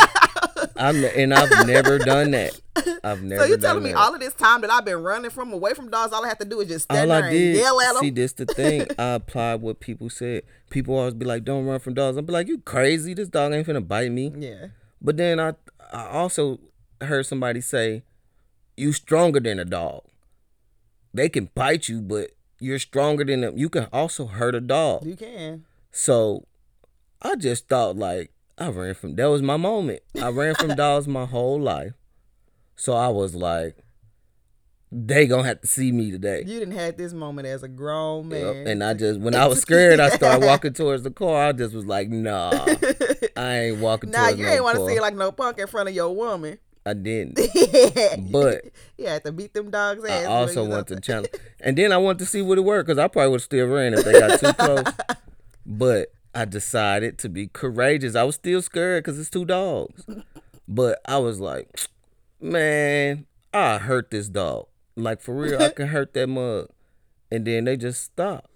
I'm, 0.76 1.04
and 1.04 1.34
I've 1.34 1.68
never 1.68 2.00
done 2.00 2.32
that. 2.32 2.60
I've 3.04 3.22
never. 3.22 3.44
so 3.44 3.48
you 3.48 3.58
telling 3.58 3.84
me 3.84 3.92
that. 3.92 3.98
all 4.00 4.14
of 4.14 4.20
this 4.20 4.34
time 4.34 4.62
that 4.62 4.72
I've 4.72 4.86
been 4.86 5.04
running 5.04 5.30
from 5.30 5.54
away 5.54 5.74
from 5.74 5.90
dogs, 5.90 6.12
all 6.12 6.26
I 6.26 6.28
have 6.30 6.40
to 6.40 6.46
do 6.46 6.60
is 6.62 6.68
just 6.70 6.86
stand 6.86 7.12
All 7.12 7.22
there 7.22 7.30
I 7.30 7.34
and 7.34 7.56
yell 7.56 7.80
at 7.82 7.94
them? 7.94 8.02
see, 8.02 8.10
this 8.10 8.34
the 8.34 8.46
thing. 8.46 8.88
I 8.98 9.14
applied 9.14 9.62
what 9.62 9.80
people 9.80 10.10
said. 10.10 10.44
People 10.70 10.96
always 10.98 11.14
be 11.14 11.26
like, 11.26 11.44
"Don't 11.44 11.66
run 11.66 11.80
from 11.80 11.94
dogs." 11.94 12.18
I'd 12.18 12.26
be 12.26 12.34
like, 12.34 12.48
"You 12.48 12.60
crazy? 12.60 13.14
This 13.14 13.30
dog 13.30 13.54
ain't 13.54 13.68
finna 13.68 13.88
bite 13.88 14.12
me." 14.12 14.32
yeah. 14.38 14.68
But 15.02 15.18
then 15.18 15.40
I, 15.40 15.54
I 15.94 16.08
also 16.08 16.60
heard 17.02 17.26
somebody 17.26 17.62
say, 17.62 18.04
"You 18.76 18.92
stronger 18.92 19.40
than 19.40 19.60
a 19.60 19.66
dog. 19.66 20.04
They 21.14 21.30
can 21.30 21.50
bite 21.56 21.90
you, 21.90 22.02
but 22.02 22.32
you're 22.60 22.80
stronger 22.80 23.24
than 23.24 23.42
them. 23.42 23.58
You 23.58 23.70
can 23.70 23.88
also 23.94 24.26
hurt 24.26 24.56
a 24.56 24.62
dog." 24.62 25.06
You 25.06 25.16
can. 25.16 25.66
So, 25.92 26.46
I 27.22 27.36
just 27.36 27.68
thought 27.68 27.96
like 27.98 28.32
I 28.58 28.70
ran 28.70 28.94
from. 28.94 29.16
That 29.16 29.26
was 29.28 29.42
my 29.42 29.58
moment. 29.58 30.02
I 30.22 30.30
ran 30.30 30.56
from 30.56 30.70
dogs 30.76 31.08
my 31.08 31.26
whole 31.26 31.60
life. 31.60 31.94
So 32.76 32.94
I 32.94 33.10
was 33.10 33.36
like, 33.36 33.76
"They 34.92 35.28
gonna 35.28 35.44
have 35.48 35.62
to 35.62 35.68
see 35.68 35.92
me 35.92 36.12
today." 36.12 36.44
You 36.46 36.60
didn't 36.60 36.76
have 36.76 36.98
this 36.98 37.14
moment 37.14 37.48
as 37.48 37.62
a 37.64 37.68
grown 37.68 38.30
Yep, 38.32 38.56
man. 38.56 38.68
And 38.68 38.84
I 38.84 38.94
just 38.94 39.20
when 39.20 39.36
I 39.36 39.48
was 39.48 39.60
scared, 39.62 40.00
I 40.00 40.10
started 40.10 40.46
walking 40.46 40.74
towards 40.74 41.04
the 41.04 41.12
car. 41.12 41.48
I 41.48 41.52
just 41.52 41.74
was 41.76 41.86
like, 41.86 42.10
nah, 42.10 42.52
I 43.36 43.58
ain't 43.60 43.80
walking 43.80 44.12
Nah, 44.12 44.28
towards 44.28 44.40
you 44.40 44.46
no 44.46 44.52
ain't 44.52 44.64
want 44.64 44.78
to 44.78 44.88
see 44.88 45.00
like 45.00 45.16
no 45.16 45.32
punk 45.32 45.60
in 45.60 45.68
front 45.68 45.90
of 45.90 45.96
your 45.96 46.16
woman. 46.16 46.58
I 46.86 46.94
didn't. 46.94 47.38
But 48.32 48.64
you 48.98 49.08
had 49.08 49.24
to 49.26 49.32
beat 49.34 49.54
them 49.54 49.70
dogs' 49.70 50.04
ass. 50.06 50.24
I 50.24 50.26
also 50.26 50.66
want 50.66 50.88
to 50.88 51.00
challenge. 51.00 51.30
And 51.60 51.78
then 51.78 51.92
I 51.92 51.98
want 51.98 52.20
to 52.20 52.26
see 52.26 52.42
what 52.42 52.58
it 52.58 52.62
worked 52.62 52.88
because 52.88 52.98
I 52.98 53.08
probably 53.10 53.32
would 53.32 53.42
still 53.42 53.68
ran 53.68 53.94
if 53.94 54.06
they 54.06 54.14
got 54.20 54.40
too 54.40 54.54
close. 54.54 54.94
But 55.66 56.14
I 56.40 56.46
decided 56.46 57.18
to 57.20 57.28
be 57.30 57.48
courageous. 57.48 58.16
I 58.16 58.24
was 58.24 58.36
still 58.36 58.62
scared 58.62 59.04
because 59.04 59.20
it's 59.20 59.30
two 59.30 59.44
dogs. 59.44 60.06
But 60.70 61.02
I 61.06 61.18
was 61.18 61.42
like, 61.42 61.82
man, 62.40 63.26
I 63.54 63.78
hurt 63.78 64.10
this 64.10 64.30
dog. 64.30 64.68
Like 64.96 65.20
for 65.20 65.36
real, 65.36 65.62
I 65.62 65.68
can 65.76 65.88
hurt 65.88 66.14
that 66.14 66.28
mug. 66.28 66.70
And 67.30 67.46
then 67.46 67.66
they 67.66 67.76
just 67.76 68.02
stopped. 68.06 68.48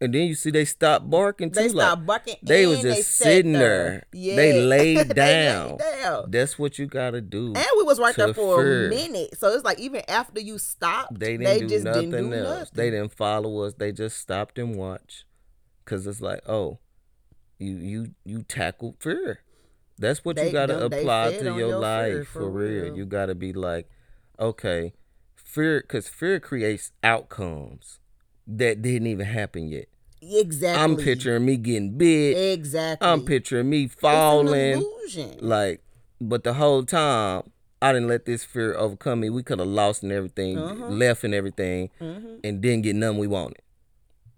And 0.00 0.12
then 0.12 0.22
you 0.26 0.34
see 0.34 0.50
they 0.50 0.64
stopped 0.64 1.08
barking 1.08 1.52
too. 1.52 1.60
They 1.60 1.68
like, 1.68 2.04
barking. 2.04 2.34
They 2.42 2.66
was 2.66 2.82
just 2.82 2.96
they 2.96 3.02
sitting 3.02 3.52
there. 3.52 4.02
Yeah. 4.12 4.34
They 4.36 4.60
laid 4.60 5.10
They 5.10 5.14
down. 5.14 5.76
down. 5.76 6.30
That's 6.32 6.58
what 6.58 6.80
you 6.80 6.86
gotta 6.86 7.20
do. 7.20 7.46
And 7.54 7.66
we 7.76 7.84
was 7.84 8.00
right 8.00 8.16
there 8.16 8.34
for 8.34 8.60
fear. 8.60 8.86
a 8.88 8.90
minute. 8.90 9.38
So 9.38 9.52
it's 9.54 9.64
like 9.64 9.78
even 9.78 10.02
after 10.08 10.40
you 10.40 10.58
stopped, 10.58 11.20
They 11.20 11.36
didn't 11.36 11.60
do 11.60 11.68
just 11.68 11.84
nothing 11.84 12.10
didn't 12.10 12.30
do 12.30 12.36
else. 12.38 12.58
nothing. 12.58 12.70
They 12.74 12.90
didn't 12.90 13.12
follow 13.14 13.60
us. 13.60 13.74
They 13.74 13.92
just 13.92 14.18
stopped 14.18 14.58
and 14.58 14.74
watched. 14.74 15.26
Cause 15.84 16.06
it's 16.08 16.20
like, 16.20 16.40
oh, 16.48 16.78
you 17.58 17.76
you 17.76 18.14
you 18.24 18.42
tackled 18.42 18.96
fear. 19.00 19.40
That's 19.98 20.24
what 20.24 20.36
They 20.36 20.46
you 20.48 20.52
gotta 20.52 20.84
apply 20.84 21.36
to 21.38 21.44
your, 21.44 21.58
your 21.58 21.78
life 21.78 22.12
fear, 22.12 22.24
for, 22.24 22.38
for 22.40 22.50
real. 22.50 22.84
real. 22.84 22.96
You 22.96 23.06
gotta 23.06 23.34
be 23.34 23.52
like, 23.52 23.88
okay, 24.40 24.92
fear, 25.36 25.82
cause 25.82 26.08
fear 26.08 26.40
creates 26.40 26.90
outcomes 27.02 28.00
that 28.46 28.82
didn't 28.82 29.06
even 29.06 29.26
happen 29.26 29.68
yet. 29.68 29.86
exactly. 30.20 30.82
I'm 30.82 30.96
picturing 30.96 31.44
me 31.44 31.56
getting 31.56 31.96
bit. 31.96 32.52
exactly. 32.58 33.06
I'm 33.08 33.22
picturing 33.22 33.70
me 33.70 33.84
It's 33.84 33.94
an 33.94 34.00
falling. 34.00 34.84
Like, 35.40 35.80
but 36.20 36.42
the 36.44 36.54
whole 36.54 36.84
time 36.84 37.44
I 37.80 37.92
didn't 37.92 38.08
let 38.08 38.24
this 38.24 38.44
fear 38.44 38.74
overcome 38.74 39.20
me. 39.20 39.30
We 39.30 39.42
could 39.42 39.58
have 39.58 39.68
lost 39.68 40.02
and 40.02 40.10
everything, 40.10 40.58
Uh-huh. 40.58 40.86
left 40.88 41.22
and 41.22 41.34
everything, 41.34 41.90
Mhm. 42.00 42.40
and 42.42 42.60
didn't 42.60 42.82
get 42.82 42.96
none 42.96 43.18
we 43.18 43.26
wanted. 43.26 43.60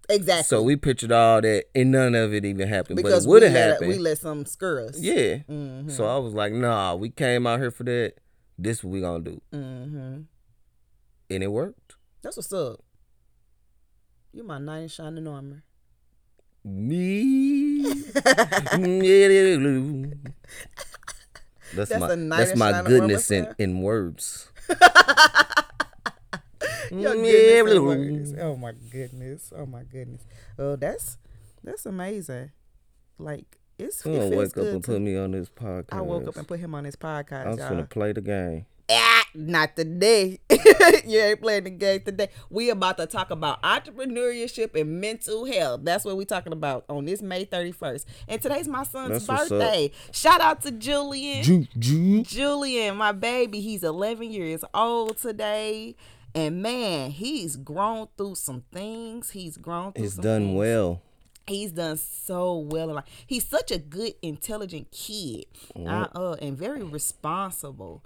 Exactly. 0.09 0.45
So 0.45 0.63
we 0.63 0.77
pictured 0.77 1.13
all 1.13 1.41
that, 1.41 1.65
and 1.75 1.91
none 1.91 2.15
of 2.15 2.33
it 2.33 2.45
even 2.45 2.69
happened. 2.69 2.97
because 2.97 3.27
but 3.27 3.29
it 3.29 3.33
would 3.33 3.43
have 3.43 3.53
happened. 3.53 3.89
we 3.89 3.99
let 3.99 4.19
some 4.19 4.45
scur 4.45 4.89
us. 4.89 5.01
yeah. 5.01 5.39
Mm-hmm. 5.49 5.89
So 5.89 6.07
I 6.07 6.19
was 6.19 6.33
like, 6.33 6.53
nah, 6.53 6.95
we 6.95 7.11
came 7.11 7.47
out 7.47 7.59
here 7.59 7.71
for 7.71 7.85
that. 7.85 8.15
This 8.59 8.83
what 8.83 8.91
we 8.91 9.01
gonna 9.01 9.23
do, 9.23 9.43
mm-hmm. 9.53 10.21
and 11.31 11.43
it 11.43 11.49
worked. 11.49 11.97
That's 12.23 12.37
what's 12.37 12.53
up. 12.53 12.81
You 14.33 14.45
my 14.45 14.59
knight 14.59 14.83
in 14.83 14.89
shining 14.89 15.27
armor. 15.27 15.63
Me. 16.65 17.83
that's, 21.75 21.91
That's 21.91 22.01
my 22.01 22.37
that's 22.37 22.57
my 22.57 22.83
goodness 22.83 23.31
in, 23.31 23.55
in 23.59 23.83
words. 23.83 24.51
Your 26.93 27.15
goodness. 27.15 28.35
Oh 28.41 28.57
my 28.57 28.73
goodness. 28.91 29.53
Oh 29.57 29.67
my 29.67 29.83
goodness. 29.85 30.23
Oh, 30.59 30.77
that's 30.77 31.19
that's 31.65 31.87
amazing. 31.87 32.51
Like 33.19 33.59
it's 33.79 34.05
I'm 34.07 34.13
it 34.13 34.17
gonna 34.19 34.31
feels 34.31 34.55
wake 34.55 34.59
up 34.59 34.73
and 34.75 34.85
to- 34.85 34.93
put 34.93 35.01
me 35.01 35.17
on 35.17 35.31
this 35.33 35.49
podcast. 35.49 35.93
I 35.93 36.01
woke 36.01 36.27
up 36.29 36.37
and 36.37 36.47
put 36.49 36.61
him 36.61 36.75
on 36.75 36.85
his 36.85 36.97
I 37.01 37.05
podcast, 37.23 37.47
was 37.47 37.59
y'all. 37.59 37.69
gonna 37.71 37.85
play 37.85 38.13
the 38.13 38.21
game. 38.21 38.67
Ah, 38.89 39.25
not 39.35 39.75
today. 39.75 40.39
you 41.05 41.19
ain't 41.19 41.41
playing 41.43 41.65
the 41.65 41.71
game 41.71 42.03
today. 42.05 42.29
We 42.51 42.71
about 42.71 42.97
to 42.99 43.07
talk 43.07 43.33
about 43.33 43.61
entrepreneurship 43.63 44.81
and 44.81 45.01
mental 45.01 45.45
health. 45.45 45.81
That's 45.83 46.05
what 46.05 46.17
we 46.17 46.25
talking 46.25 46.53
about 46.53 46.85
on 46.89 47.05
this 47.05 47.21
May 47.21 47.47
31st. 47.47 48.05
And 48.29 48.41
today's 48.41 48.69
my 48.69 48.85
son's 48.85 49.27
That's 49.27 49.49
birthday. 49.49 49.91
Shout 50.13 50.41
out 50.41 50.61
to 50.63 50.71
Julian. 50.71 51.43
Ju- 51.43 51.67
ju- 51.77 52.23
Julian, 52.23 52.97
my 52.97 53.11
baby, 53.11 53.61
he's 53.61 53.83
11 53.83 54.31
years 54.31 54.65
old 54.73 55.17
today. 55.19 55.97
And 56.37 56.61
man, 56.61 57.13
he's 57.13 57.57
grown 57.57 58.09
through 58.19 58.35
some 58.35 58.63
things. 58.71 59.31
He's 59.31 59.57
grown 59.57 59.95
through 59.95 60.11
some 60.11 60.23
done 60.23 60.43
things. 60.43 60.59
well. 60.59 61.01
He's 61.47 61.73
done 61.73 61.97
so 61.97 62.59
well. 62.59 62.89
Like 62.89 63.07
he's 63.27 63.47
such 63.49 63.71
a 63.71 63.79
good, 63.79 64.15
intelligent 64.21 64.91
kid, 64.93 65.47
uh, 65.75 66.09
uh, 66.15 66.37
and 66.43 66.59
very 66.59 66.83
responsible. 66.83 68.05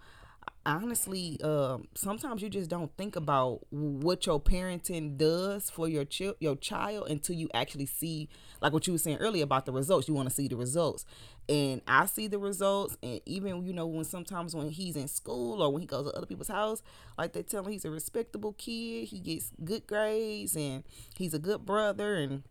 Honestly, 0.64 1.40
um, 1.42 1.88
sometimes 1.94 2.42
you 2.42 2.50
just 2.50 2.70
don't 2.70 2.94
think 2.96 3.16
about 3.16 3.60
what 3.70 4.26
your 4.26 4.38
parenting 4.38 5.16
does 5.16 5.70
for 5.70 5.88
your 5.88 6.04
child, 6.04 6.36
your 6.38 6.54
child, 6.54 7.08
until 7.10 7.34
you 7.34 7.48
actually 7.54 7.86
see, 7.86 8.28
like 8.60 8.72
what 8.72 8.86
you 8.86 8.92
were 8.92 8.98
saying 8.98 9.16
earlier 9.16 9.42
about 9.42 9.64
the 9.66 9.72
results. 9.72 10.06
You 10.06 10.14
want 10.14 10.28
to 10.28 10.34
see 10.34 10.46
the 10.46 10.56
results, 10.56 11.04
and 11.50 11.82
I 11.88 12.06
see 12.06 12.28
the 12.28 12.38
results. 12.38 12.96
And 13.02 13.20
even 13.26 13.66
you 13.66 13.72
know 13.72 13.86
when 13.86 14.04
sometimes 14.04 14.54
when 14.54 14.70
he's 14.70 14.96
in 14.96 15.08
school 15.08 15.60
or 15.60 15.72
when 15.72 15.80
he 15.80 15.86
goes 15.86 16.06
to 16.06 16.16
other 16.16 16.26
people's 16.26 16.48
house, 16.48 16.82
like 17.18 17.32
they 17.32 17.42
tell 17.42 17.64
him 17.64 17.72
he's 17.72 17.84
a 17.84 17.90
respectable 17.90 18.52
kid. 18.52 19.08
He 19.08 19.18
gets 19.18 19.50
good 19.64 19.86
grades 19.86 20.56
and 20.56 20.84
he's 21.16 21.34
a 21.34 21.38
good 21.40 21.66
brother 21.66 22.14
and 22.14 22.44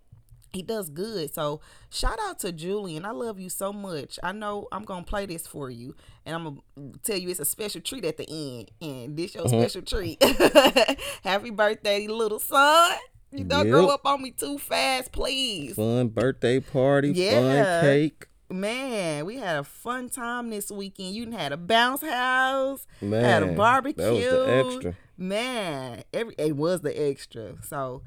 he 0.51 0.61
does 0.61 0.89
good. 0.89 1.33
So 1.33 1.61
shout 1.89 2.19
out 2.21 2.39
to 2.39 2.51
Julian. 2.51 3.05
I 3.05 3.11
love 3.11 3.39
you 3.39 3.49
so 3.49 3.71
much. 3.71 4.19
I 4.21 4.33
know 4.33 4.67
I'm 4.71 4.83
gonna 4.83 5.05
play 5.05 5.25
this 5.25 5.47
for 5.47 5.69
you, 5.69 5.95
and 6.25 6.35
I'm 6.35 6.43
gonna 6.75 6.91
tell 7.03 7.17
you 7.17 7.29
it's 7.29 7.39
a 7.39 7.45
special 7.45 7.81
treat 7.81 8.03
at 8.03 8.17
the 8.17 8.27
end. 8.29 8.71
And 8.81 9.15
this 9.15 9.33
your 9.33 9.45
uh-huh. 9.45 9.61
special 9.61 9.81
treat. 9.83 10.21
Happy 11.23 11.51
birthday, 11.51 12.07
little 12.07 12.39
son. 12.39 12.97
You 13.31 13.43
don't 13.43 13.69
grow 13.69 13.87
up 13.87 14.01
on 14.05 14.23
me 14.23 14.31
too 14.31 14.57
fast, 14.57 15.11
please. 15.11 15.75
Fun 15.75 16.07
birthday 16.07 16.59
party, 16.59 17.11
Yeah. 17.11 17.81
fun 17.81 17.85
cake. 17.85 18.25
Man, 18.51 19.25
we 19.25 19.37
had 19.37 19.57
a 19.57 19.63
fun 19.63 20.09
time 20.09 20.49
this 20.49 20.71
weekend. 20.71 21.13
You 21.13 21.29
had 21.31 21.51
a 21.51 21.57
bounce 21.57 22.01
house, 22.01 22.87
Man, 22.99 23.23
had 23.23 23.43
a 23.43 23.53
barbecue. 23.53 24.03
That 24.03 24.13
was 24.13 24.23
the 24.25 24.65
extra. 24.65 24.95
Man, 25.17 26.03
every 26.11 26.33
it 26.37 26.55
was 26.55 26.81
the 26.81 26.99
extra. 26.99 27.61
So 27.61 28.01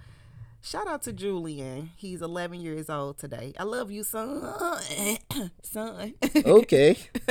shout 0.60 0.88
out 0.88 1.02
to 1.02 1.12
Julian. 1.12 1.90
He's 1.96 2.22
11 2.22 2.60
years 2.60 2.90
old 2.90 3.18
today. 3.18 3.52
I 3.56 3.62
love 3.62 3.92
you, 3.92 4.02
son. 4.02 4.42
son. 5.62 6.14
Okay. 6.34 6.98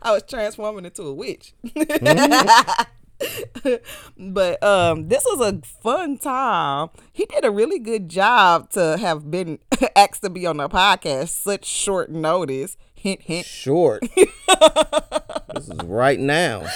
I 0.00 0.12
was 0.12 0.22
transforming 0.22 0.84
into 0.84 1.02
a 1.02 1.12
witch. 1.12 1.54
Hmm? 1.74 2.82
but 4.18 4.62
um 4.62 5.08
this 5.08 5.24
was 5.24 5.40
a 5.52 5.60
fun 5.82 6.18
time. 6.18 6.90
He 7.12 7.26
did 7.26 7.44
a 7.44 7.50
really 7.50 7.78
good 7.78 8.08
job 8.08 8.70
to 8.70 8.96
have 8.98 9.30
been 9.30 9.58
asked 9.96 10.22
to 10.22 10.30
be 10.30 10.46
on 10.46 10.58
the 10.58 10.68
podcast 10.68 11.30
such 11.30 11.64
short 11.64 12.10
notice. 12.10 12.76
Hint 12.94 13.22
hint. 13.22 13.46
Short. 13.46 14.02
this 15.54 15.68
is 15.68 15.80
right 15.84 16.18
now. 16.18 16.66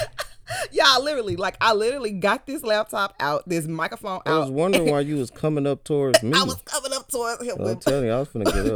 Y'all 0.73 1.03
literally 1.03 1.37
like 1.37 1.57
I 1.61 1.73
literally 1.73 2.13
got 2.13 2.47
this 2.47 2.63
laptop 2.63 3.15
out, 3.21 3.49
this 3.49 3.67
microphone 3.67 4.21
out. 4.27 4.27
I 4.27 4.39
was 4.39 4.51
wondering 4.51 4.91
why 4.91 5.01
you 5.09 5.17
was 5.17 5.31
coming 5.31 5.67
up 5.67 5.85
towards 5.85 6.23
me. 6.23 6.33
I 6.35 6.43
was 6.43 6.61
coming 6.65 6.93
up 6.93 7.09
towards 7.09 7.43
him 7.43 7.57
I'm 7.61 7.79
telling 7.79 8.07
you, 8.07 8.13
I 8.13 8.19
was 8.21 8.29
finna 8.29 8.45
get 8.53 8.67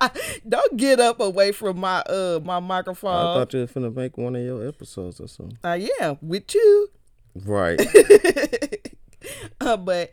up. 0.00 0.16
Don't 0.48 0.76
get 0.76 1.00
up 1.00 1.20
away 1.20 1.52
from 1.52 1.78
my 1.78 2.00
uh 2.00 2.40
my 2.44 2.60
microphone. 2.60 3.14
I 3.14 3.34
thought 3.34 3.52
you 3.52 3.60
was 3.60 3.70
finna 3.70 3.94
make 3.94 4.16
one 4.16 4.36
of 4.36 4.42
your 4.42 4.66
episodes 4.66 5.20
or 5.20 5.28
something. 5.28 5.58
uh, 5.64 5.78
yeah, 5.78 6.16
with 6.20 6.54
you. 6.54 6.88
Right. 7.34 7.80
uh, 9.60 9.76
but 9.76 10.10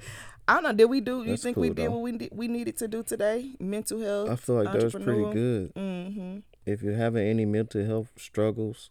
I 0.47 0.53
don't 0.55 0.63
know. 0.63 0.73
Did 0.73 0.85
we 0.85 1.01
do? 1.01 1.23
You 1.23 1.31
That's 1.31 1.43
think 1.43 1.57
we 1.57 1.69
did 1.69 1.77
though. 1.77 1.91
what 1.91 2.01
we 2.01 2.11
did, 2.13 2.29
we 2.31 2.47
needed 2.47 2.77
to 2.77 2.87
do 2.87 3.03
today? 3.03 3.51
Mental 3.59 3.99
health. 3.99 4.29
I 4.29 4.35
feel 4.35 4.55
like 4.63 4.73
that 4.73 4.83
was 4.83 4.93
pretty 4.93 5.31
good. 5.31 5.75
Mm-hmm. 5.75 6.39
If 6.65 6.81
you're 6.81 6.95
having 6.95 7.27
any 7.27 7.45
mental 7.45 7.85
health 7.85 8.09
struggles, 8.17 8.89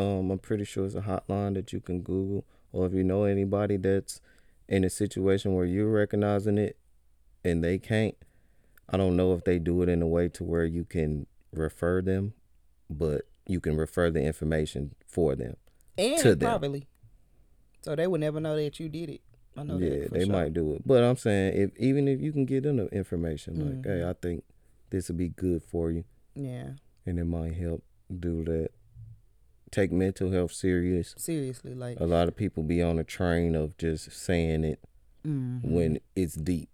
um, 0.00 0.30
I'm 0.30 0.38
pretty 0.38 0.64
sure 0.64 0.86
it's 0.86 0.94
a 0.94 1.02
hotline 1.02 1.54
that 1.54 1.72
you 1.72 1.80
can 1.80 2.00
Google. 2.00 2.44
Or 2.72 2.86
if 2.86 2.94
you 2.94 3.02
know 3.02 3.24
anybody 3.24 3.76
that's 3.76 4.20
in 4.68 4.84
a 4.84 4.90
situation 4.90 5.54
where 5.54 5.64
you're 5.64 5.90
recognizing 5.90 6.56
it 6.58 6.76
and 7.44 7.62
they 7.64 7.78
can't, 7.78 8.14
I 8.88 8.96
don't 8.96 9.16
know 9.16 9.34
if 9.34 9.44
they 9.44 9.58
do 9.58 9.82
it 9.82 9.88
in 9.88 10.02
a 10.02 10.06
way 10.06 10.28
to 10.30 10.44
where 10.44 10.64
you 10.64 10.84
can 10.84 11.26
refer 11.52 12.00
them, 12.00 12.34
but 12.88 13.22
you 13.46 13.60
can 13.60 13.76
refer 13.76 14.10
the 14.10 14.22
information 14.22 14.94
for 15.06 15.34
them. 15.34 15.56
And 15.98 16.18
to 16.22 16.34
them. 16.34 16.48
properly, 16.48 16.86
so 17.82 17.94
they 17.96 18.06
would 18.06 18.20
never 18.20 18.40
know 18.40 18.56
that 18.56 18.78
you 18.80 18.88
did 18.88 19.10
it. 19.10 19.20
I 19.56 19.64
know 19.64 19.78
yeah, 19.78 20.06
they 20.10 20.24
sure. 20.24 20.32
might 20.32 20.54
do 20.54 20.74
it. 20.74 20.86
But 20.86 21.02
I'm 21.02 21.16
saying 21.16 21.54
if 21.54 21.76
even 21.76 22.06
if 22.08 22.20
you 22.20 22.32
can 22.32 22.46
get 22.46 22.62
them 22.62 22.76
the 22.76 22.86
information, 22.86 23.58
like, 23.58 23.84
hey, 23.84 24.00
Mm-hmm. 24.00 24.10
I 24.10 24.12
think 24.14 24.44
this 24.90 25.08
would 25.08 25.18
be 25.18 25.28
good 25.28 25.62
for 25.62 25.90
you 25.90 26.04
Yeah, 26.34 26.70
and 27.04 27.18
it 27.18 27.24
might 27.24 27.54
help 27.54 27.82
do 28.18 28.44
that. 28.44 28.70
Take 29.70 29.92
mental 29.92 30.32
health 30.32 30.52
serious. 30.52 31.14
seriously, 31.16 31.74
like 31.74 32.00
A 32.00 32.04
lot 32.06 32.26
of 32.28 32.36
people 32.36 32.62
be 32.62 32.82
on 32.82 32.98
a 32.98 33.04
train 33.04 33.54
of 33.54 33.76
just 33.78 34.10
saying 34.12 34.64
it 34.64 34.80
mhm. 35.26 35.62
when 35.62 36.00
it's 36.16 36.34
deep 36.34 36.68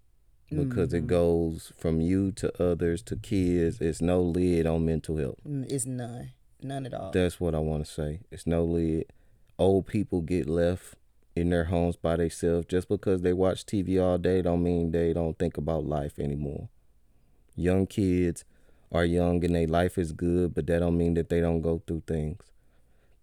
because 0.49 0.89
Mm-hmm. 0.91 0.97
it 0.97 1.07
goes 1.09 1.73
from 1.77 2.01
you 2.01 2.33
to 2.33 2.63
others 2.63 3.03
to 3.03 3.17
kids. 3.17 3.81
It's 3.81 4.01
no 4.01 4.23
lid 4.23 4.67
on 4.67 4.87
mental 4.87 5.17
health. 5.19 5.39
It's 5.45 5.85
none, 5.87 6.31
none 6.63 6.87
at 6.87 6.95
all. 6.95 7.11
That's 7.11 7.39
what 7.41 7.55
I 7.55 7.59
want 7.59 7.85
to 7.85 7.91
say. 7.91 8.21
It's 8.31 8.47
no 8.47 8.65
lid. 8.65 9.07
Old 9.59 9.87
people 9.87 10.21
get 10.23 10.49
left 10.49 10.95
in 11.35 11.51
their 11.51 11.65
homes 11.65 11.97
by 11.97 12.17
themselves 12.17 12.67
just 12.67 12.89
because 12.89 13.21
they 13.23 13.33
watch 13.35 13.67
TV 13.67 14.03
all 14.03 14.17
day 14.19 14.41
don't 14.41 14.63
mean 14.63 14.91
they 14.93 15.13
don't 15.13 15.39
think 15.39 15.59
about 15.59 15.85
life 15.85 16.19
anymore. 16.19 16.69
Young 17.57 17.87
kids 17.87 18.45
are 18.93 19.05
young 19.05 19.45
and 19.45 19.55
their 19.55 19.67
life 19.67 19.99
is 19.99 20.13
good, 20.13 20.55
but 20.55 20.67
that 20.67 20.79
don't 20.79 20.97
mean 20.97 21.15
that 21.15 21.29
they 21.29 21.41
don't 21.41 21.61
go 21.61 21.83
through 21.87 22.05
things. 22.07 22.39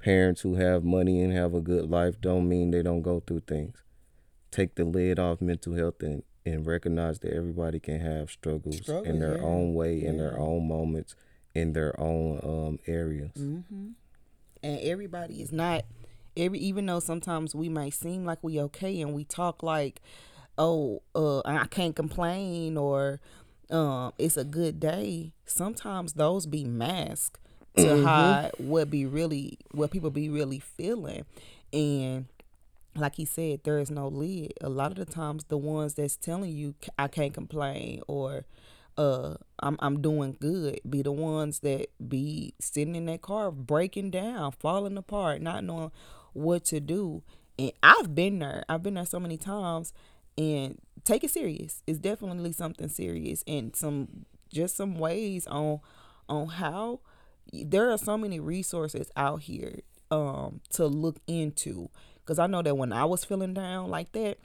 Parents 0.03 0.41
who 0.41 0.55
have 0.55 0.83
money 0.83 1.21
and 1.21 1.31
have 1.31 1.53
a 1.53 1.61
good 1.61 1.89
life 1.89 2.19
don't 2.19 2.49
mean 2.49 2.71
they 2.71 2.81
don't 2.83 3.01
go 3.01 3.21
through 3.25 3.41
things. 3.47 3.81
Take 4.51 4.75
the 4.75 4.83
lid 4.83 5.17
off 5.17 5.39
mental 5.41 5.75
health 5.75 6.01
and, 6.01 6.23
and 6.45 6.65
recognize 6.67 7.19
that 7.19 7.33
everybody 7.33 7.79
can 7.79 8.01
have 8.01 8.29
struggles 8.29 8.77
Struggle, 8.81 9.03
in 9.05 9.19
their 9.19 9.37
yeah, 9.37 9.43
own 9.43 9.73
way, 9.73 10.03
in 10.03 10.17
their 10.17 10.37
own 10.37 10.67
moments, 10.67 11.15
in 11.55 11.71
their 11.71 11.97
own 11.99 12.39
um, 12.43 12.79
areas. 12.85 13.31
Mm-hmm. 13.37 13.91
and 14.61 14.79
everybody 14.81 15.41
is 15.41 15.51
not 15.53 15.85
every 16.35 16.59
even 16.59 16.85
though 16.85 16.99
sometimes 16.99 17.55
we 17.55 17.69
might 17.69 17.93
seem 17.93 18.25
like 18.25 18.39
we 18.41 18.59
okay 18.59 18.99
and 19.01 19.13
we 19.13 19.23
talk 19.23 19.63
like 19.63 20.01
oh 20.57 21.01
uh 21.15 21.39
i 21.45 21.65
can't 21.67 21.95
complain 21.95 22.75
or 22.77 23.19
um 23.69 24.11
it's 24.17 24.37
a 24.37 24.43
good 24.43 24.79
day 24.79 25.31
sometimes 25.45 26.13
those 26.13 26.45
be 26.45 26.63
masked 26.63 27.37
to 27.77 28.03
hide 28.03 28.51
what 28.57 28.89
be 28.89 29.05
really 29.05 29.57
what 29.71 29.91
people 29.91 30.09
be 30.09 30.29
really 30.29 30.59
feeling 30.59 31.25
and 31.71 32.25
like 32.95 33.15
he 33.15 33.25
said 33.25 33.59
there 33.63 33.79
is 33.79 33.89
no 33.89 34.07
lid 34.07 34.53
a 34.61 34.69
lot 34.69 34.91
of 34.91 34.97
the 34.97 35.05
times 35.05 35.45
the 35.45 35.57
ones 35.57 35.95
that's 35.95 36.15
telling 36.15 36.51
you 36.51 36.75
i 36.99 37.07
can't 37.07 37.33
complain 37.33 38.01
or 38.07 38.45
uh 38.97 39.35
I'm 39.59 39.77
I'm 39.79 40.01
doing 40.01 40.37
good 40.39 40.79
be 40.87 41.01
the 41.01 41.11
ones 41.11 41.59
that 41.59 41.87
be 42.07 42.53
sitting 42.59 42.95
in 42.95 43.05
that 43.05 43.21
car 43.21 43.49
breaking 43.49 44.11
down, 44.11 44.51
falling 44.51 44.97
apart, 44.97 45.41
not 45.41 45.63
knowing 45.63 45.91
what 46.33 46.65
to 46.65 46.79
do. 46.79 47.23
And 47.57 47.71
I've 47.81 48.13
been 48.13 48.39
there. 48.39 48.63
I've 48.67 48.83
been 48.83 48.95
there 48.95 49.05
so 49.05 49.19
many 49.19 49.37
times 49.37 49.93
and 50.37 50.79
take 51.03 51.23
it 51.23 51.31
serious. 51.31 51.81
It's 51.87 51.99
definitely 51.99 52.51
something 52.51 52.89
serious 52.89 53.43
and 53.47 53.75
some 53.75 54.25
just 54.51 54.75
some 54.75 54.95
ways 54.95 55.47
on 55.47 55.79
on 56.27 56.47
how 56.47 56.99
there 57.53 57.91
are 57.91 57.97
so 57.97 58.17
many 58.17 58.39
resources 58.39 59.11
out 59.15 59.43
here 59.43 59.79
um 60.11 60.59
to 60.71 60.85
look 60.87 61.19
into 61.27 61.89
because 62.23 62.39
I 62.39 62.47
know 62.47 62.61
that 62.61 62.75
when 62.75 62.93
I 62.93 63.05
was 63.05 63.25
feeling 63.25 63.53
down 63.53 63.89
like 63.89 64.11
that, 64.13 64.37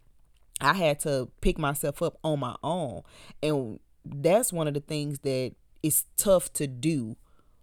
I 0.61 0.75
had 0.75 1.01
to 1.01 1.29
pick 1.41 1.59
myself 1.59 2.03
up 2.03 2.19
on 2.25 2.41
my 2.41 2.57
own. 2.63 3.03
And 3.43 3.79
that's 4.05 4.53
one 4.53 4.67
of 4.67 4.75
the 4.75 4.81
things 4.81 5.21
that 5.21 5.53
is 5.83 6.05
tough 6.17 6.53
to 6.55 6.67
do 6.67 7.17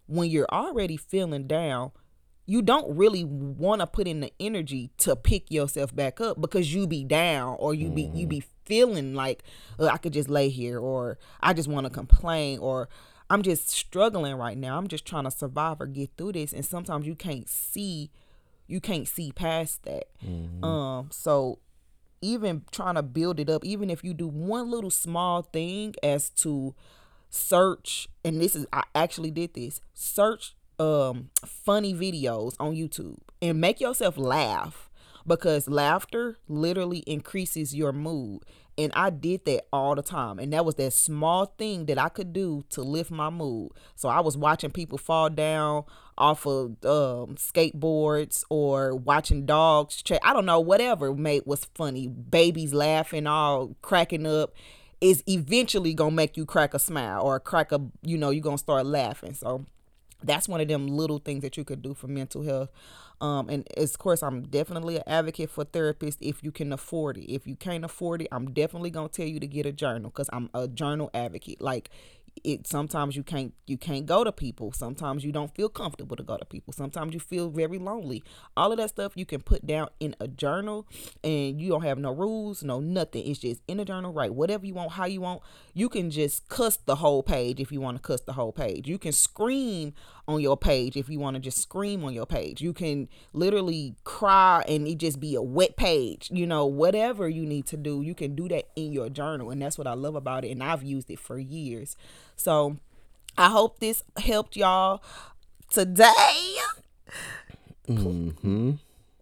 when 0.06 0.30
you're 0.30 0.48
already 0.50 0.96
feeling 0.96 1.46
down. 1.46 1.92
You 2.46 2.62
don't 2.62 2.96
really 2.96 3.24
want 3.24 3.80
to 3.80 3.86
put 3.88 4.06
in 4.06 4.20
the 4.20 4.32
energy 4.38 4.90
to 4.98 5.16
pick 5.16 5.50
yourself 5.50 5.94
back 5.94 6.20
up 6.20 6.40
because 6.40 6.72
you 6.72 6.86
be 6.86 7.04
down 7.04 7.56
or 7.58 7.74
you 7.74 7.90
be 7.90 8.10
you 8.14 8.28
be 8.28 8.44
feeling 8.64 9.14
like 9.14 9.42
"Ugh, 9.80 9.90
I 9.92 9.96
could 9.96 10.12
just 10.12 10.30
lay 10.30 10.48
here 10.48 10.78
or 10.78 11.18
I 11.40 11.54
just 11.54 11.68
want 11.68 11.86
to 11.86 11.90
complain 11.92 12.60
or 12.60 12.88
I'm 13.28 13.42
just 13.42 13.68
struggling 13.70 14.34
right 14.36 14.56
now. 14.56 14.78
I'm 14.78 14.88
just 14.88 15.04
trying 15.06 15.24
to 15.24 15.30
survive 15.30 15.80
or 15.80 15.86
get 15.86 16.10
through 16.16 16.32
this 16.32 16.52
and 16.52 16.64
sometimes 16.64 17.06
you 17.06 17.14
can't 17.14 17.48
see 17.48 18.10
you 18.68 18.80
can't 18.80 19.06
see 19.06 19.32
past 19.32 19.84
that. 19.84 20.06
Um 20.62 21.08
so 21.10 21.58
even 22.22 22.62
trying 22.70 22.94
to 22.96 23.02
build 23.02 23.38
it 23.38 23.48
up, 23.50 23.64
even 23.64 23.90
if 23.90 24.02
you 24.02 24.14
do 24.14 24.26
one 24.28 24.70
little 24.70 24.90
small 24.90 25.42
thing 25.42 25.94
as 26.02 26.30
to 26.30 26.74
search, 27.28 28.08
and 28.24 28.40
this 28.40 28.56
is 28.56 28.66
I 28.72 28.82
actually 28.94 29.30
did 29.30 29.54
this, 29.54 29.80
search 29.94 30.54
um 30.78 31.30
funny 31.44 31.94
videos 31.94 32.54
on 32.60 32.74
YouTube 32.74 33.18
and 33.40 33.60
make 33.60 33.80
yourself 33.80 34.18
laugh 34.18 34.88
because 35.26 35.68
laughter 35.68 36.38
literally 36.48 36.98
increases 37.06 37.74
your 37.74 37.92
mood. 37.92 38.42
And 38.78 38.92
I 38.94 39.10
did 39.10 39.46
that 39.46 39.66
all 39.72 39.94
the 39.94 40.02
time. 40.02 40.38
And 40.38 40.52
that 40.52 40.64
was 40.64 40.74
that 40.74 40.92
small 40.92 41.46
thing 41.46 41.86
that 41.86 41.98
I 41.98 42.10
could 42.10 42.32
do 42.32 42.62
to 42.70 42.82
lift 42.82 43.10
my 43.10 43.30
mood. 43.30 43.70
So 43.94 44.08
I 44.08 44.20
was 44.20 44.36
watching 44.36 44.70
people 44.70 44.98
fall 44.98 45.30
down 45.30 45.84
off 46.18 46.46
of 46.46 46.72
um, 46.84 47.36
skateboards 47.36 48.44
or 48.50 48.94
watching 48.94 49.46
dogs. 49.46 50.02
Tra- 50.02 50.20
I 50.22 50.32
don't 50.34 50.46
know, 50.46 50.60
whatever 50.60 51.14
made 51.14 51.42
was 51.46 51.64
funny. 51.74 52.06
Babies 52.08 52.74
laughing, 52.74 53.26
all 53.26 53.76
cracking 53.80 54.26
up 54.26 54.54
is 55.00 55.22
eventually 55.26 55.94
gonna 55.94 56.10
make 56.10 56.36
you 56.36 56.46
crack 56.46 56.74
a 56.74 56.78
smile 56.78 57.22
or 57.22 57.38
crack 57.40 57.72
a, 57.72 57.80
you 58.02 58.16
know, 58.18 58.30
you're 58.30 58.42
gonna 58.42 58.58
start 58.58 58.86
laughing. 58.86 59.34
So 59.34 59.64
that's 60.26 60.48
one 60.48 60.60
of 60.60 60.68
them 60.68 60.86
little 60.86 61.18
things 61.18 61.42
that 61.42 61.56
you 61.56 61.64
could 61.64 61.82
do 61.82 61.94
for 61.94 62.08
mental 62.08 62.42
health. 62.42 62.70
Um, 63.20 63.48
and 63.48 63.66
of 63.76 63.98
course, 63.98 64.22
I'm 64.22 64.42
definitely 64.42 64.96
an 64.96 65.02
advocate 65.06 65.50
for 65.50 65.64
therapists 65.64 66.18
if 66.20 66.42
you 66.42 66.52
can 66.52 66.72
afford 66.72 67.16
it. 67.16 67.32
If 67.32 67.46
you 67.46 67.56
can't 67.56 67.84
afford 67.84 68.22
it, 68.22 68.28
I'm 68.30 68.52
definitely 68.52 68.90
gonna 68.90 69.08
tell 69.08 69.26
you 69.26 69.40
to 69.40 69.46
get 69.46 69.64
a 69.64 69.72
journal 69.72 70.10
because 70.10 70.28
I'm 70.32 70.50
a 70.52 70.68
journal 70.68 71.10
advocate. 71.14 71.60
Like 71.60 71.90
it, 72.44 72.66
sometimes 72.66 73.16
you 73.16 73.22
can't 73.22 73.54
you 73.66 73.76
can't 73.76 74.06
go 74.06 74.24
to 74.24 74.32
people. 74.32 74.72
Sometimes 74.72 75.24
you 75.24 75.32
don't 75.32 75.54
feel 75.54 75.68
comfortable 75.68 76.16
to 76.16 76.22
go 76.22 76.36
to 76.36 76.44
people. 76.44 76.72
Sometimes 76.72 77.14
you 77.14 77.20
feel 77.20 77.48
very 77.48 77.78
lonely. 77.78 78.22
All 78.56 78.72
of 78.72 78.78
that 78.78 78.90
stuff 78.90 79.12
you 79.14 79.26
can 79.26 79.40
put 79.40 79.66
down 79.66 79.88
in 80.00 80.14
a 80.20 80.28
journal, 80.28 80.86
and 81.24 81.60
you 81.60 81.68
don't 81.68 81.82
have 81.82 81.98
no 81.98 82.12
rules, 82.12 82.62
no 82.62 82.80
nothing. 82.80 83.26
It's 83.26 83.40
just 83.40 83.62
in 83.66 83.80
a 83.80 83.84
journal, 83.84 84.12
write 84.12 84.34
whatever 84.34 84.66
you 84.66 84.74
want, 84.74 84.92
how 84.92 85.06
you 85.06 85.20
want. 85.20 85.42
You 85.74 85.88
can 85.88 86.10
just 86.10 86.48
cuss 86.48 86.76
the 86.76 86.96
whole 86.96 87.22
page 87.22 87.60
if 87.60 87.72
you 87.72 87.80
want 87.80 87.96
to 87.96 88.02
cuss 88.02 88.20
the 88.20 88.34
whole 88.34 88.52
page. 88.52 88.86
You 88.86 88.98
can 88.98 89.12
scream 89.12 89.94
on 90.28 90.40
your 90.40 90.56
page 90.56 90.96
if 90.96 91.08
you 91.08 91.18
want 91.18 91.34
to 91.34 91.40
just 91.40 91.58
scream 91.58 92.04
on 92.04 92.12
your 92.12 92.26
page. 92.26 92.60
You 92.60 92.72
can 92.72 93.08
literally 93.32 93.94
cry 94.04 94.64
and 94.68 94.86
it 94.86 94.98
just 94.98 95.20
be 95.20 95.34
a 95.34 95.42
wet 95.42 95.76
page. 95.76 96.28
You 96.32 96.46
know, 96.46 96.66
whatever 96.66 97.28
you 97.28 97.46
need 97.46 97.66
to 97.66 97.76
do, 97.76 98.02
you 98.02 98.14
can 98.14 98.34
do 98.34 98.48
that 98.48 98.68
in 98.74 98.92
your 98.92 99.08
journal. 99.08 99.50
And 99.50 99.62
that's 99.62 99.78
what 99.78 99.86
I 99.86 99.94
love 99.94 100.14
about 100.14 100.44
it. 100.44 100.50
And 100.50 100.62
I've 100.62 100.82
used 100.82 101.10
it 101.10 101.18
for 101.18 101.38
years. 101.38 101.96
So 102.34 102.78
I 103.38 103.50
hope 103.50 103.78
this 103.78 104.02
helped 104.16 104.56
y'all 104.56 105.02
today. 105.70 106.56
Mm-hmm. 107.88 108.72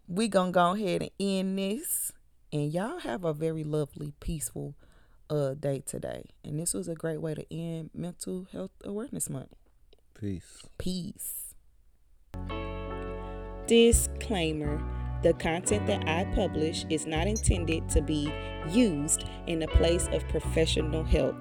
We 0.07 0.27
gonna 0.27 0.51
go 0.51 0.73
ahead 0.73 1.01
and 1.01 1.11
end 1.19 1.59
this. 1.59 2.11
And 2.51 2.71
y'all 2.71 2.99
have 2.99 3.23
a 3.23 3.33
very 3.33 3.63
lovely, 3.63 4.13
peaceful 4.19 4.75
uh 5.29 5.53
day 5.53 5.83
today. 5.85 6.25
And 6.43 6.59
this 6.59 6.73
was 6.73 6.87
a 6.87 6.95
great 6.95 7.21
way 7.21 7.35
to 7.35 7.45
end 7.53 7.91
mental 7.93 8.47
health 8.51 8.71
awareness 8.83 9.29
month. 9.29 9.49
Peace. 10.25 10.63
Peace. 10.79 11.53
Disclaimer 13.67 14.83
The 15.21 15.33
content 15.33 15.85
that 15.85 16.09
I 16.09 16.25
publish 16.33 16.83
is 16.89 17.05
not 17.05 17.27
intended 17.27 17.87
to 17.89 18.01
be 18.01 18.33
used 18.67 19.25
in 19.45 19.59
the 19.59 19.67
place 19.67 20.07
of 20.11 20.27
professional 20.29 21.03
help. 21.03 21.35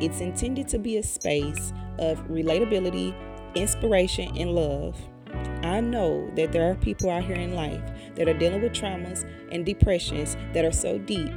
It's 0.00 0.22
intended 0.22 0.66
to 0.68 0.78
be 0.78 0.96
a 0.96 1.02
space 1.02 1.74
of 1.98 2.26
relatability, 2.26 3.14
inspiration, 3.54 4.34
and 4.38 4.54
love. 4.54 4.98
I 5.62 5.82
know 5.82 6.30
that 6.34 6.52
there 6.52 6.70
are 6.70 6.74
people 6.76 7.10
out 7.10 7.24
here 7.24 7.36
in 7.36 7.54
life 7.54 7.82
that 8.14 8.30
are 8.30 8.38
dealing 8.38 8.62
with 8.62 8.72
traumas 8.72 9.30
and 9.52 9.66
depressions 9.66 10.38
that 10.54 10.64
are 10.64 10.72
so 10.72 10.96
deep. 10.96 11.34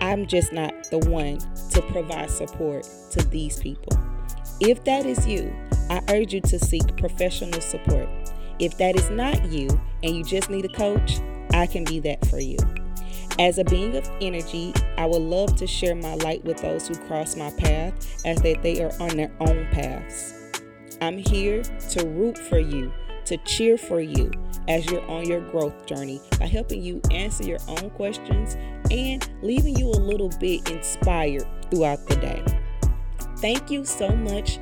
I'm 0.00 0.24
just 0.24 0.52
not 0.52 0.88
the 0.92 0.98
one 0.98 1.38
to 1.72 1.82
provide 1.90 2.30
support 2.30 2.88
to 3.10 3.24
these 3.26 3.58
people. 3.58 4.07
If 4.60 4.82
that 4.84 5.06
is 5.06 5.26
you, 5.26 5.54
I 5.88 6.02
urge 6.08 6.34
you 6.34 6.40
to 6.40 6.58
seek 6.58 6.96
professional 6.96 7.60
support. 7.60 8.08
If 8.58 8.76
that 8.78 8.96
is 8.96 9.08
not 9.08 9.52
you 9.52 9.68
and 10.02 10.16
you 10.16 10.24
just 10.24 10.50
need 10.50 10.64
a 10.64 10.68
coach, 10.68 11.20
I 11.52 11.66
can 11.66 11.84
be 11.84 12.00
that 12.00 12.26
for 12.26 12.40
you. 12.40 12.56
As 13.38 13.58
a 13.58 13.64
being 13.64 13.96
of 13.96 14.10
energy, 14.20 14.74
I 14.96 15.06
would 15.06 15.22
love 15.22 15.54
to 15.56 15.66
share 15.68 15.94
my 15.94 16.14
light 16.16 16.44
with 16.44 16.60
those 16.60 16.88
who 16.88 16.96
cross 17.06 17.36
my 17.36 17.52
path 17.52 18.26
as 18.26 18.42
that 18.42 18.62
they 18.62 18.82
are 18.82 18.92
on 19.00 19.16
their 19.16 19.30
own 19.38 19.68
paths. 19.70 20.34
I'm 21.00 21.18
here 21.18 21.62
to 21.62 22.04
root 22.04 22.36
for 22.36 22.58
you, 22.58 22.92
to 23.26 23.36
cheer 23.38 23.78
for 23.78 24.00
you 24.00 24.32
as 24.66 24.90
you're 24.90 25.08
on 25.08 25.24
your 25.26 25.40
growth 25.52 25.86
journey 25.86 26.20
by 26.40 26.46
helping 26.46 26.82
you 26.82 27.00
answer 27.12 27.44
your 27.44 27.60
own 27.68 27.90
questions 27.90 28.56
and 28.90 29.28
leaving 29.40 29.76
you 29.76 29.86
a 29.86 30.02
little 30.02 30.30
bit 30.40 30.68
inspired 30.68 31.46
throughout 31.70 32.04
the 32.08 32.16
day. 32.16 32.57
Thank 33.40 33.70
you 33.70 33.84
so 33.84 34.08
much 34.08 34.58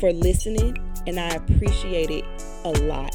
for 0.00 0.10
listening, 0.10 0.78
and 1.06 1.20
I 1.20 1.28
appreciate 1.28 2.10
it 2.10 2.24
a 2.64 2.70
lot. 2.84 3.14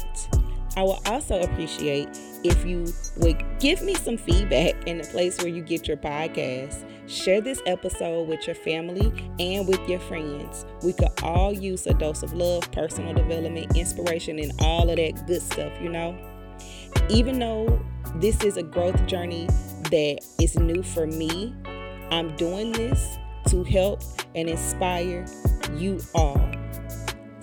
I 0.76 0.82
will 0.84 1.00
also 1.06 1.40
appreciate 1.40 2.08
if 2.44 2.64
you 2.64 2.86
would 3.16 3.42
give 3.58 3.82
me 3.82 3.94
some 3.96 4.16
feedback 4.16 4.86
in 4.86 4.98
the 4.98 5.04
place 5.04 5.36
where 5.38 5.48
you 5.48 5.62
get 5.62 5.88
your 5.88 5.96
podcast. 5.96 6.84
Share 7.08 7.40
this 7.40 7.60
episode 7.66 8.28
with 8.28 8.46
your 8.46 8.54
family 8.54 9.12
and 9.40 9.66
with 9.66 9.80
your 9.88 9.98
friends. 9.98 10.64
We 10.84 10.92
could 10.92 11.10
all 11.24 11.52
use 11.52 11.88
a 11.88 11.94
dose 11.94 12.22
of 12.22 12.32
love, 12.32 12.70
personal 12.70 13.12
development, 13.12 13.76
inspiration, 13.76 14.38
and 14.38 14.52
all 14.60 14.88
of 14.88 14.96
that 14.96 15.26
good 15.26 15.42
stuff, 15.42 15.72
you 15.82 15.88
know? 15.88 16.16
Even 17.08 17.40
though 17.40 17.84
this 18.16 18.44
is 18.44 18.56
a 18.56 18.62
growth 18.62 19.04
journey 19.06 19.48
that 19.90 20.20
is 20.40 20.56
new 20.56 20.84
for 20.84 21.08
me, 21.08 21.52
I'm 22.12 22.36
doing 22.36 22.70
this 22.70 23.18
to 23.50 23.64
help 23.64 24.02
and 24.34 24.48
inspire 24.48 25.26
you 25.76 26.00
all. 26.14 26.40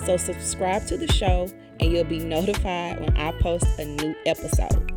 So, 0.05 0.17
subscribe 0.17 0.85
to 0.87 0.97
the 0.97 1.11
show 1.11 1.47
and 1.79 1.91
you'll 1.91 2.03
be 2.05 2.19
notified 2.19 2.99
when 2.99 3.15
I 3.17 3.31
post 3.39 3.65
a 3.79 3.85
new 3.85 4.15
episode. 4.25 4.91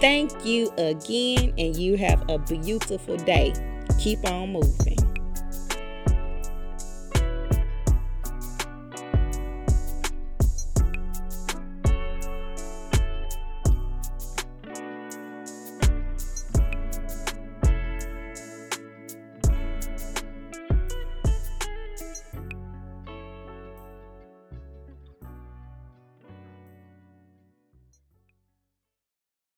Thank 0.00 0.44
you 0.44 0.70
again, 0.76 1.54
and 1.56 1.74
you 1.74 1.96
have 1.96 2.28
a 2.28 2.38
beautiful 2.38 3.16
day. 3.16 3.54
Keep 3.98 4.28
on 4.30 4.52
moving. 4.52 5.05